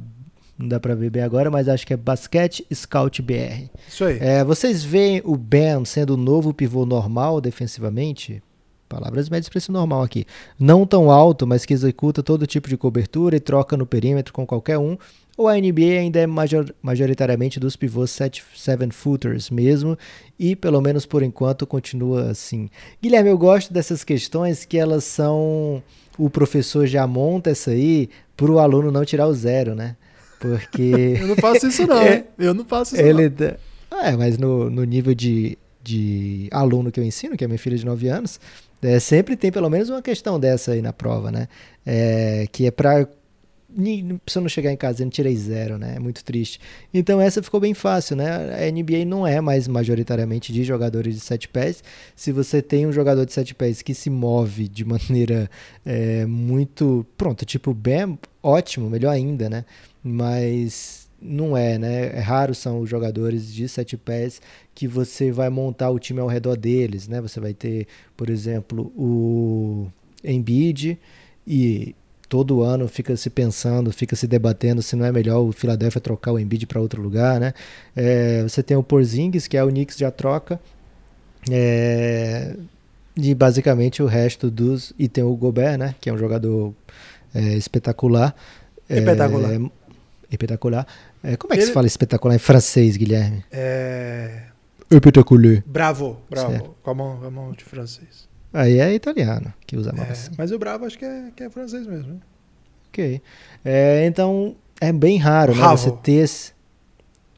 não 0.58 0.66
dá 0.66 0.80
para 0.80 0.96
ver 0.96 1.08
bem 1.08 1.22
agora, 1.22 1.52
mas 1.52 1.68
acho 1.68 1.86
que 1.86 1.92
é 1.92 1.96
Basket 1.96 2.62
Scout 2.74 3.22
BR. 3.22 3.68
Isso 3.88 4.04
aí. 4.04 4.18
É, 4.20 4.42
vocês 4.42 4.82
veem 4.82 5.22
o 5.24 5.36
Ben 5.36 5.84
sendo 5.84 6.14
o 6.14 6.16
novo 6.16 6.52
pivô 6.52 6.84
normal 6.84 7.40
defensivamente? 7.40 8.42
Palavras 8.88 9.28
médias 9.28 9.48
para 9.48 9.58
esse 9.58 9.72
normal 9.72 10.02
aqui. 10.02 10.26
Não 10.58 10.84
tão 10.84 11.10
alto, 11.10 11.46
mas 11.46 11.64
que 11.64 11.72
executa 11.72 12.22
todo 12.22 12.46
tipo 12.46 12.68
de 12.68 12.76
cobertura 12.76 13.36
e 13.36 13.40
troca 13.40 13.76
no 13.76 13.86
perímetro 13.86 14.32
com 14.32 14.44
qualquer 14.44 14.78
um 14.78 14.96
ou 15.36 15.48
a 15.48 15.54
NBA 15.54 15.98
ainda 15.98 16.20
é 16.20 16.26
major, 16.26 16.72
majoritariamente 16.80 17.58
dos 17.58 17.76
pivôs 17.76 18.10
7-footers 18.10 19.50
mesmo, 19.50 19.98
e 20.38 20.54
pelo 20.54 20.80
menos 20.80 21.04
por 21.04 21.22
enquanto 21.22 21.66
continua 21.66 22.30
assim. 22.30 22.70
Guilherme, 23.02 23.30
eu 23.30 23.38
gosto 23.38 23.72
dessas 23.72 24.04
questões 24.04 24.64
que 24.64 24.78
elas 24.78 25.04
são. 25.04 25.82
O 26.16 26.30
professor 26.30 26.86
já 26.86 27.06
monta 27.06 27.50
essa 27.50 27.72
aí 27.72 28.08
para 28.36 28.50
o 28.50 28.60
aluno 28.60 28.92
não 28.92 29.04
tirar 29.04 29.26
o 29.26 29.34
zero, 29.34 29.74
né? 29.74 29.96
Porque. 30.38 31.16
eu 31.20 31.26
não 31.26 31.36
faço 31.36 31.66
isso, 31.66 31.86
não. 31.86 31.98
é, 32.02 32.24
eu 32.38 32.54
não 32.54 32.64
faço 32.64 32.94
isso. 32.94 33.04
Ele 33.04 33.28
não. 33.28 33.98
É, 34.00 34.16
mas 34.16 34.38
no, 34.38 34.70
no 34.70 34.84
nível 34.84 35.14
de, 35.14 35.58
de 35.82 36.48
aluno 36.52 36.90
que 36.90 37.00
eu 37.00 37.04
ensino, 37.04 37.36
que 37.36 37.44
é 37.44 37.46
minha 37.46 37.58
filha 37.58 37.76
de 37.76 37.84
9 37.84 38.08
anos, 38.08 38.40
é, 38.82 39.00
sempre 39.00 39.36
tem 39.36 39.50
pelo 39.50 39.70
menos 39.70 39.88
uma 39.88 40.02
questão 40.02 40.38
dessa 40.38 40.72
aí 40.72 40.82
na 40.82 40.92
prova, 40.92 41.30
né? 41.30 41.48
É, 41.86 42.46
que 42.52 42.66
é 42.66 42.70
para 42.70 43.08
se 44.26 44.38
eu 44.38 44.42
não 44.42 44.48
chegar 44.48 44.72
em 44.72 44.76
casa 44.76 45.02
não 45.04 45.10
tirei 45.10 45.36
zero, 45.36 45.78
né? 45.78 45.94
É 45.96 45.98
muito 45.98 46.24
triste. 46.24 46.60
Então 46.92 47.20
essa 47.20 47.42
ficou 47.42 47.60
bem 47.60 47.74
fácil, 47.74 48.16
né? 48.16 48.28
A 48.54 48.70
NBA 48.70 49.04
não 49.04 49.26
é 49.26 49.40
mais 49.40 49.66
majoritariamente 49.66 50.52
de 50.52 50.62
jogadores 50.62 51.14
de 51.14 51.20
sete 51.20 51.48
pés. 51.48 51.82
Se 52.14 52.30
você 52.32 52.62
tem 52.62 52.86
um 52.86 52.92
jogador 52.92 53.24
de 53.24 53.32
sete 53.32 53.54
pés 53.54 53.82
que 53.82 53.94
se 53.94 54.08
move 54.10 54.68
de 54.68 54.84
maneira 54.86 55.50
é, 55.84 56.24
muito. 56.26 57.04
Pronto, 57.16 57.44
tipo 57.44 57.70
o 57.72 57.74
Bam, 57.74 58.18
ótimo, 58.42 58.88
melhor 58.88 59.10
ainda, 59.10 59.50
né? 59.50 59.64
Mas 60.02 61.08
não 61.20 61.56
é, 61.56 61.78
né? 61.78 62.16
É 62.16 62.20
raro 62.20 62.54
são 62.54 62.80
os 62.80 62.88
jogadores 62.88 63.52
de 63.52 63.68
sete 63.68 63.96
pés 63.96 64.40
que 64.74 64.86
você 64.86 65.32
vai 65.32 65.48
montar 65.48 65.90
o 65.90 65.98
time 65.98 66.20
ao 66.20 66.28
redor 66.28 66.56
deles, 66.56 67.08
né? 67.08 67.20
Você 67.20 67.40
vai 67.40 67.54
ter, 67.54 67.86
por 68.16 68.28
exemplo, 68.28 68.92
o 68.96 69.88
Embiid 70.22 70.98
e 71.46 71.94
todo 72.34 72.64
ano 72.64 72.88
fica 72.88 73.16
se 73.16 73.30
pensando, 73.30 73.92
fica 73.92 74.16
se 74.16 74.26
debatendo 74.26 74.82
se 74.82 74.96
não 74.96 75.06
é 75.06 75.12
melhor 75.12 75.38
o 75.38 75.52
Philadelphia 75.52 76.00
trocar 76.00 76.32
o 76.32 76.38
Embiid 76.40 76.66
para 76.66 76.80
outro 76.80 77.00
lugar, 77.00 77.38
né? 77.38 77.54
É, 77.94 78.42
você 78.42 78.60
tem 78.60 78.76
o 78.76 78.82
Porzingis, 78.82 79.46
que 79.46 79.56
é 79.56 79.62
o 79.62 79.68
Knicks 79.68 79.96
já 79.96 80.10
troca. 80.10 80.58
É, 81.48 82.56
e 83.16 83.32
basicamente 83.36 84.02
o 84.02 84.06
resto 84.06 84.50
dos. 84.50 84.92
E 84.98 85.06
tem 85.06 85.22
o 85.22 85.32
Gobert, 85.36 85.78
né? 85.78 85.94
Que 86.00 86.10
é 86.10 86.12
um 86.12 86.18
jogador 86.18 86.74
é, 87.32 87.54
espetacular. 87.54 88.34
Espetacular. 88.90 89.52
É, 89.52 89.60
espetacular. 90.28 90.86
É, 91.22 91.36
como 91.36 91.52
é 91.52 91.56
que 91.56 91.62
Ele... 91.62 91.68
se 91.68 91.72
fala 91.72 91.86
espetacular 91.86 92.34
em 92.34 92.40
francês, 92.40 92.96
Guilherme? 92.96 93.44
É. 93.52 94.42
Espetacular. 94.90 95.62
Bravo, 95.64 96.18
bravo. 96.28 96.74
Com 96.82 96.90
a 96.90 96.94
mão, 96.94 97.16
com 97.16 97.26
a 97.26 97.30
mão 97.30 97.52
de 97.52 97.62
francês. 97.62 98.28
Aí 98.54 98.78
é 98.78 98.94
italiano 98.94 99.52
que 99.66 99.76
usa 99.76 99.92
mais. 99.92 100.28
É, 100.28 100.30
mas 100.38 100.52
o 100.52 100.58
Bravo 100.58 100.84
acho 100.86 100.96
que 100.96 101.04
é, 101.04 101.30
que 101.34 101.42
é 101.42 101.50
francês 101.50 101.84
mesmo. 101.86 102.14
Né? 102.14 102.20
Ok. 102.88 103.20
É, 103.64 104.06
então, 104.06 104.54
é 104.80 104.92
bem 104.92 105.18
raro, 105.18 105.54
né? 105.54 105.66
Você 105.68 105.90
ter 105.90 106.22
esse... 106.22 106.54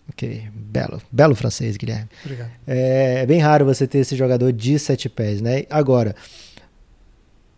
Ok, 0.08 0.48
belo, 0.54 1.00
belo 1.10 1.34
francês, 1.34 1.76
Guilherme. 1.76 2.08
Obrigado. 2.22 2.50
É, 2.66 3.22
é 3.22 3.26
bem 3.26 3.40
raro 3.40 3.64
você 3.64 3.86
ter 3.88 3.98
esse 3.98 4.14
jogador 4.14 4.52
de 4.52 4.78
sete 4.78 5.08
pés, 5.08 5.40
né? 5.40 5.64
Agora, 5.68 6.14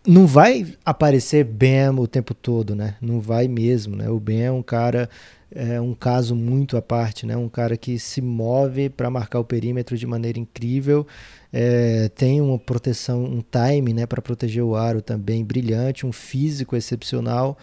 não 0.07 0.25
vai 0.25 0.65
aparecer 0.83 1.43
Bam 1.43 1.99
o 1.99 2.07
tempo 2.07 2.33
todo, 2.33 2.73
né? 2.73 2.95
Não 3.01 3.19
vai 3.19 3.47
mesmo, 3.47 3.95
né? 3.95 4.09
O 4.09 4.19
Bam 4.19 4.39
é 4.39 4.51
um 4.51 4.63
cara 4.63 5.09
é 5.53 5.81
um 5.81 5.93
caso 5.93 6.35
muito 6.35 6.77
à 6.77 6.81
parte, 6.81 7.25
né? 7.25 7.35
Um 7.35 7.49
cara 7.49 7.75
que 7.75 7.97
se 7.97 8.21
move 8.21 8.89
para 8.89 9.09
marcar 9.09 9.39
o 9.39 9.43
perímetro 9.43 9.97
de 9.97 10.05
maneira 10.05 10.37
incrível, 10.37 11.07
é, 11.51 12.09
tem 12.09 12.39
uma 12.41 12.59
proteção, 12.59 13.23
um 13.23 13.41
time, 13.41 13.93
né, 13.93 14.05
para 14.05 14.21
proteger 14.21 14.63
o 14.63 14.75
aro 14.75 15.01
também 15.01 15.43
brilhante, 15.43 16.05
um 16.05 16.11
físico 16.11 16.75
excepcional. 16.75 17.57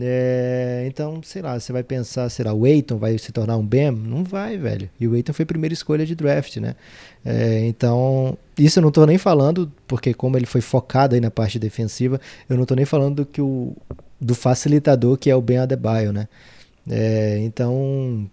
É, 0.00 0.84
então, 0.86 1.20
sei 1.22 1.42
lá, 1.42 1.58
você 1.58 1.72
vai 1.72 1.82
pensar, 1.82 2.28
será 2.28 2.52
o 2.52 2.66
Eiton 2.66 2.98
vai 2.98 3.16
se 3.18 3.32
tornar 3.32 3.56
um 3.56 3.66
BEM? 3.66 3.90
Não 3.92 4.22
vai, 4.22 4.56
velho. 4.56 4.88
E 5.00 5.08
o 5.08 5.16
Eiton 5.16 5.32
foi 5.32 5.42
a 5.42 5.46
primeira 5.46 5.72
escolha 5.72 6.04
de 6.06 6.14
draft, 6.14 6.56
né? 6.58 6.76
É, 7.24 7.66
então, 7.66 8.36
isso 8.58 8.78
eu 8.78 8.82
não 8.82 8.90
tô 8.90 9.04
nem 9.06 9.18
falando, 9.18 9.70
porque 9.86 10.14
como 10.14 10.36
ele 10.36 10.46
foi 10.46 10.60
focado 10.60 11.14
aí 11.14 11.20
na 11.20 11.30
parte 11.30 11.58
defensiva, 11.58 12.20
eu 12.48 12.56
não 12.56 12.64
tô 12.64 12.74
nem 12.74 12.84
falando 12.84 13.16
do 13.16 13.26
que 13.26 13.40
o 13.40 13.74
do 14.20 14.34
facilitador 14.34 15.16
que 15.16 15.30
é 15.30 15.36
o 15.36 15.40
Ben 15.40 15.58
Adebayo, 15.58 16.12
né? 16.12 16.28
É, 16.90 17.38
então, 17.40 18.28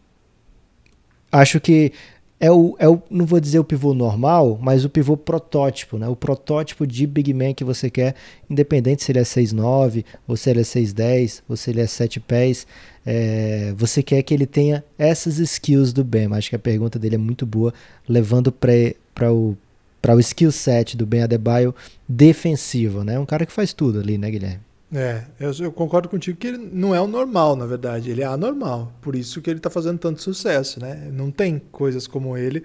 acho 1.31 1.59
que 1.59 1.91
é 2.39 2.51
o, 2.51 2.75
é 2.79 2.87
o, 2.87 3.01
não 3.09 3.25
vou 3.25 3.39
dizer 3.39 3.59
o 3.59 3.63
pivô 3.63 3.93
normal, 3.93 4.59
mas 4.61 4.83
o 4.83 4.89
pivô 4.89 5.15
protótipo, 5.15 5.97
né? 5.97 6.07
O 6.07 6.15
protótipo 6.15 6.85
de 6.85 7.07
Big 7.07 7.33
Man 7.33 7.53
que 7.53 7.63
você 7.63 7.89
quer, 7.89 8.15
independente 8.49 9.03
se 9.03 9.11
ele 9.11 9.19
é 9.19 9.23
6'9, 9.23 10.03
ou 10.27 10.35
se 10.35 10.49
ele 10.49 10.59
é 10.59 10.63
6'10, 10.63 11.41
ou 11.47 11.55
se 11.55 11.69
ele 11.69 11.81
é 11.81 11.87
7 11.87 12.19
pés, 12.19 12.67
é, 13.05 13.73
você 13.77 14.03
quer 14.03 14.21
que 14.21 14.33
ele 14.33 14.45
tenha 14.45 14.83
essas 14.97 15.39
skills 15.39 15.93
do 15.93 16.03
Ben. 16.03 16.27
Acho 16.33 16.49
que 16.49 16.55
a 16.55 16.59
pergunta 16.59 16.99
dele 16.99 17.15
é 17.15 17.19
muito 17.19 17.45
boa, 17.45 17.73
levando 18.07 18.51
para 18.51 19.31
o 19.33 19.55
para 20.01 20.15
o 20.15 20.19
skill 20.19 20.51
set 20.51 20.95
do 20.95 21.03
Ben 21.03 21.23
Adebayo 21.23 21.73
defensivo, 22.07 23.03
né? 23.03 23.17
Um 23.17 23.25
cara 23.25 23.43
que 23.43 23.51
faz 23.51 23.73
tudo 23.73 23.99
ali, 23.99 24.19
né, 24.19 24.29
Guilherme? 24.29 24.59
É, 24.95 25.23
eu, 25.37 25.51
eu, 25.59 25.71
concordo 25.73 26.07
contigo 26.07 26.37
que 26.37 26.47
ele 26.47 26.69
não 26.71 26.95
é 26.95 27.01
o 27.01 27.07
normal, 27.07 27.53
na 27.57 27.65
verdade, 27.65 28.09
ele 28.09 28.21
é 28.21 28.25
anormal. 28.25 28.93
Por 29.01 29.13
isso 29.13 29.41
que 29.41 29.49
ele 29.49 29.59
está 29.59 29.69
fazendo 29.69 29.99
tanto 29.99 30.21
sucesso, 30.21 30.79
né? 30.79 31.09
Não 31.11 31.29
tem 31.29 31.61
coisas 31.69 32.07
como 32.07 32.37
ele, 32.37 32.63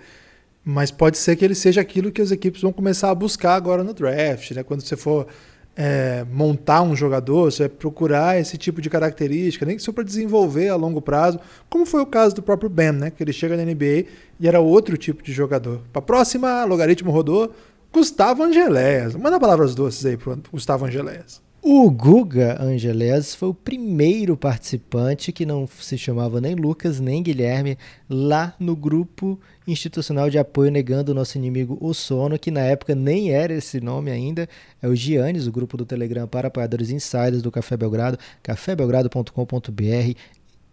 mas 0.65 0.93
pode 0.93 1.19
ser 1.19 1.35
que 1.35 1.45
ele 1.45 1.57
seja 1.57 1.81
aquilo 1.81 2.13
que 2.13 2.23
as 2.23 2.31
equipes 2.31 2.63
vão 2.63 2.73
começar 2.73 3.11
a 3.11 3.15
buscar 3.17 3.57
agora 3.57 3.83
no 3.83 3.93
draft, 3.93 4.53
né? 4.53 4.63
Quando 4.63 4.83
você 4.83 4.97
for 4.97 5.27
é, 5.75 6.25
montar 6.33 6.83
um 6.83 6.95
jogador, 6.95 7.51
você 7.51 7.65
vai 7.65 7.69
procurar 7.69 8.39
esse 8.39 8.57
tipo 8.57 8.81
de 8.81 8.89
característica, 8.89 9.67
nem 9.67 9.75
que 9.75 9.83
seja 9.83 9.93
para 9.93 10.05
desenvolver 10.05 10.69
a 10.69 10.77
longo 10.77 11.03
prazo, 11.03 11.41
como 11.69 11.85
foi 11.85 12.01
o 12.01 12.07
caso 12.07 12.37
do 12.37 12.43
próprio 12.43 12.71
Ben, 12.71 12.93
né? 12.93 13.11
Que 13.11 13.25
ele 13.25 13.33
chega 13.33 13.57
na 13.57 13.65
NBA 13.65 14.05
e 14.39 14.47
era 14.47 14.61
outro 14.61 14.97
tipo 14.97 15.21
de 15.21 15.33
jogador. 15.33 15.83
Para 15.93 15.99
a 15.99 16.05
próxima, 16.05 16.65
logaritmo 16.65 17.11
rodou, 17.11 17.53
Gustavo 17.93 18.45
Angeléas. 18.45 19.17
Manda 19.17 19.41
palavras 19.41 19.75
doces 19.75 20.07
aí 20.07 20.17
para 20.17 20.37
Gustavo 20.53 20.85
Angeléas. 20.85 21.50
O 21.63 21.91
Guga 21.91 22.57
Angeles 22.59 23.35
foi 23.35 23.51
o 23.51 23.55
primeiro 23.55 24.35
participante 24.35 25.31
que 25.31 25.45
não 25.45 25.67
se 25.67 25.99
chamava 25.99 26.41
nem 26.41 26.55
Lucas 26.55 27.01
nem 27.01 27.23
Guilherme 27.23 27.77
lá 28.09 28.55
no 28.59 28.75
grupo 28.75 29.39
institucional 29.69 30.31
de 30.31 30.39
apoio 30.39 30.71
negando 30.71 31.13
o 31.13 31.15
nosso 31.15 31.37
inimigo 31.37 31.77
o 31.79 31.93
sono, 31.93 32.39
que 32.39 32.51
na 32.51 32.63
época 32.63 32.95
nem 32.95 33.33
era 33.33 33.53
esse 33.53 33.79
nome 33.79 34.11
ainda, 34.11 34.49
é 34.81 34.89
o 34.89 34.97
Giannis, 34.97 35.47
o 35.47 35.53
grupo 35.53 35.77
do 35.77 35.85
Telegram 35.85 36.27
para 36.27 36.49
apoiadores 36.49 36.91
insiders 36.91 37.43
do 37.43 37.53
Café 37.53 37.77
Belgrado, 37.77 38.19
cafébelgrado.com.br. 38.43 40.15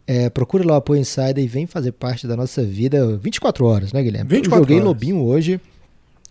É, 0.08 0.30
procure 0.30 0.64
lá 0.64 0.76
o 0.76 0.78
Apoio 0.78 1.02
Insider 1.02 1.44
e 1.44 1.48
vem 1.48 1.68
fazer 1.68 1.92
parte 1.92 2.26
da 2.26 2.38
nossa 2.38 2.64
vida 2.64 3.18
24 3.18 3.66
horas, 3.66 3.92
né, 3.92 4.02
Guilherme? 4.02 4.30
24 4.30 4.56
Eu 4.56 4.62
joguei 4.62 4.78
horas. 4.78 4.88
Lobinho 4.88 5.22
hoje 5.22 5.60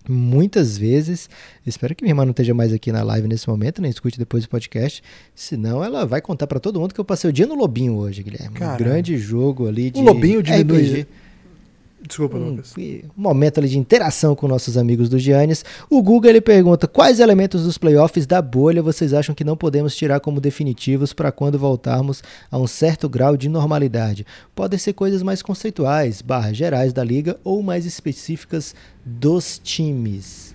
muitas 0.09 0.77
vezes. 0.77 1.29
Espero 1.67 1.95
que 1.95 2.05
minha 2.05 2.13
irmã 2.13 2.25
não 2.25 2.31
esteja 2.31 2.55
mais 2.55 2.73
aqui 2.73 2.93
na 2.93 3.03
live 3.03 3.29
nesse 3.29 3.49
momento, 3.49 3.81
nem 3.83 3.91
escute 3.91 4.19
depois 4.19 4.45
do 4.45 4.49
podcast. 4.49 5.03
Senão 5.35 5.83
ela 5.83 6.07
vai 6.07 6.21
contar 6.21 6.47
para 6.47 6.61
todo 6.61 6.81
mundo 6.81 6.95
que 6.95 7.01
eu 7.01 7.05
passei 7.05 7.29
o 7.29 7.33
dia 7.33 7.47
no 7.47 7.55
Lobinho 7.55 7.95
hoje, 7.95 8.23
Guilherme. 8.23 8.57
Um 8.61 8.77
grande 8.77 9.17
jogo 9.17 9.69
ali 9.69 9.91
de. 9.91 10.01
O 10.01 10.03
Lobinho 10.03 10.43
diminui. 10.43 10.83
RPG. 10.83 11.07
Desculpa, 12.07 12.37
um, 12.37 12.51
Lucas. 12.51 12.75
Um 12.77 13.03
momento 13.17 13.59
ali 13.59 13.69
de 13.69 13.79
interação 13.79 14.35
com 14.35 14.47
nossos 14.47 14.77
amigos 14.77 15.09
do 15.09 15.19
Giannis. 15.19 15.65
O 15.91 16.03
Google 16.03 16.31
ele 16.31 16.41
pergunta: 16.41 16.87
quais 16.87 17.21
elementos 17.21 17.65
dos 17.65 17.77
playoffs 17.77 18.27
da 18.27 18.41
bolha 18.41 18.83
vocês 18.83 19.13
acham 19.13 19.35
que 19.35 19.45
não 19.45 19.57
podemos 19.57 19.97
tirar 19.97 20.21
como 20.21 20.41
definitivos 20.41 21.13
para 21.13 21.33
quando 21.33 21.59
voltarmos 21.59 22.23
a 22.51 22.59
um 22.59 22.67
certo 22.67 23.09
grau 23.09 23.37
de 23.37 23.49
normalidade? 23.49 24.27
Podem 24.55 24.79
ser 24.79 24.93
coisas 24.93 25.23
mais 25.23 25.43
conceituais, 25.43 26.23
barras 26.23 26.57
gerais 26.57 26.93
da 26.93 27.03
liga 27.03 27.39
ou 27.43 27.63
mais 27.63 27.85
específicas 27.85 28.75
dos 29.05 29.59
times. 29.59 30.55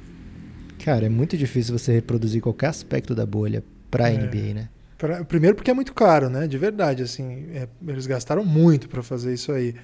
Cara, 0.83 1.05
é 1.05 1.09
muito 1.09 1.37
difícil 1.37 1.77
você 1.77 1.91
reproduzir 1.91 2.41
qualquer 2.41 2.67
aspecto 2.67 3.13
da 3.13 3.25
bolha 3.25 3.63
para 3.89 4.05
a 4.05 4.09
é. 4.09 4.17
NBA, 4.17 4.53
né? 4.53 4.69
Pra, 4.97 5.23
primeiro 5.23 5.55
porque 5.55 5.69
é 5.69 5.73
muito 5.73 5.93
caro, 5.93 6.29
né? 6.29 6.47
De 6.47 6.57
verdade, 6.57 7.03
assim, 7.03 7.47
é, 7.53 7.67
eles 7.87 8.07
gastaram 8.07 8.45
muito 8.45 8.87
para 8.87 9.03
fazer 9.03 9.33
isso 9.33 9.51
aí. 9.51 9.75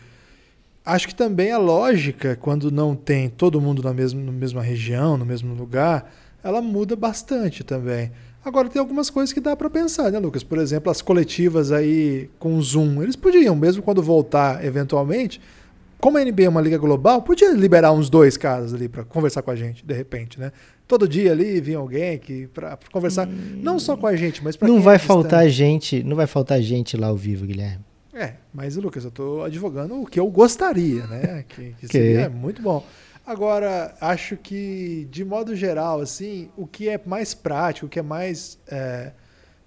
Acho 0.87 1.09
que 1.09 1.13
também 1.13 1.51
a 1.51 1.57
lógica, 1.57 2.37
quando 2.37 2.71
não 2.71 2.95
tem 2.95 3.27
todo 3.27 3.59
mundo 3.59 3.83
na 3.83 3.93
mesma, 3.93 4.21
na 4.21 4.31
mesma 4.31 4.61
região, 4.61 5.17
no 5.17 5.25
mesmo 5.25 5.53
lugar, 5.53 6.09
ela 6.41 6.61
muda 6.61 6.95
bastante 6.95 7.61
também. 7.61 8.09
Agora 8.45 8.69
tem 8.69 8.79
algumas 8.79 9.09
coisas 9.09 9.33
que 9.33 9.41
dá 9.41 9.53
para 9.53 9.69
pensar, 9.69 10.09
né, 10.09 10.17
Lucas? 10.17 10.43
Por 10.43 10.57
exemplo, 10.57 10.89
as 10.89 11.01
coletivas 11.01 11.73
aí 11.73 12.29
com 12.39 12.61
Zoom, 12.61 13.03
eles 13.03 13.17
podiam, 13.17 13.53
mesmo 13.53 13.83
quando 13.83 14.01
voltar 14.01 14.63
eventualmente, 14.63 15.41
como 15.99 16.17
a 16.17 16.23
NBA 16.23 16.43
é 16.43 16.49
uma 16.49 16.61
liga 16.61 16.77
global, 16.77 17.21
podia 17.21 17.51
liberar 17.51 17.91
uns 17.91 18.09
dois 18.09 18.37
caras 18.37 18.73
ali 18.73 18.87
para 18.87 19.03
conversar 19.03 19.41
com 19.41 19.51
a 19.51 19.55
gente, 19.57 19.85
de 19.85 19.93
repente, 19.93 20.39
né? 20.39 20.53
Todo 20.87 21.05
dia 21.05 21.33
ali 21.33 21.59
vinha 21.59 21.79
alguém 21.79 22.17
que 22.17 22.47
para 22.47 22.79
conversar, 22.93 23.27
hum, 23.27 23.59
não 23.61 23.77
só 23.77 23.97
com 23.97 24.07
a 24.07 24.15
gente, 24.15 24.41
mas 24.41 24.55
para 24.55 24.69
Não 24.69 24.79
vai 24.79 24.95
é 24.95 24.99
faltar 24.99 25.49
gente, 25.49 26.01
não 26.01 26.15
vai 26.15 26.27
faltar 26.27 26.61
gente 26.61 26.95
lá 26.95 27.07
ao 27.07 27.17
vivo, 27.17 27.45
Guilherme. 27.45 27.86
É, 28.17 28.33
mas 28.51 28.75
Lucas, 28.75 29.03
eu 29.03 29.09
estou 29.09 29.43
advogando 29.43 30.01
o 30.01 30.05
que 30.07 30.19
eu 30.19 30.27
gostaria, 30.27 31.05
né? 31.05 31.45
Que, 31.47 31.73
que 31.73 31.87
seria 31.87 32.27
muito 32.27 32.63
bom. 32.63 32.83
Agora, 33.23 33.93
acho 34.01 34.35
que, 34.35 35.07
de 35.11 35.23
modo 35.23 35.55
geral, 35.55 36.01
assim, 36.01 36.49
o 36.57 36.65
que 36.65 36.89
é 36.89 36.99
mais 37.05 37.35
prático, 37.35 37.85
o 37.85 37.89
que 37.89 37.99
é 37.99 38.01
mais 38.01 38.57
é, 38.67 39.11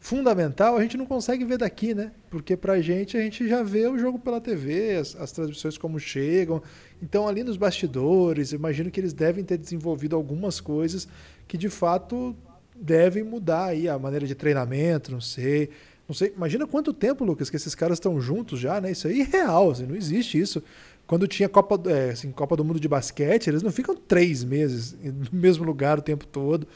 fundamental, 0.01 0.77
a 0.77 0.83
gente 0.83 0.97
não 0.97 1.07
consegue 1.07 1.45
ver 1.45 1.59
daqui, 1.59 1.95
né? 1.95 2.11
Porque 2.29 2.57
pra 2.57 2.81
gente, 2.81 3.17
a 3.17 3.21
gente 3.21 3.47
já 3.49 3.63
vê 3.63 3.87
o 3.87 3.97
jogo 3.97 4.19
pela 4.19 4.41
TV, 4.41 4.97
as, 4.97 5.15
as 5.15 5.31
transmissões 5.31 5.79
como 5.79 6.01
chegam. 6.01 6.61
Então, 7.01 7.29
ali 7.29 7.45
nos 7.45 7.57
bastidores, 7.57 8.51
imagino 8.51 8.91
que 8.91 8.99
eles 8.99 9.13
devem 9.13 9.45
ter 9.45 9.59
desenvolvido 9.59 10.17
algumas 10.17 10.59
coisas 10.59 11.07
que, 11.47 11.57
de 11.57 11.69
fato, 11.69 12.35
devem 12.75 13.23
mudar 13.23 13.67
aí 13.67 13.89
a 13.89 13.97
maneira 13.97 14.27
de 14.27 14.35
treinamento, 14.35 15.13
não 15.13 15.21
sei 15.21 15.71
não 16.11 16.15
sei, 16.15 16.33
imagina 16.37 16.67
quanto 16.67 16.93
tempo, 16.93 17.25
Lucas, 17.25 17.49
que 17.49 17.55
esses 17.55 17.73
caras 17.73 17.95
estão 17.95 18.21
juntos 18.21 18.59
já, 18.59 18.81
né? 18.81 18.91
Isso 18.91 19.07
é 19.07 19.13
real, 19.13 19.71
assim, 19.71 19.87
não 19.87 19.95
existe 19.95 20.41
isso. 20.41 20.61
Quando 21.07 21.29
tinha 21.29 21.49
Copa, 21.49 21.81
é, 21.89 22.11
assim, 22.11 22.33
Copa 22.33 22.57
do 22.57 22.65
Mundo 22.65 22.81
de 22.81 22.89
basquete, 22.89 23.47
eles 23.47 23.63
não 23.63 23.71
ficam 23.71 23.95
três 23.95 24.43
meses 24.43 24.97
no 25.31 25.39
mesmo 25.39 25.63
lugar 25.63 26.01
o 26.01 26.03
tempo 26.03 26.27
todo. 26.27 26.67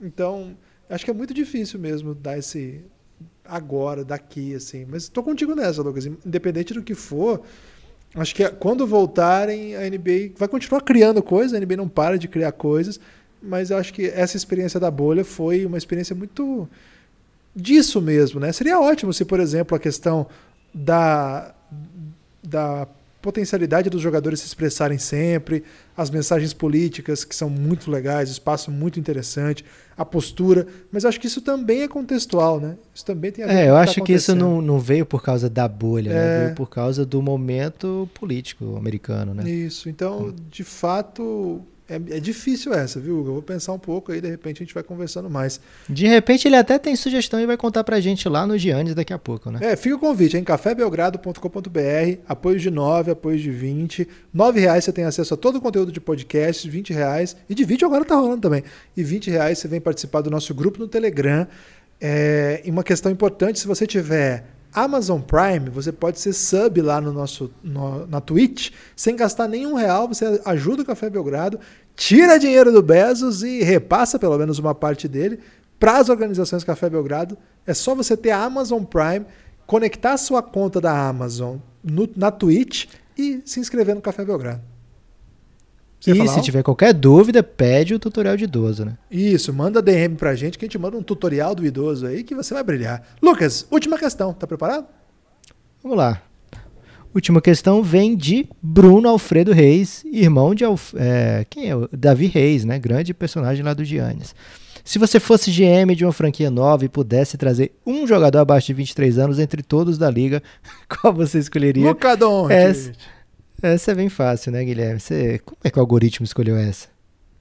Então, 0.00 0.56
acho 0.88 1.04
que 1.04 1.10
é 1.10 1.14
muito 1.14 1.34
difícil 1.34 1.78
mesmo 1.78 2.14
dar 2.14 2.38
esse 2.38 2.82
agora, 3.44 4.02
daqui, 4.02 4.54
assim. 4.54 4.86
Mas 4.88 5.02
estou 5.02 5.22
contigo 5.22 5.54
nessa, 5.54 5.82
Lucas. 5.82 6.06
Independente 6.06 6.72
do 6.72 6.82
que 6.82 6.94
for, 6.94 7.42
acho 8.14 8.34
que 8.34 8.48
quando 8.52 8.86
voltarem, 8.86 9.76
a 9.76 9.82
NBA 9.82 10.32
vai 10.38 10.48
continuar 10.48 10.80
criando 10.80 11.22
coisas, 11.22 11.52
a 11.52 11.60
NBA 11.60 11.76
não 11.76 11.90
para 11.90 12.16
de 12.16 12.26
criar 12.26 12.52
coisas, 12.52 12.98
mas 13.42 13.70
acho 13.70 13.92
que 13.92 14.06
essa 14.06 14.38
experiência 14.38 14.80
da 14.80 14.90
bolha 14.90 15.26
foi 15.26 15.66
uma 15.66 15.76
experiência 15.76 16.16
muito 16.16 16.66
disso 17.58 18.00
mesmo, 18.00 18.38
né? 18.38 18.52
Seria 18.52 18.80
ótimo 18.80 19.12
se, 19.12 19.24
por 19.24 19.40
exemplo, 19.40 19.76
a 19.76 19.80
questão 19.80 20.26
da, 20.72 21.52
da 22.42 22.86
potencialidade 23.20 23.90
dos 23.90 24.00
jogadores 24.00 24.40
se 24.40 24.46
expressarem 24.46 24.96
sempre, 24.96 25.64
as 25.96 26.08
mensagens 26.08 26.54
políticas 26.54 27.24
que 27.24 27.34
são 27.34 27.50
muito 27.50 27.90
legais, 27.90 28.30
espaço 28.30 28.70
muito 28.70 29.00
interessante, 29.00 29.64
a 29.96 30.04
postura, 30.04 30.66
mas 30.92 31.04
acho 31.04 31.18
que 31.20 31.26
isso 31.26 31.42
também 31.42 31.82
é 31.82 31.88
contextual, 31.88 32.60
né? 32.60 32.76
Isso 32.94 33.04
também 33.04 33.32
tem 33.32 33.44
a 33.44 33.48
ver 33.48 33.54
É, 33.54 33.68
eu 33.68 33.76
acho 33.76 33.96
tá 33.98 34.06
que 34.06 34.12
isso 34.12 34.36
não, 34.36 34.62
não 34.62 34.78
veio 34.78 35.04
por 35.04 35.20
causa 35.20 35.50
da 35.50 35.66
bolha, 35.66 36.10
É. 36.10 36.14
né? 36.14 36.44
Veio 36.44 36.54
por 36.54 36.70
causa 36.70 37.04
do 37.04 37.20
momento 37.20 38.08
político 38.14 38.76
americano, 38.76 39.34
né? 39.34 39.50
Isso, 39.50 39.88
então, 39.88 40.32
de 40.48 40.62
fato, 40.62 41.60
é, 41.88 42.16
é 42.16 42.20
difícil 42.20 42.74
essa, 42.74 43.00
viu? 43.00 43.18
Hugo? 43.18 43.28
Eu 43.30 43.32
vou 43.34 43.42
pensar 43.42 43.72
um 43.72 43.78
pouco 43.78 44.12
aí, 44.12 44.20
de 44.20 44.28
repente 44.28 44.62
a 44.62 44.64
gente 44.64 44.74
vai 44.74 44.82
conversando 44.82 45.30
mais. 45.30 45.58
De 45.88 46.06
repente 46.06 46.46
ele 46.46 46.56
até 46.56 46.78
tem 46.78 46.94
sugestão 46.94 47.40
e 47.40 47.46
vai 47.46 47.56
contar 47.56 47.82
pra 47.82 47.98
gente 47.98 48.28
lá 48.28 48.46
no 48.46 48.58
Giannis 48.58 48.94
daqui 48.94 49.12
a 49.12 49.18
pouco, 49.18 49.50
né? 49.50 49.58
É, 49.62 49.74
fica 49.74 49.96
o 49.96 49.98
convite, 49.98 50.36
em 50.36 50.44
cafébelgrado.com.br, 50.44 52.20
apoios 52.28 52.60
de 52.60 52.70
9, 52.70 53.12
apoios 53.12 53.40
de 53.40 53.50
20. 53.50 54.06
9 54.32 54.60
reais 54.60 54.84
você 54.84 54.92
tem 54.92 55.04
acesso 55.04 55.32
a 55.32 55.36
todo 55.36 55.56
o 55.56 55.60
conteúdo 55.60 55.90
de 55.90 56.00
podcast, 56.00 56.68
20 56.68 56.92
reais. 56.92 57.34
E 57.48 57.54
de 57.54 57.64
vídeo 57.64 57.86
agora 57.86 58.04
tá 58.04 58.14
rolando 58.16 58.42
também. 58.42 58.62
E 58.94 59.02
20 59.02 59.30
reais 59.30 59.58
você 59.58 59.66
vem 59.66 59.80
participar 59.80 60.20
do 60.20 60.30
nosso 60.30 60.54
grupo 60.54 60.78
no 60.78 60.88
Telegram. 60.88 61.46
É, 62.00 62.60
e 62.64 62.70
uma 62.70 62.84
questão 62.84 63.10
importante, 63.10 63.58
se 63.58 63.66
você 63.66 63.86
tiver 63.86 64.44
Amazon 64.72 65.20
Prime, 65.20 65.70
você 65.70 65.90
pode 65.90 66.20
ser 66.20 66.32
sub 66.32 66.80
lá 66.80 67.00
no 67.00 67.12
nosso 67.12 67.50
no, 67.62 68.06
na 68.06 68.20
Twitch, 68.20 68.70
sem 68.94 69.16
gastar 69.16 69.48
nenhum 69.48 69.74
real, 69.74 70.08
você 70.08 70.40
ajuda 70.44 70.82
o 70.82 70.84
Café 70.84 71.08
Belgrado, 71.08 71.58
tira 71.96 72.38
dinheiro 72.38 72.70
do 72.70 72.82
Bezos 72.82 73.42
e 73.42 73.62
repassa 73.62 74.18
pelo 74.18 74.38
menos 74.38 74.58
uma 74.58 74.74
parte 74.74 75.08
dele 75.08 75.40
para 75.78 75.98
as 75.98 76.08
organizações 76.08 76.64
Café 76.64 76.90
Belgrado. 76.90 77.36
É 77.66 77.74
só 77.74 77.94
você 77.94 78.16
ter 78.16 78.30
a 78.30 78.42
Amazon 78.42 78.82
Prime, 78.84 79.26
conectar 79.66 80.12
a 80.12 80.18
sua 80.18 80.42
conta 80.42 80.80
da 80.80 81.08
Amazon 81.08 81.56
no, 81.82 82.08
na 82.16 82.30
Twitch 82.30 82.86
e 83.16 83.42
se 83.44 83.60
inscrever 83.60 83.94
no 83.94 84.00
Café 84.00 84.24
Belgrado. 84.24 84.62
Você 86.00 86.12
e 86.12 86.28
se 86.28 86.42
tiver 86.42 86.62
qualquer 86.62 86.94
dúvida, 86.94 87.42
pede 87.42 87.92
o 87.92 87.98
tutorial 87.98 88.36
de 88.36 88.44
idoso, 88.44 88.84
né? 88.84 88.96
Isso, 89.10 89.52
manda 89.52 89.82
DM 89.82 90.14
pra 90.14 90.34
gente 90.34 90.56
que 90.56 90.64
a 90.64 90.68
gente 90.68 90.78
manda 90.78 90.96
um 90.96 91.02
tutorial 91.02 91.54
do 91.54 91.66
idoso 91.66 92.06
aí 92.06 92.22
que 92.22 92.34
você 92.34 92.54
vai 92.54 92.62
brilhar. 92.62 93.02
Lucas, 93.20 93.66
última 93.70 93.98
questão, 93.98 94.32
tá 94.32 94.46
preparado? 94.46 94.86
Vamos 95.82 95.98
lá. 95.98 96.22
Última 97.14 97.40
questão 97.40 97.82
vem 97.82 98.16
de 98.16 98.48
Bruno 98.62 99.08
Alfredo 99.08 99.52
Reis, 99.52 100.04
irmão 100.04 100.54
de 100.54 100.64
Alf 100.64 100.94
é, 100.94 101.44
quem 101.48 101.70
é? 101.70 101.74
Davi 101.90 102.26
Reis, 102.26 102.64
né? 102.64 102.78
Grande 102.78 103.12
personagem 103.12 103.64
lá 103.64 103.74
do 103.74 103.84
Giannis. 103.84 104.34
Se 104.84 104.98
você 104.98 105.18
fosse 105.18 105.50
GM 105.50 105.94
de 105.94 106.04
uma 106.04 106.12
franquia 106.12 106.50
nova 106.50 106.84
e 106.84 106.88
pudesse 106.88 107.36
trazer 107.36 107.72
um 107.84 108.06
jogador 108.06 108.38
abaixo 108.38 108.68
de 108.68 108.74
23 108.74 109.18
anos 109.18 109.38
entre 109.38 109.62
todos 109.62 109.98
da 109.98 110.10
liga, 110.10 110.42
qual 110.88 111.12
você 111.12 111.38
escolheria? 111.38 111.88
Luca 111.88 112.16
Doncic. 112.16 112.94
Essa, 113.62 113.92
é 113.92 113.94
bem 113.94 114.08
fácil, 114.08 114.52
né, 114.52 114.64
Guilherme? 114.64 115.00
Você, 115.00 115.40
como 115.40 115.58
é 115.64 115.70
que 115.70 115.78
o 115.78 115.80
algoritmo 115.80 116.24
escolheu 116.24 116.56
essa? 116.56 116.88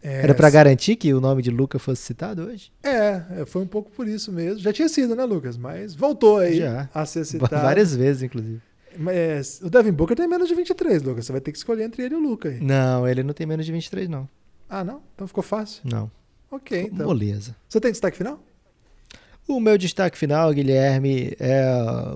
É, 0.01 0.23
Era 0.23 0.33
para 0.33 0.49
garantir 0.49 0.95
que 0.95 1.13
o 1.13 1.19
nome 1.19 1.41
de 1.41 1.49
Luca 1.49 1.77
fosse 1.79 2.01
citado 2.03 2.43
hoje? 2.43 2.71
É, 2.83 3.41
é, 3.41 3.45
foi 3.45 3.61
um 3.61 3.67
pouco 3.67 3.91
por 3.91 4.07
isso 4.07 4.31
mesmo. 4.31 4.59
Já 4.59 4.71
tinha 4.71 4.87
sido, 4.87 5.15
né, 5.15 5.23
Lucas? 5.25 5.57
Mas 5.57 5.93
voltou 5.95 6.37
aí 6.37 6.57
Já. 6.57 6.89
a 6.93 7.05
ser 7.05 7.25
citado. 7.25 7.61
Várias 7.61 7.95
vezes, 7.95 8.23
inclusive. 8.23 8.61
Mas 8.97 9.59
o 9.61 9.69
Devin 9.69 9.91
Booker 9.91 10.15
tem 10.15 10.27
menos 10.27 10.47
de 10.47 10.55
23, 10.55 11.03
Lucas. 11.03 11.25
Você 11.25 11.31
vai 11.31 11.41
ter 11.41 11.51
que 11.51 11.57
escolher 11.57 11.83
entre 11.83 12.03
ele 12.03 12.15
e 12.15 12.17
o 12.17 12.21
Luca 12.21 12.49
aí. 12.49 12.59
Não, 12.61 13.07
ele 13.07 13.21
não 13.21 13.33
tem 13.33 13.45
menos 13.45 13.65
de 13.65 13.71
23, 13.71 14.07
não. 14.09 14.27
Ah, 14.69 14.83
não? 14.83 15.01
Então 15.13 15.27
ficou 15.27 15.43
fácil? 15.43 15.81
Não. 15.83 16.09
Ok, 16.49 16.77
ficou 16.77 16.95
então. 16.95 17.07
Moleza. 17.07 17.55
Você 17.67 17.79
tem 17.79 17.91
destaque 17.91 18.17
final? 18.17 18.41
O 19.47 19.59
meu 19.59 19.77
destaque 19.77 20.17
final, 20.17 20.51
Guilherme, 20.53 21.33
é 21.39 21.63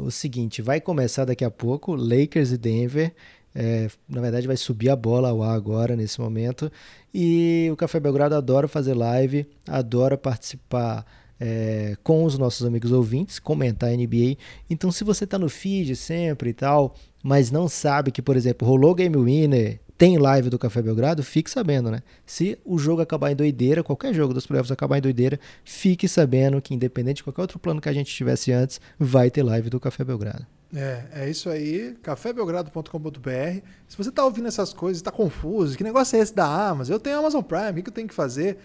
o 0.01 0.11
seguinte: 0.11 0.61
vai 0.61 0.81
começar 0.81 1.23
daqui 1.25 1.45
a 1.45 1.51
pouco 1.51 1.95
Lakers 1.95 2.51
e 2.51 2.57
Denver. 2.57 3.13
É, 3.53 3.89
na 4.07 4.21
verdade, 4.21 4.47
vai 4.47 4.57
subir 4.57 4.89
a 4.89 4.95
bola 4.95 5.29
ao 5.29 5.43
ar 5.43 5.55
agora, 5.55 5.95
nesse 5.95 6.19
momento. 6.19 6.71
E 7.13 7.69
o 7.71 7.75
Café 7.75 7.99
Belgrado 7.99 8.35
adora 8.35 8.67
fazer 8.67 8.93
live, 8.93 9.45
adora 9.67 10.17
participar 10.17 11.05
é, 11.39 11.97
com 12.03 12.23
os 12.23 12.37
nossos 12.37 12.65
amigos 12.65 12.91
ouvintes, 12.91 13.39
comentar 13.39 13.89
NBA. 13.91 14.37
Então, 14.69 14.91
se 14.91 15.03
você 15.03 15.23
está 15.23 15.39
no 15.39 15.49
feed 15.49 15.95
sempre 15.95 16.51
e 16.51 16.53
tal, 16.53 16.95
mas 17.23 17.51
não 17.51 17.67
sabe 17.67 18.11
que, 18.11 18.21
por 18.21 18.37
exemplo, 18.37 18.67
rolou 18.67 18.93
Game 18.95 19.17
Winner, 19.17 19.79
tem 20.01 20.17
live 20.17 20.49
do 20.49 20.57
Café 20.57 20.81
Belgrado, 20.81 21.21
fique 21.21 21.47
sabendo, 21.47 21.91
né? 21.91 22.01
Se 22.25 22.57
o 22.65 22.79
jogo 22.79 23.03
acabar 23.03 23.31
em 23.31 23.35
doideira, 23.35 23.83
qualquer 23.83 24.11
jogo 24.15 24.33
dos 24.33 24.47
playoffs 24.47 24.71
acabar 24.71 24.97
em 24.97 25.01
doideira, 25.01 25.39
fique 25.63 26.07
sabendo 26.07 26.59
que, 26.59 26.73
independente 26.73 27.17
de 27.17 27.23
qualquer 27.23 27.43
outro 27.43 27.59
plano 27.59 27.79
que 27.79 27.87
a 27.87 27.93
gente 27.93 28.11
tivesse 28.11 28.51
antes, 28.51 28.81
vai 28.97 29.29
ter 29.29 29.43
live 29.43 29.69
do 29.69 29.79
Café 29.79 30.03
Belgrado. 30.03 30.43
É, 30.73 31.03
é 31.13 31.29
isso 31.29 31.51
aí, 31.51 31.95
cafébelgrado.com.br. 32.01 33.61
Se 33.87 33.95
você 33.95 34.09
está 34.09 34.25
ouvindo 34.25 34.47
essas 34.47 34.73
coisas, 34.73 34.97
está 34.97 35.11
confuso, 35.11 35.77
que 35.77 35.83
negócio 35.83 36.17
é 36.17 36.19
esse 36.19 36.33
da 36.33 36.47
Amazon? 36.47 36.95
Eu 36.95 36.99
tenho 36.99 37.19
Amazon 37.19 37.43
Prime, 37.43 37.81
o 37.81 37.83
que 37.83 37.89
eu 37.89 37.93
tenho 37.93 38.07
que 38.07 38.15
fazer? 38.15 38.57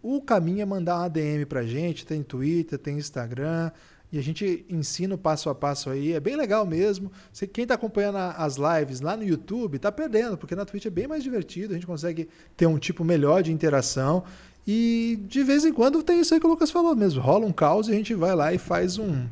O 0.00 0.22
caminho 0.22 0.62
é 0.62 0.64
mandar 0.64 0.98
uma 0.98 1.08
DM 1.08 1.44
pra 1.44 1.64
gente, 1.64 2.06
tem 2.06 2.22
Twitter, 2.22 2.78
tem 2.78 2.98
Instagram, 2.98 3.72
e 4.14 4.18
a 4.18 4.22
gente 4.22 4.64
ensina 4.70 5.16
o 5.16 5.18
passo 5.18 5.50
a 5.50 5.54
passo 5.56 5.90
aí, 5.90 6.12
é 6.12 6.20
bem 6.20 6.36
legal 6.36 6.64
mesmo. 6.64 7.10
Você, 7.32 7.48
quem 7.48 7.64
está 7.64 7.74
acompanhando 7.74 8.18
as 8.18 8.56
lives 8.56 9.00
lá 9.00 9.16
no 9.16 9.24
YouTube 9.24 9.74
está 9.74 9.90
perdendo, 9.90 10.38
porque 10.38 10.54
na 10.54 10.64
Twitch 10.64 10.86
é 10.86 10.90
bem 10.90 11.08
mais 11.08 11.24
divertido, 11.24 11.72
a 11.72 11.74
gente 11.74 11.84
consegue 11.84 12.28
ter 12.56 12.68
um 12.68 12.78
tipo 12.78 13.04
melhor 13.04 13.42
de 13.42 13.50
interação. 13.50 14.22
E 14.64 15.18
de 15.26 15.42
vez 15.42 15.64
em 15.64 15.72
quando 15.72 16.00
tem 16.00 16.20
isso 16.20 16.32
aí 16.32 16.38
que 16.38 16.46
o 16.46 16.48
Lucas 16.48 16.70
falou 16.70 16.94
mesmo, 16.94 17.20
rola 17.20 17.44
um 17.44 17.52
caos 17.52 17.88
e 17.88 17.90
a 17.90 17.94
gente 17.96 18.14
vai 18.14 18.36
lá 18.36 18.54
e 18.54 18.58
faz 18.58 18.98
um, 18.98 19.26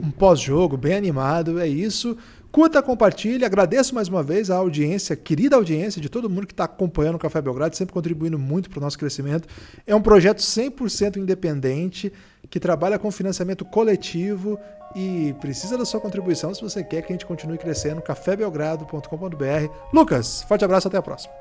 um 0.00 0.08
pós-jogo 0.08 0.76
bem 0.76 0.94
animado, 0.94 1.58
é 1.58 1.66
isso. 1.66 2.16
Curta, 2.52 2.80
compartilhe, 2.80 3.44
agradeço 3.44 3.92
mais 3.92 4.06
uma 4.06 4.22
vez 4.22 4.52
a 4.52 4.56
audiência, 4.56 5.16
querida 5.16 5.56
audiência 5.56 6.00
de 6.00 6.08
todo 6.08 6.30
mundo 6.30 6.46
que 6.46 6.52
está 6.52 6.64
acompanhando 6.64 7.16
o 7.16 7.18
Café 7.18 7.42
Belgrado, 7.42 7.76
sempre 7.76 7.92
contribuindo 7.92 8.38
muito 8.38 8.70
para 8.70 8.78
o 8.78 8.82
nosso 8.82 8.96
crescimento. 8.96 9.48
É 9.84 9.96
um 9.96 10.00
projeto 10.00 10.38
100% 10.38 11.16
independente, 11.16 12.12
que 12.50 12.58
trabalha 12.58 12.98
com 12.98 13.10
financiamento 13.10 13.64
coletivo 13.64 14.58
e 14.94 15.34
precisa 15.40 15.76
da 15.76 15.84
sua 15.84 16.00
contribuição 16.00 16.54
se 16.54 16.62
você 16.62 16.82
quer 16.82 17.02
que 17.02 17.12
a 17.12 17.14
gente 17.14 17.26
continue 17.26 17.58
crescendo. 17.58 18.00
cafébelgrado.com.br. 18.00 19.72
Lucas, 19.92 20.42
forte 20.42 20.64
abraço, 20.64 20.88
até 20.88 20.96
a 20.96 21.02
próxima. 21.02 21.32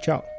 Tchau. 0.00 0.37